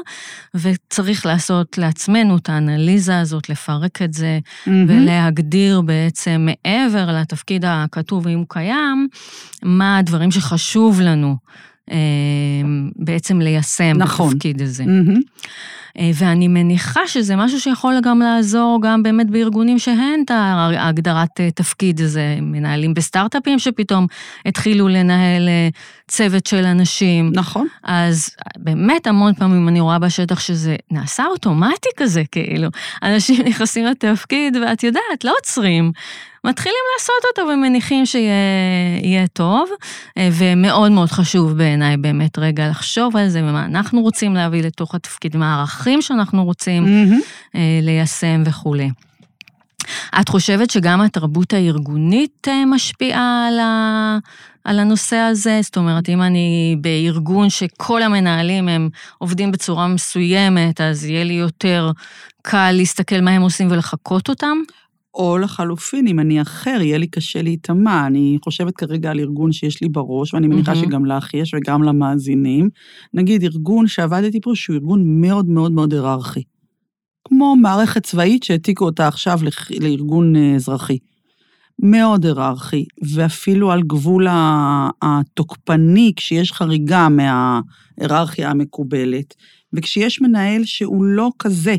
וצריך 0.56 1.26
לעשות 1.26 1.78
לעצמנו 1.78 2.38
את 2.38 2.50
האנליזה 2.50 3.20
הזאת, 3.20 3.50
לפרק 3.50 4.02
את 4.02 4.14
זה, 4.14 4.40
ולהגדיר 4.68 5.82
בעצם 5.82 6.48
מעבר 6.50 7.12
לתפקיד 7.12 7.66
הכתוב, 7.68 8.28
אם 8.28 8.38
הוא 8.38 8.46
קיים, 8.50 9.08
מה 9.64 9.98
הדברים 9.98 10.32
שחשוב 10.32 11.02
לנו 11.02 11.36
אה, 11.92 11.98
בעצם 12.96 13.42
ליישם 13.42 13.94
נכון. 13.98 14.30
בתפקיד 14.30 14.62
הזה. 14.62 14.86
מהמם. 14.86 15.20
אה, 16.00 16.12
ואני 16.16 16.48
מניחה 16.48 17.08
שזה 17.08 17.36
משהו 17.36 17.60
שיכול 17.60 18.00
גם 18.04 18.20
לעזור 18.20 18.80
גם 18.82 19.04
באמת 19.04 19.30
בארגונים 19.30 19.80
שהן 19.80 20.22
את 20.26 20.32
ההגדרת 20.32 21.40
אה, 21.40 21.52
תפקיד 21.52 22.02
הזה, 22.02 22.38
מנהלים 22.42 22.94
בסטארט-אפים 22.94 23.60
שפתאום 23.60 24.08
התחילו 24.46 24.88
לנהל 24.88 25.50
אה, 25.50 25.70
צוות 26.08 26.46
של 26.46 26.66
אנשים. 26.66 27.32
נכון. 27.34 27.68
אז 27.84 28.30
באמת 28.58 29.08
המון 29.08 29.34
פעמים 29.34 29.68
אני 29.68 29.80
רואה 29.80 30.00
בשטח 30.00 30.40
שזה 30.40 30.76
נעשה 30.92 31.26
אוטומטי 31.26 31.90
כזה, 31.98 32.24
כאילו. 32.32 32.70
אנשים 33.04 33.46
נכנסים 33.50 33.86
לתפקיד 33.86 34.58
ואת 34.62 34.84
יודעת, 34.84 35.24
לא 35.24 35.34
עוצרים. 35.40 35.92
מתחילים 36.44 36.80
לעשות 36.96 37.38
אותו 37.38 37.54
ומניחים 37.54 38.06
שיהיה 38.06 39.28
טוב, 39.34 39.70
ומאוד 40.20 40.92
מאוד 40.92 41.10
חשוב 41.10 41.58
בעיניי 41.58 41.98
באמת 41.98 42.40
רגע 42.40 42.70
לחשוב 42.70 43.18
על 43.18 43.30
זה, 43.30 43.40
ומה 43.44 43.66
אנחנו 43.66 44.02
רוצים 44.02 44.36
להביא 44.36 44.64
לתוך 44.64 44.96
התפקיד, 44.96 45.38
מה 45.38 45.64
הערכים 45.88 46.02
שאנחנו 46.02 46.44
רוצים. 46.46 46.86
אה, 47.56 47.80
ליישם 47.82 48.44
וכולי. 48.46 48.90
את 50.22 50.30
חושבת 50.30 50.70
שגם 50.70 51.02
התרבות 51.02 51.54
הארגונית 51.54 52.48
אה, 52.48 52.66
משפיעה 52.66 53.48
על, 53.48 53.60
ה... 53.60 54.18
על 54.64 54.80
הנושא 54.80 55.16
הזה? 55.16 55.60
זאת 55.64 55.78
אומרת, 55.78 56.10
אם 56.10 56.22
אני 56.22 56.76
בארגון 56.82 57.50
שכל 57.50 58.04
המנהלים 58.04 58.68
הם 58.68 58.90
עובדים 59.18 59.52
בצורה 59.52 59.88
מסוימת, 59.88 60.82
אז 60.82 61.06
יהיה 61.06 61.24
לי 61.24 61.34
יותר 61.34 61.92
קל 62.42 62.72
להסתכל 62.72 63.22
מה 63.22 63.32
הם 63.32 63.42
עושים 63.42 63.68
ולחקות 63.72 64.30
אותם? 64.30 64.58
או 65.18 65.38
לחלופין, 65.38 66.08
אם 66.08 66.20
אני 66.20 66.42
אחר, 66.42 66.78
יהיה 66.82 66.98
לי 66.98 67.08
קשה 67.08 67.42
להיטמע. 67.42 68.08
אני 68.08 68.38
חושבת 68.44 68.76
כרגע 68.76 69.12
על 69.12 69.20
ארגון 69.20 69.52
שיש 69.52 69.82
לי 69.82 69.90
בראש, 69.90 70.34
ואני 70.34 70.48
מניחה 70.48 70.74
מהמם. 70.74 70.86
שגם 70.86 71.06
לך 71.06 71.34
יש 71.34 71.54
וגם 71.54 71.84
למאזינים. 71.84 72.70
נגיד, 73.14 73.44
ארגון 73.44 73.88
שעבדתי 73.88 74.42
פה, 74.42 74.52
שהוא 74.56 74.74
ארגון 74.74 75.22
מאוד 75.22 75.50
מאוד 75.50 75.72
מאוד 75.72 75.94
היררכי. 75.94 76.44
כמו 77.28 77.56
מערכת 77.56 78.04
צבאית 78.04 78.44
שהעתיקו 78.44 78.86
אותה 78.86 79.08
עכשיו 79.08 79.40
לארגון 79.80 80.36
אה, 80.36 80.56
אזרחי. 80.56 80.98
מאוד 81.80 82.26
היררכי, 82.26 82.86
ואפילו 83.14 83.72
על 83.72 83.84
גבול 83.84 84.28
התוקפני, 85.02 86.14
כשיש 86.16 86.52
חריגה 86.52 87.08
מההיררכיה 87.10 88.50
המקובלת. 88.50 89.36
וכשיש 89.74 90.22
מנהל 90.22 90.64
שהוא 90.64 91.04
לא 91.04 91.32
כזה, 91.40 91.76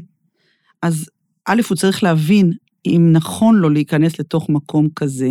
אז 0.83 1.11
א', 1.47 1.61
הוא 1.69 1.77
צריך 1.77 2.03
להבין 2.03 2.53
אם 2.87 3.09
נכון 3.13 3.57
לו 3.57 3.69
להיכנס 3.69 4.21
לתוך 4.21 4.49
מקום 4.49 4.89
כזה, 4.97 5.31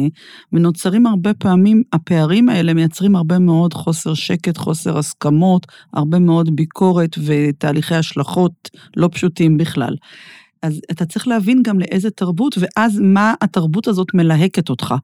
ונוצרים 0.54 1.08
הרבה 1.08 1.34
פעמים, 1.34 1.84
הפערים 1.93 2.50
האלה 2.50 2.74
מייצרים 2.74 3.16
הרבה 3.16 3.39
מאוד 3.39 3.74
חוסר 3.74 4.14
שקט, 4.14 4.58
חוסר 4.58 4.98
הסכמות, 4.98 5.68
הרבה 5.93 6.20
מאוד 6.20 6.56
ביקורת 6.56 7.16
ותהליכי 7.26 7.95
השלכות 7.95 8.70
לא 8.98 9.10
פשוטים 9.12 9.58
בכלל. 9.58 9.95
אז 10.62 10.82
אתה 10.91 11.06
צריך 11.06 11.28
להבין 11.28 11.64
גם 11.64 11.80
לאיזה 11.80 12.10
תרבות, 12.10 12.56
ואז 12.60 13.00
מה 13.00 13.34
התרבות 13.41 13.88
הזאת 13.88 14.08
מלהקת 14.14 14.70
אותך. 14.70 14.95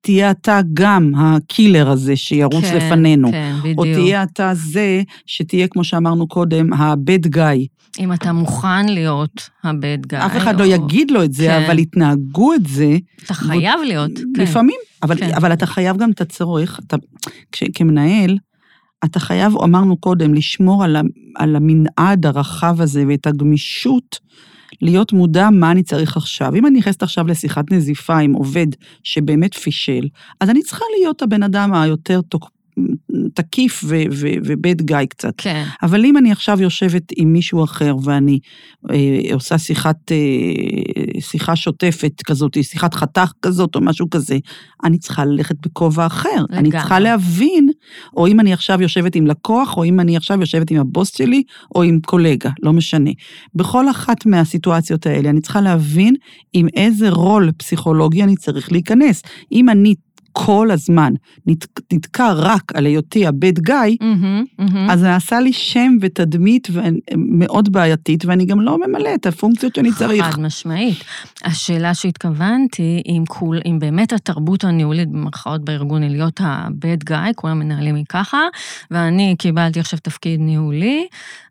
תהיה 0.00 0.30
אתה 0.30 0.60
גם 0.72 1.12
הקילר 1.16 1.90
הזה 1.90 2.16
שירוץ 2.16 2.64
כן, 2.64 2.76
לפנינו. 2.76 3.30
כן, 3.30 3.54
בדיוק. 3.60 3.78
או 3.78 3.84
תהיה 3.84 4.22
אתה 4.22 4.50
זה 4.54 5.02
שתהיה, 5.26 5.68
כמו 5.68 5.84
שאמרנו 5.84 6.28
קודם, 6.28 6.72
ה-bad 6.72 7.36
guy. 7.36 7.66
אם 7.98 8.12
אתה 8.12 8.32
מוכן 8.32 8.86
להיות 8.88 9.50
הבד 9.64 9.98
גיא. 10.06 10.18
אף 10.18 10.36
אחד 10.36 10.60
לא 10.60 10.64
או- 10.64 10.70
יגיד 10.70 11.10
לו 11.10 11.22
את 11.24 11.32
זה, 11.32 11.46
כן. 11.46 11.62
אבל 11.66 11.78
יתנהגו 11.78 12.54
את 12.54 12.66
זה. 12.66 12.96
אתה 13.24 13.34
חייב 13.34 13.80
להיות, 13.86 14.10
כן. 14.34 14.42
לפעמים, 14.42 14.76
אבל, 15.02 15.16
כן. 15.16 15.34
אבל 15.34 15.52
אתה 15.52 15.66
חייב 15.66 15.96
גם 15.96 16.10
את 16.10 16.20
הצורך, 16.20 16.80
אתה, 16.86 16.96
כש, 17.52 17.62
כמנהל, 17.74 18.38
אתה 19.04 19.20
חייב, 19.20 19.56
אמרנו 19.56 19.96
קודם, 19.96 20.34
לשמור 20.34 20.84
על, 20.84 20.96
על 21.36 21.56
המנעד 21.56 22.26
הרחב 22.26 22.80
הזה 22.80 23.04
ואת 23.08 23.26
הגמישות, 23.26 24.18
להיות 24.82 25.12
מודע 25.12 25.50
מה 25.50 25.70
אני 25.70 25.82
צריך 25.82 26.16
עכשיו. 26.16 26.54
אם 26.54 26.66
אני 26.66 26.78
נכנסת 26.78 27.02
עכשיו 27.02 27.26
לשיחת 27.26 27.72
נזיפה 27.72 28.18
עם 28.18 28.32
עובד 28.32 28.66
שבאמת 29.02 29.54
פישל, 29.54 30.08
אז 30.40 30.50
אני 30.50 30.62
צריכה 30.62 30.84
להיות 30.98 31.22
הבן 31.22 31.42
אדם 31.42 31.74
היותר 31.74 32.20
תוק, 32.20 32.50
תקיף 33.34 33.84
ו- 33.84 34.02
ו- 34.10 34.34
ובד 34.44 34.82
גיא 34.82 34.96
קצת. 35.08 35.34
כן, 35.36 35.64
אבל 35.82 36.04
אם 36.04 36.16
אני 36.16 36.32
עכשיו 36.32 36.62
יושבת 36.62 37.02
עם 37.16 37.32
מישהו 37.32 37.64
אחר 37.64 37.96
ואני 38.04 38.38
אה, 38.90 39.34
עושה 39.34 39.58
שיחת, 39.58 40.12
אה, 40.12 41.20
שיחה 41.20 41.56
שוטפת 41.56 42.12
כזאת, 42.26 42.56
שיחת 42.62 42.94
חתך 42.94 43.32
כזאת 43.42 43.74
או 43.74 43.80
משהו 43.80 44.10
כזה, 44.10 44.38
אני 44.84 44.98
צריכה 44.98 45.24
ללכת 45.24 45.56
בכובע 45.66 46.06
אחר. 46.06 46.28
לגמרי. 46.34 46.58
אני 46.58 46.70
צריכה. 46.70 47.00
להבין, 47.00 47.68
או 48.16 48.26
אם 48.26 48.40
אני 48.40 48.52
עכשיו 48.52 48.82
יושבת 48.82 49.14
עם 49.14 49.26
לקוח, 49.26 49.76
או 49.76 49.84
אם 49.84 50.00
אני 50.00 50.16
עכשיו 50.16 50.40
יושבת 50.40 50.70
עם 50.70 50.80
הבוס 50.80 51.16
שלי, 51.16 51.42
או 51.74 51.82
עם 51.82 51.98
קולגה, 52.00 52.50
לא 52.62 52.72
משנה. 52.72 53.10
בכל 53.54 53.90
אחת 53.90 54.26
מהסיטואציות 54.26 55.06
האלה 55.06 55.30
אני 55.30 55.40
צריכה 55.40 55.60
להבין 55.60 56.14
עם 56.52 56.66
איזה 56.76 57.10
רול 57.10 57.50
פסיכולוגי 57.56 58.22
אני 58.22 58.36
צריך 58.36 58.72
להיכנס. 58.72 59.22
אם 59.52 59.68
אני 59.68 59.94
כל 60.32 60.70
הזמן 60.70 61.12
נת, 61.46 61.66
נתקע 61.92 62.32
רק 62.32 62.72
על 62.74 62.86
היותי 62.86 63.26
הבד 63.26 63.58
גיא, 63.58 63.74
מהמם, 64.00 64.44
מהמם. 64.58 64.90
אז 64.90 65.00
זה 65.00 65.16
עשה 65.16 65.40
לי 65.40 65.52
שם 65.52 65.96
ותדמית 66.00 66.68
מאוד 67.16 67.72
בעייתית, 67.72 68.24
ואני 68.24 68.44
גם 68.44 68.60
לא 68.60 68.78
ממלא 68.78 69.14
את 69.14 69.26
הפונקציות 69.26 69.74
שאני 69.74 69.92
צריך. 69.92 70.24
חד 70.24 70.40
משמעית. 70.40 71.04
השאלה 71.44 71.94
שהתכוונתי, 71.94 73.02
אם, 73.06 73.24
כול, 73.28 73.60
אם 73.66 73.78
באמת 73.78 74.12
התרבות 74.12 74.64
הניהולית 74.64 75.08
במרכאות 75.08 75.64
בארגון 75.64 76.02
היא 76.02 76.10
להיות 76.10 76.40
ה-bad 76.40 77.10
guy, 77.10 77.32
כולם 77.36 77.58
מנהלים 77.58 77.96
לי 77.96 78.04
ככה, 78.08 78.40
ואני 78.90 79.34
קיבלתי 79.38 79.80
עכשיו 79.80 79.98
תפקיד 79.98 80.40
ניהולי, 80.40 81.06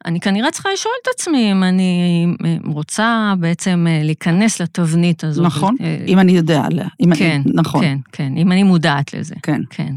אני 0.06 0.20
כנראה 0.20 0.52
צריכה 0.52 0.70
לשאול 0.74 0.94
את 1.02 1.08
עצמי 1.16 1.52
אם 1.52 1.64
אני 1.64 2.26
אה, 2.46 2.56
רוצה 2.66 3.34
בעצם 3.40 3.86
אה, 3.90 4.04
להיכנס 4.04 4.62
לתבנית 4.62 5.24
הזאת. 5.24 5.46
נכון, 5.46 5.76
אה, 5.82 5.98
אם 6.08 6.20
אני 6.20 6.32
יודע 6.32 6.64
עליה. 6.66 6.88
כן, 7.16 7.42
אני, 7.46 7.54
נכון, 7.54 7.84
כן, 7.84 7.98
כן, 8.12 8.38
אם 8.38 8.52
אני 8.52 8.64
מודעת 8.70 9.14
לזה. 9.14 9.36
כן. 9.44 9.62
כן. 9.70 9.94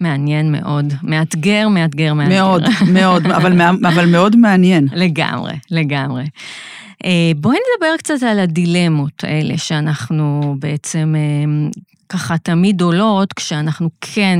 מעניין 0.00 0.52
מאוד. 0.52 0.92
מאתגר, 1.02 1.68
מאתגר, 1.68 2.14
מאתגר. 2.14 2.34
מאוד, 2.34 2.62
מאוד, 2.92 3.26
אבל, 3.26 3.60
אבל 3.62 4.06
מאוד 4.06 4.36
מעניין. 4.36 4.88
לגמרי, 4.92 5.54
לגמרי. 5.70 6.24
אה, 7.04 7.32
בואי 7.36 7.56
נדבר 7.56 7.96
קצת 7.98 8.22
על 8.22 8.38
הדילמות 8.38 9.24
האלה 9.24 9.58
שאנחנו 9.58 10.56
בעצם 10.58 11.14
אה, 11.16 11.70
ככה 12.08 12.38
תמיד 12.38 12.80
עולות 12.80 13.32
כשאנחנו 13.32 13.90
כן 14.00 14.38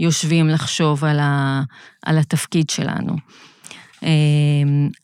יושבים 0.00 0.48
לחשוב 0.48 1.04
על, 1.04 1.18
ה, 1.20 1.62
על 2.06 2.18
התפקיד 2.18 2.70
שלנו. 2.70 3.16
אה, 4.04 4.10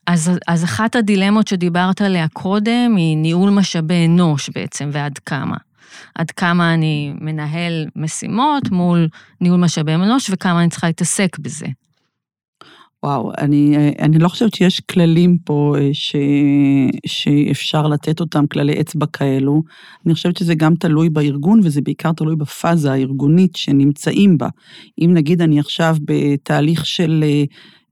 אז, 0.07 0.31
אז 0.49 0.65
אחת 0.65 0.97
הדילמות 0.97 1.49
שדיברת 1.49 2.01
עליה 2.01 2.29
קודם 2.33 2.95
היא 2.97 3.17
ניהול 3.17 3.51
משאבי 3.51 4.07
אנוש 4.07 4.51
בעצם, 4.55 4.91
ועד 4.93 5.19
כמה. 5.19 5.57
עד 6.15 6.31
כמה 6.31 6.75
אני 6.75 7.13
מנהל 7.21 7.87
משימות 7.97 8.71
מול 8.71 9.09
ניהול 9.41 9.61
משאבי 9.61 9.95
אנוש 9.95 10.31
וכמה 10.31 10.61
אני 10.61 10.71
צריכה 10.71 10.87
להתעסק 10.87 11.39
בזה. 11.39 11.67
וואו, 13.03 13.33
אני, 13.39 13.77
אני 13.99 14.19
לא 14.19 14.29
חושבת 14.29 14.55
שיש 14.55 14.81
כללים 14.81 15.39
פה 15.45 15.75
אה, 15.79 15.89
ש, 15.93 16.17
שאפשר 17.07 17.87
לתת 17.87 18.21
אותם, 18.21 18.47
כללי 18.47 18.81
אצבע 18.81 19.07
כאלו. 19.07 19.63
אני 20.07 20.15
חושבת 20.15 20.37
שזה 20.37 20.55
גם 20.55 20.75
תלוי 20.75 21.09
בארגון, 21.09 21.61
וזה 21.65 21.81
בעיקר 21.81 22.13
תלוי 22.13 22.37
בפאזה 22.37 22.93
הארגונית 22.93 23.57
שנמצאים 23.57 24.39
בה. 24.39 24.49
אם 24.99 25.11
נגיד 25.15 25.43
אני 25.43 25.61
עכשיו 25.61 25.97
בתהליך 26.05 26.87
של 26.87 27.25
אה, 27.27 27.45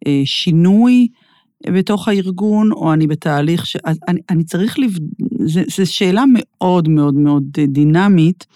אה, 0.07 0.23
שינוי 0.25 1.09
בתוך 1.67 2.09
הארגון, 2.09 2.73
או 2.73 2.93
אני 2.93 3.07
בתהליך 3.07 3.67
ש... 3.67 3.77
אני, 4.09 4.21
אני 4.31 4.45
צריך 4.45 4.79
לב... 4.79 4.91
זו 5.47 5.93
שאלה 5.93 6.25
מאוד 6.35 6.89
מאוד 6.89 7.15
מאוד 7.15 7.43
דינמית. 7.69 8.47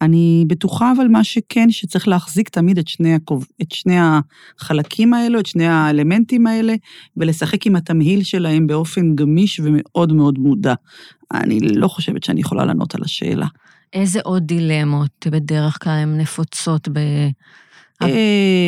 אני 0.00 0.44
בטוחה 0.46 0.92
אבל 0.96 1.08
מה 1.08 1.24
שכן, 1.24 1.70
שצריך 1.70 2.08
להחזיק 2.08 2.48
תמיד 2.48 2.78
את 2.78 2.88
שני, 2.88 3.14
הקוב... 3.14 3.46
את 3.62 3.72
שני 3.72 3.96
החלקים 3.98 5.14
האלו, 5.14 5.40
את 5.40 5.46
שני 5.46 5.66
האלמנטים 5.66 6.46
האלה, 6.46 6.74
ולשחק 7.16 7.66
עם 7.66 7.76
התמהיל 7.76 8.22
שלהם 8.22 8.66
באופן 8.66 9.14
גמיש 9.14 9.60
ומאוד 9.60 10.12
מאוד 10.12 10.38
מודע. 10.38 10.74
אני 11.34 11.60
לא 11.60 11.88
חושבת 11.88 12.22
שאני 12.24 12.40
יכולה 12.40 12.64
לענות 12.64 12.94
על 12.94 13.00
השאלה. 13.04 13.46
איזה 13.92 14.20
עוד 14.24 14.42
דילמות 14.42 15.26
בדרך 15.30 15.84
כלל 15.84 15.92
הן 15.92 16.20
נפוצות 16.20 16.88
ב... 16.88 16.98
אה, 18.10 18.18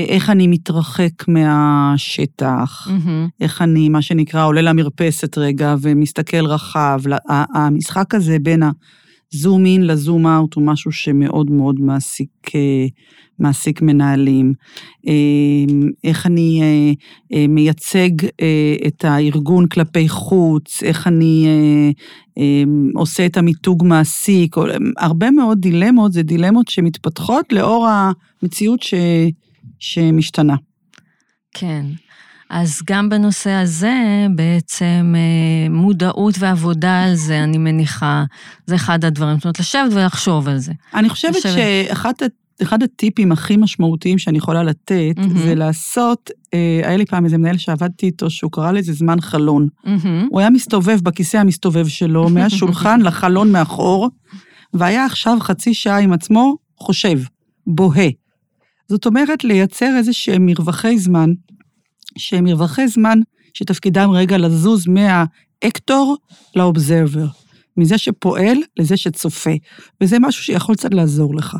איך 0.08 0.30
אני 0.30 0.46
מתרחק 0.46 1.28
מהשטח, 1.28 2.88
מהמם, 2.90 3.28
איך 3.40 3.62
אני, 3.62 3.88
מה 3.88 4.02
שנקרא, 4.02 4.44
עולה 4.44 4.62
למרפסת 4.62 5.38
רגע 5.38 5.74
ומסתכל 5.82 6.46
רחב. 6.46 7.00
ה- 7.30 7.58
המשחק 7.58 8.14
הזה 8.14 8.36
בין 8.42 8.62
הזום 9.34 9.66
אין 9.66 9.86
לזום 9.86 10.26
אאוט 10.26 10.54
הוא 10.54 10.66
משהו 10.66 10.92
שמאוד 10.92 11.50
מאוד 11.50 11.80
מעסיק, 11.80 12.28
אה, 12.54 12.86
מעסיק 13.38 13.82
מנהלים. 13.82 14.52
אה, 15.08 15.12
איך 16.04 16.26
אני 16.26 16.60
אה, 16.62 16.92
אה, 17.38 17.46
מייצג 17.48 18.10
את 18.86 19.04
הארגון 19.04 19.68
כלפי 19.68 20.08
חוץ, 20.08 20.82
איך 20.82 21.06
אני 21.06 21.46
אה, 22.38 22.62
עושה 22.94 23.26
את 23.26 23.36
המיתוג 23.36 23.84
מעסיק, 23.86 24.56
או- 24.56 24.64
הרבה 24.98 25.30
מאוד 25.30 25.60
דילמות, 25.60 26.12
זה 26.12 26.22
דילמות 26.22 26.68
שמתפתחות 26.68 27.52
לאור 27.52 27.88
המציאות 27.88 28.82
ש, 28.82 28.94
שמשתנה. 29.78 30.56
כן. 31.54 31.86
אז 32.50 32.80
גם 32.86 33.08
בנושא 33.08 33.50
הזה, 33.50 34.26
בעצם 34.34 35.14
אה, 35.16 35.70
מודעות 35.70 36.34
ועבודה 36.38 37.02
על 37.02 37.14
זה, 37.14 37.44
אני 37.44 37.58
מניחה, 37.58 38.24
זה 38.66 38.74
אחד 38.74 39.04
הדברים. 39.04 39.36
זאת 39.36 39.44
אומרת, 39.44 39.60
לשבת 39.60 39.92
ולחשוב 39.92 40.48
על 40.48 40.58
זה. 40.58 40.72
אני 40.94 41.08
חושבת 41.08 41.36
לשבת. 41.36 41.52
שאחד 41.54 42.12
אחד 42.62 42.82
הטיפים 42.82 43.32
הכי 43.32 43.56
משמעותיים 43.56 44.18
שאני 44.18 44.38
יכולה 44.38 44.62
לתת, 44.62 45.14
מהמם. 45.16 45.38
זה 45.38 45.54
לעשות, 45.54 46.30
אה, 46.54 46.80
היה 46.84 46.96
לי 46.96 47.06
פעם 47.06 47.24
איזה 47.24 47.38
מנהל 47.38 47.56
שעבדתי 47.56 48.06
איתו, 48.06 48.30
שהוא 48.30 48.52
קרא 48.52 48.72
לזה 48.72 48.92
זמן 48.92 49.20
חלון. 49.20 49.68
מהמם, 49.84 50.26
הוא 50.30 50.40
היה 50.40 50.50
מסתובב 50.50 51.00
בכיסא 51.02 51.36
המסתובב 51.36 51.88
שלו, 51.88 52.28
מהשולחן 52.34 53.00
לחלון 53.00 53.52
מאחור, 53.52 54.10
והיה 54.74 55.04
עכשיו 55.04 55.36
חצי 55.40 55.74
שעה 55.74 55.98
עם 55.98 56.12
עצמו, 56.12 56.56
חושב, 56.78 57.18
בוהה. 57.66 58.08
זאת 58.88 59.06
אומרת, 59.06 59.44
לייצר 59.44 59.94
איזה 59.96 60.12
שהם 60.12 60.46
מרווחי 60.46 60.98
זמן, 60.98 61.32
שהם 62.16 62.44
מרווחי 62.44 62.88
זמן 62.88 63.18
שתפקידם 63.54 64.10
רגע 64.10 64.38
לזוז 64.38 64.84
מהאקטור 64.86 66.16
לאובזרבר, 66.56 67.26
מזה 67.76 67.98
שפועל 67.98 68.58
לזה 68.76 68.96
שצופה, 68.96 69.50
וזה 70.00 70.16
משהו 70.20 70.44
שיכול 70.44 70.74
קצת 70.74 70.94
לעזור 70.94 71.34
לך. 71.34 71.56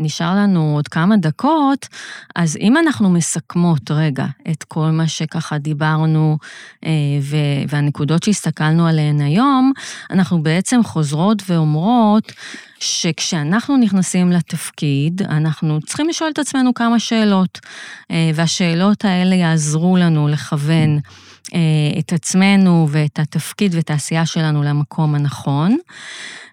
נשאר 0.00 0.34
לנו 0.36 0.74
עוד 0.74 0.88
כמה 0.88 1.16
דקות, 1.16 1.88
אז 2.36 2.56
אם 2.56 2.76
אנחנו 2.76 3.10
מסכמות 3.10 3.90
רגע 3.90 4.26
את 4.50 4.64
כל 4.64 4.90
מה 4.90 5.08
שככה 5.08 5.58
דיברנו 5.58 6.38
אה, 6.84 6.90
ו- 7.22 7.68
והנקודות 7.68 8.22
שהסתכלנו 8.22 8.86
עליהן 8.86 9.20
היום, 9.20 9.72
אנחנו 10.10 10.42
בעצם 10.42 10.80
חוזרות 10.84 11.42
ואומרות 11.46 12.32
שכשאנחנו 12.80 13.76
נכנסים 13.76 14.32
לתפקיד, 14.32 15.22
אנחנו 15.22 15.80
צריכים 15.80 16.08
לשאול 16.08 16.30
את 16.30 16.38
עצמנו 16.38 16.74
כמה 16.74 16.98
שאלות, 16.98 17.58
אה, 18.10 18.30
והשאלות 18.34 19.04
האלה 19.04 19.34
יעזרו 19.34 19.96
לנו 19.96 20.28
לכוון 20.28 21.00
את 21.98 22.12
עצמנו 22.12 22.86
ואת 22.90 23.18
התפקיד 23.18 23.74
ואת 23.74 23.90
העשייה 23.90 24.26
שלנו 24.26 24.62
למקום 24.62 25.14
הנכון. 25.14 25.76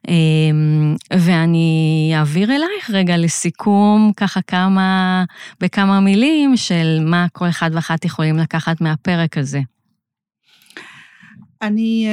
אמ, 0.08 0.96
ואני 1.14 2.12
אעביר 2.16 2.52
אלייך 2.52 2.90
רגע 2.90 3.18
לסיכום, 3.18 4.12
ככה 4.18 4.42
כמה, 4.42 5.24
בכמה 5.62 6.00
מילים 6.00 6.58
של 6.58 7.00
מה 7.06 7.26
כל 7.34 7.50
אחד 7.50 7.70
ואחת 7.74 8.06
יכולים 8.06 8.38
לקחת 8.38 8.82
מהפרק 8.82 9.38
הזה. 9.38 9.60
אני 11.62 12.08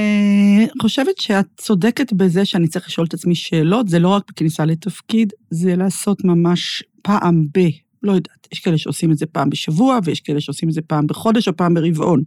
uh, 0.66 0.82
חושבת 0.82 1.18
שאת 1.18 1.47
צודקת 1.57 2.12
בזה 2.12 2.45
שאני 2.45 2.68
צריך 2.68 2.89
לשאול 2.89 3.07
את 3.07 3.14
עצמי 3.14 3.35
שאלות, 3.35 3.89
זה 3.89 3.99
לא 3.99 4.09
רק 4.09 4.22
בכניסה 4.30 4.64
לתפקיד, 4.64 5.32
זה 5.51 5.76
לעשות 5.76 6.24
ממש 6.24 6.82
פעם 7.03 7.45
ב... 7.59 7.61
לא 8.03 8.12
יודעת, 8.12 8.49
יש 8.53 8.61
כאלה 8.61 8.78
שעושים 8.78 9.12
את 9.12 9.18
זה 9.18 9.26
פעם 9.26 9.51
בשבוע, 9.51 9.99
ויש 10.05 10.20
כאלה 10.20 10.41
שעושים 10.41 10.68
את 10.68 10.74
זה 10.74 10.82
פעם 10.82 11.07
בחודש 11.07 11.49
או 11.49 11.57
פעם 11.57 11.74
ברבעון. 11.74 12.22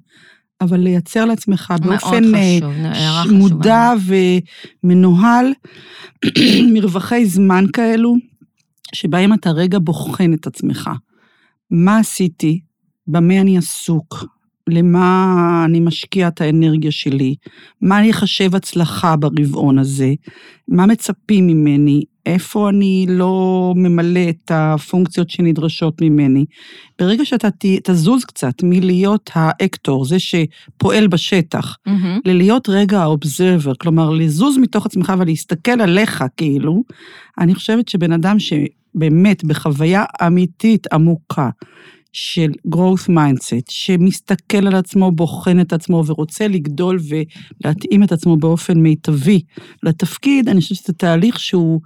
אבל 0.61 0.79
לייצר 0.79 1.25
לעצמך 1.25 1.73
באופן 1.81 2.35
אה, 2.35 2.59
חשוב, 3.23 3.33
מודע 3.33 3.93
ומנוהל 4.83 5.53
מרווחי 6.73 7.25
זמן 7.25 7.65
כאלו, 7.73 8.15
שבהם 8.93 9.33
אתה 9.33 9.51
רגע 9.51 9.79
בוחן 9.79 10.33
את 10.33 10.47
עצמך. 10.47 10.89
מה 11.71 11.97
עשיתי? 11.97 12.59
במה 13.07 13.41
אני 13.41 13.57
עסוק? 13.57 14.25
למה 14.69 15.63
אני 15.65 15.79
משקיע 15.79 16.27
את 16.27 16.41
האנרגיה 16.41 16.91
שלי? 16.91 17.35
מה 17.81 17.99
אני 17.99 18.11
אחשב 18.11 18.55
הצלחה 18.55 19.15
ברבעון 19.15 19.79
הזה? 19.79 20.13
מה 20.67 20.85
מצפים 20.85 21.47
ממני? 21.47 22.03
איפה 22.27 22.69
אני 22.69 23.05
לא 23.09 23.73
ממלא 23.75 24.29
את 24.29 24.51
הפונקציות 24.53 25.29
שנדרשות 25.29 26.01
ממני. 26.01 26.45
ברגע 26.99 27.25
שאתה 27.25 27.47
תזוז 27.83 28.25
קצת 28.25 28.53
מלהיות 28.63 29.29
האקטור, 29.33 30.05
זה 30.05 30.17
שפועל 30.19 31.07
בשטח, 31.07 31.75
mm-hmm. 31.87 32.21
ללהיות 32.25 32.69
רגע 32.69 33.01
האובזרבר, 33.01 33.73
כלומר, 33.75 34.09
לזוז 34.09 34.57
מתוך 34.57 34.85
עצמך 34.85 35.13
ולהסתכל 35.19 35.81
עליך 35.81 36.23
כאילו, 36.37 36.83
אני 37.39 37.55
חושבת 37.55 37.87
שבן 37.87 38.11
אדם 38.11 38.37
שבאמת 38.39 39.43
בחוויה 39.43 40.03
אמיתית 40.27 40.87
עמוקה, 40.93 41.49
של 42.13 42.51
growth 42.75 43.09
mindset, 43.09 43.65
שמסתכל 43.69 44.67
על 44.67 44.75
עצמו, 44.75 45.11
בוחן 45.11 45.59
את 45.59 45.73
עצמו 45.73 46.03
ורוצה 46.07 46.47
לגדול 46.47 46.99
ולהתאים 47.09 48.03
את 48.03 48.11
עצמו 48.11 48.37
באופן 48.37 48.77
מיטבי 48.79 49.41
לתפקיד, 49.83 50.49
אני 50.49 50.61
חושבת 50.61 50.77
שזה 50.77 50.93
תהליך 50.93 51.39
שהוא 51.39 51.81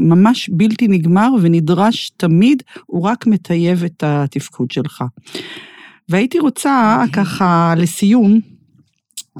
ממש 0.00 0.50
בלתי 0.52 0.88
נגמר 0.88 1.28
ונדרש 1.42 2.10
תמיד, 2.16 2.62
הוא 2.86 3.02
רק 3.02 3.26
מטייב 3.26 3.84
את 3.84 4.02
התפקוד 4.06 4.70
שלך. 4.70 5.04
והייתי 6.08 6.38
רוצה 6.38 7.04
ככה 7.12 7.74
לסיום 7.76 8.40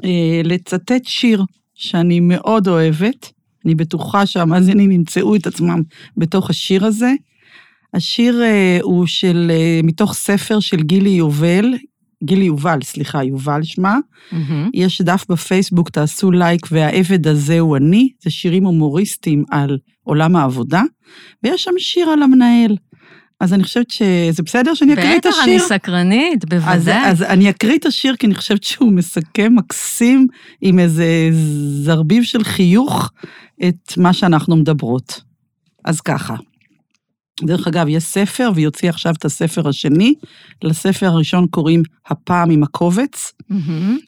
אה, 0.03 0.41
לצטט 0.43 1.05
שיר 1.05 1.43
שאני 1.75 2.19
מאוד 2.19 2.67
אוהבת, 2.67 3.31
אני 3.65 3.75
בטוחה 3.75 4.25
שהמאזינים 4.25 4.91
ימצאו 4.91 5.35
את 5.35 5.47
עצמם 5.47 5.81
בתוך 6.17 6.49
השיר 6.49 6.85
הזה. 6.85 7.13
השיר 7.93 8.41
אה, 8.43 8.79
הוא 8.81 9.05
של, 9.07 9.51
מתוך 9.83 10.13
ספר 10.13 10.59
של 10.59 10.81
גילי 10.81 11.09
יובל, 11.09 11.73
גילי 12.23 12.45
יובל, 12.45 12.79
סליחה, 12.83 13.23
יובל 13.23 13.63
שמה. 13.63 13.97
Mm-hmm. 14.31 14.69
יש 14.73 15.01
דף 15.01 15.25
בפייסבוק, 15.29 15.89
תעשו 15.89 16.31
לייק, 16.31 16.67
והעבד 16.71 17.27
הזה 17.27 17.59
הוא 17.59 17.77
אני. 17.77 18.09
זה 18.23 18.29
שירים 18.29 18.65
הומוריסטיים 18.65 19.43
על 19.51 19.77
עולם 20.05 20.35
העבודה, 20.35 20.81
ויש 21.43 21.63
שם 21.63 21.71
שיר 21.77 22.09
על 22.09 22.23
המנהל. 22.23 22.75
אז 23.39 23.53
אני 23.53 23.63
חושבת 23.63 23.89
שזה 23.89 24.43
בסדר 24.45 24.73
שאני 24.73 24.93
אקריא 24.93 25.17
את 25.17 25.25
השיר? 25.25 25.41
בטח, 25.41 25.47
אני 25.47 25.59
סקרנית, 25.59 26.45
בוודאי. 26.45 26.75
אז, 26.75 26.89
אז 27.05 27.23
אני 27.23 27.49
אקריא 27.49 27.77
את 27.77 27.85
השיר, 27.85 28.15
כי 28.15 28.27
אני 28.27 28.35
חושבת 28.35 28.63
שהוא 28.63 28.93
מסכם 28.93 29.55
מקסים 29.55 30.27
עם 30.61 30.79
איזה 30.79 31.29
זרביב 31.83 32.23
של 32.23 32.43
חיוך 32.43 33.11
את 33.67 33.97
מה 33.97 34.13
שאנחנו 34.13 34.55
מדברות. 34.55 35.21
אז 35.85 36.01
ככה. 36.01 36.35
דרך 37.43 37.67
אגב, 37.67 37.87
יש 37.89 38.03
ספר, 38.03 38.51
והיא 38.55 38.65
הוציאה 38.65 38.89
עכשיו 38.89 39.13
את 39.17 39.25
הספר 39.25 39.69
השני. 39.69 40.13
לספר 40.63 41.05
הראשון 41.05 41.47
קוראים 41.47 41.83
הפעם 42.07 42.51
עם 42.51 42.63
הקובץ. 42.63 43.33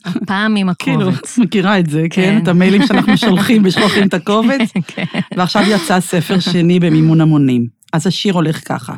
הפעם 0.06 0.56
עם 0.56 0.70
הקובץ. 0.70 1.36
כאילו, 1.36 1.46
מכירה 1.46 1.80
את 1.80 1.90
זה, 1.90 2.04
כן? 2.10 2.22
כן? 2.22 2.44
את 2.44 2.48
המיילים 2.48 2.88
שאנחנו 2.88 3.18
שולחים 3.28 3.62
ושולחים 3.66 4.08
את 4.08 4.14
הקובץ. 4.14 4.72
כן. 4.88 5.06
ועכשיו 5.38 5.62
יצא 5.68 6.00
ספר 6.00 6.40
שני 6.40 6.80
במימון 6.80 7.22
המונים. 7.22 7.68
אז 7.94 8.08
השיר 8.08 8.34
הולך 8.34 8.68
ככה. 8.68 8.96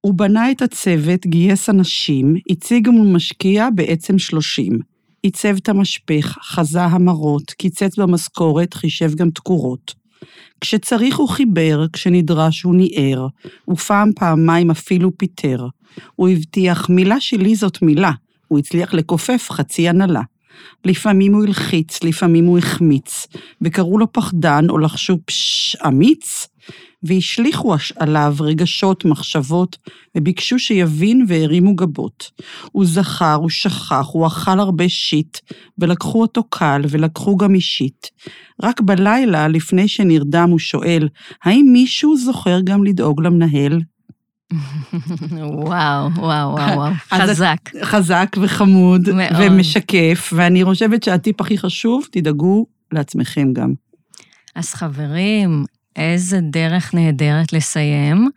הוא 0.00 0.14
בנה 0.14 0.50
את 0.50 0.62
הצוות, 0.62 1.26
גייס 1.26 1.70
אנשים, 1.70 2.34
הציג 2.50 2.88
מול 2.88 3.08
משקיע 3.08 3.68
בעצם 3.74 4.18
שלושים. 4.18 4.78
עיצב 5.22 5.56
את 5.56 5.68
המשפך, 5.68 6.38
חזה 6.42 6.82
המרות, 6.82 7.50
קיצץ 7.50 7.98
במשכורת, 7.98 8.74
חישב 8.74 9.14
גם 9.14 9.30
תקורות. 9.30 10.03
כשצריך 10.60 11.16
הוא 11.16 11.28
חיבר, 11.28 11.86
כשנדרש 11.92 12.62
הוא 12.62 12.74
ניער, 12.74 13.26
ופעם 13.68 14.10
פעמיים 14.16 14.70
אפילו 14.70 15.18
פיטר. 15.18 15.66
הוא 16.16 16.28
הבטיח, 16.28 16.88
מילה 16.88 17.20
שלי 17.20 17.54
זאת 17.54 17.82
מילה, 17.82 18.12
הוא 18.48 18.58
הצליח 18.58 18.94
לכופף 18.94 19.46
חצי 19.50 19.88
הנהלה. 19.88 20.22
לפעמים 20.84 21.34
הוא 21.34 21.44
הלחיץ, 21.44 22.02
לפעמים 22.02 22.44
הוא 22.44 22.58
החמיץ, 22.58 23.26
וקראו 23.60 23.98
לו 23.98 24.12
פחדן 24.12 24.70
או 24.70 24.78
לחשוב 24.78 25.18
פשש 25.24 25.76
אמיץ, 25.76 26.48
והשליכו 27.04 27.74
עליו 27.98 28.36
רגשות, 28.40 29.04
מחשבות, 29.04 29.78
וביקשו 30.16 30.58
שיבין 30.58 31.24
והרימו 31.28 31.76
גבות. 31.76 32.30
הוא 32.72 32.86
זכר, 32.86 33.34
הוא 33.34 33.50
שכח, 33.50 34.06
הוא 34.12 34.26
אכל 34.26 34.60
הרבה 34.60 34.88
שיט, 34.88 35.38
ולקחו 35.78 36.20
אותו 36.20 36.44
קל, 36.44 36.82
ולקחו 36.88 37.36
גם 37.36 37.54
אישית. 37.54 38.10
רק 38.62 38.80
בלילה, 38.80 39.48
לפני 39.48 39.88
שנרדם, 39.88 40.48
הוא 40.50 40.58
שואל, 40.58 41.08
האם 41.44 41.66
מישהו 41.72 42.16
זוכר 42.16 42.60
גם 42.64 42.84
לדאוג 42.84 43.22
למנהל? 43.22 43.80
וואו, 45.32 46.10
וואו, 46.16 46.54
וואו, 46.54 46.76
וואו, 46.76 46.92
חזק. 47.28 47.56
חזק 47.82 48.36
וחמוד, 48.42 49.08
מאוד. 49.12 49.28
ומשקף, 49.38 50.32
ואני 50.36 50.64
חושבת 50.64 51.02
שהטיפ 51.02 51.40
הכי 51.40 51.58
חשוב, 51.58 52.06
תדאגו 52.10 52.66
לעצמכם 52.92 53.52
גם. 53.52 53.72
אז 54.54 54.74
חברים, 54.74 55.64
איזה 55.96 56.40
דרך 56.40 56.94
נהדרת 56.94 57.52
לסיים. 57.52 58.28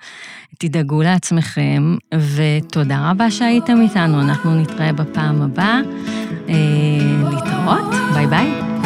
תדאגו 0.59 1.01
לעצמכם, 1.01 1.95
ותודה 2.35 3.11
רבה 3.11 3.31
שהייתם 3.31 3.81
איתנו. 3.81 4.21
אנחנו 4.21 4.61
נתראה 4.61 4.93
בפעם 4.93 5.41
הבאה. 5.41 5.79
אה, 6.49 6.55
להתראות, 7.31 7.95
ביי 8.13 8.27
ביי. 8.27 8.76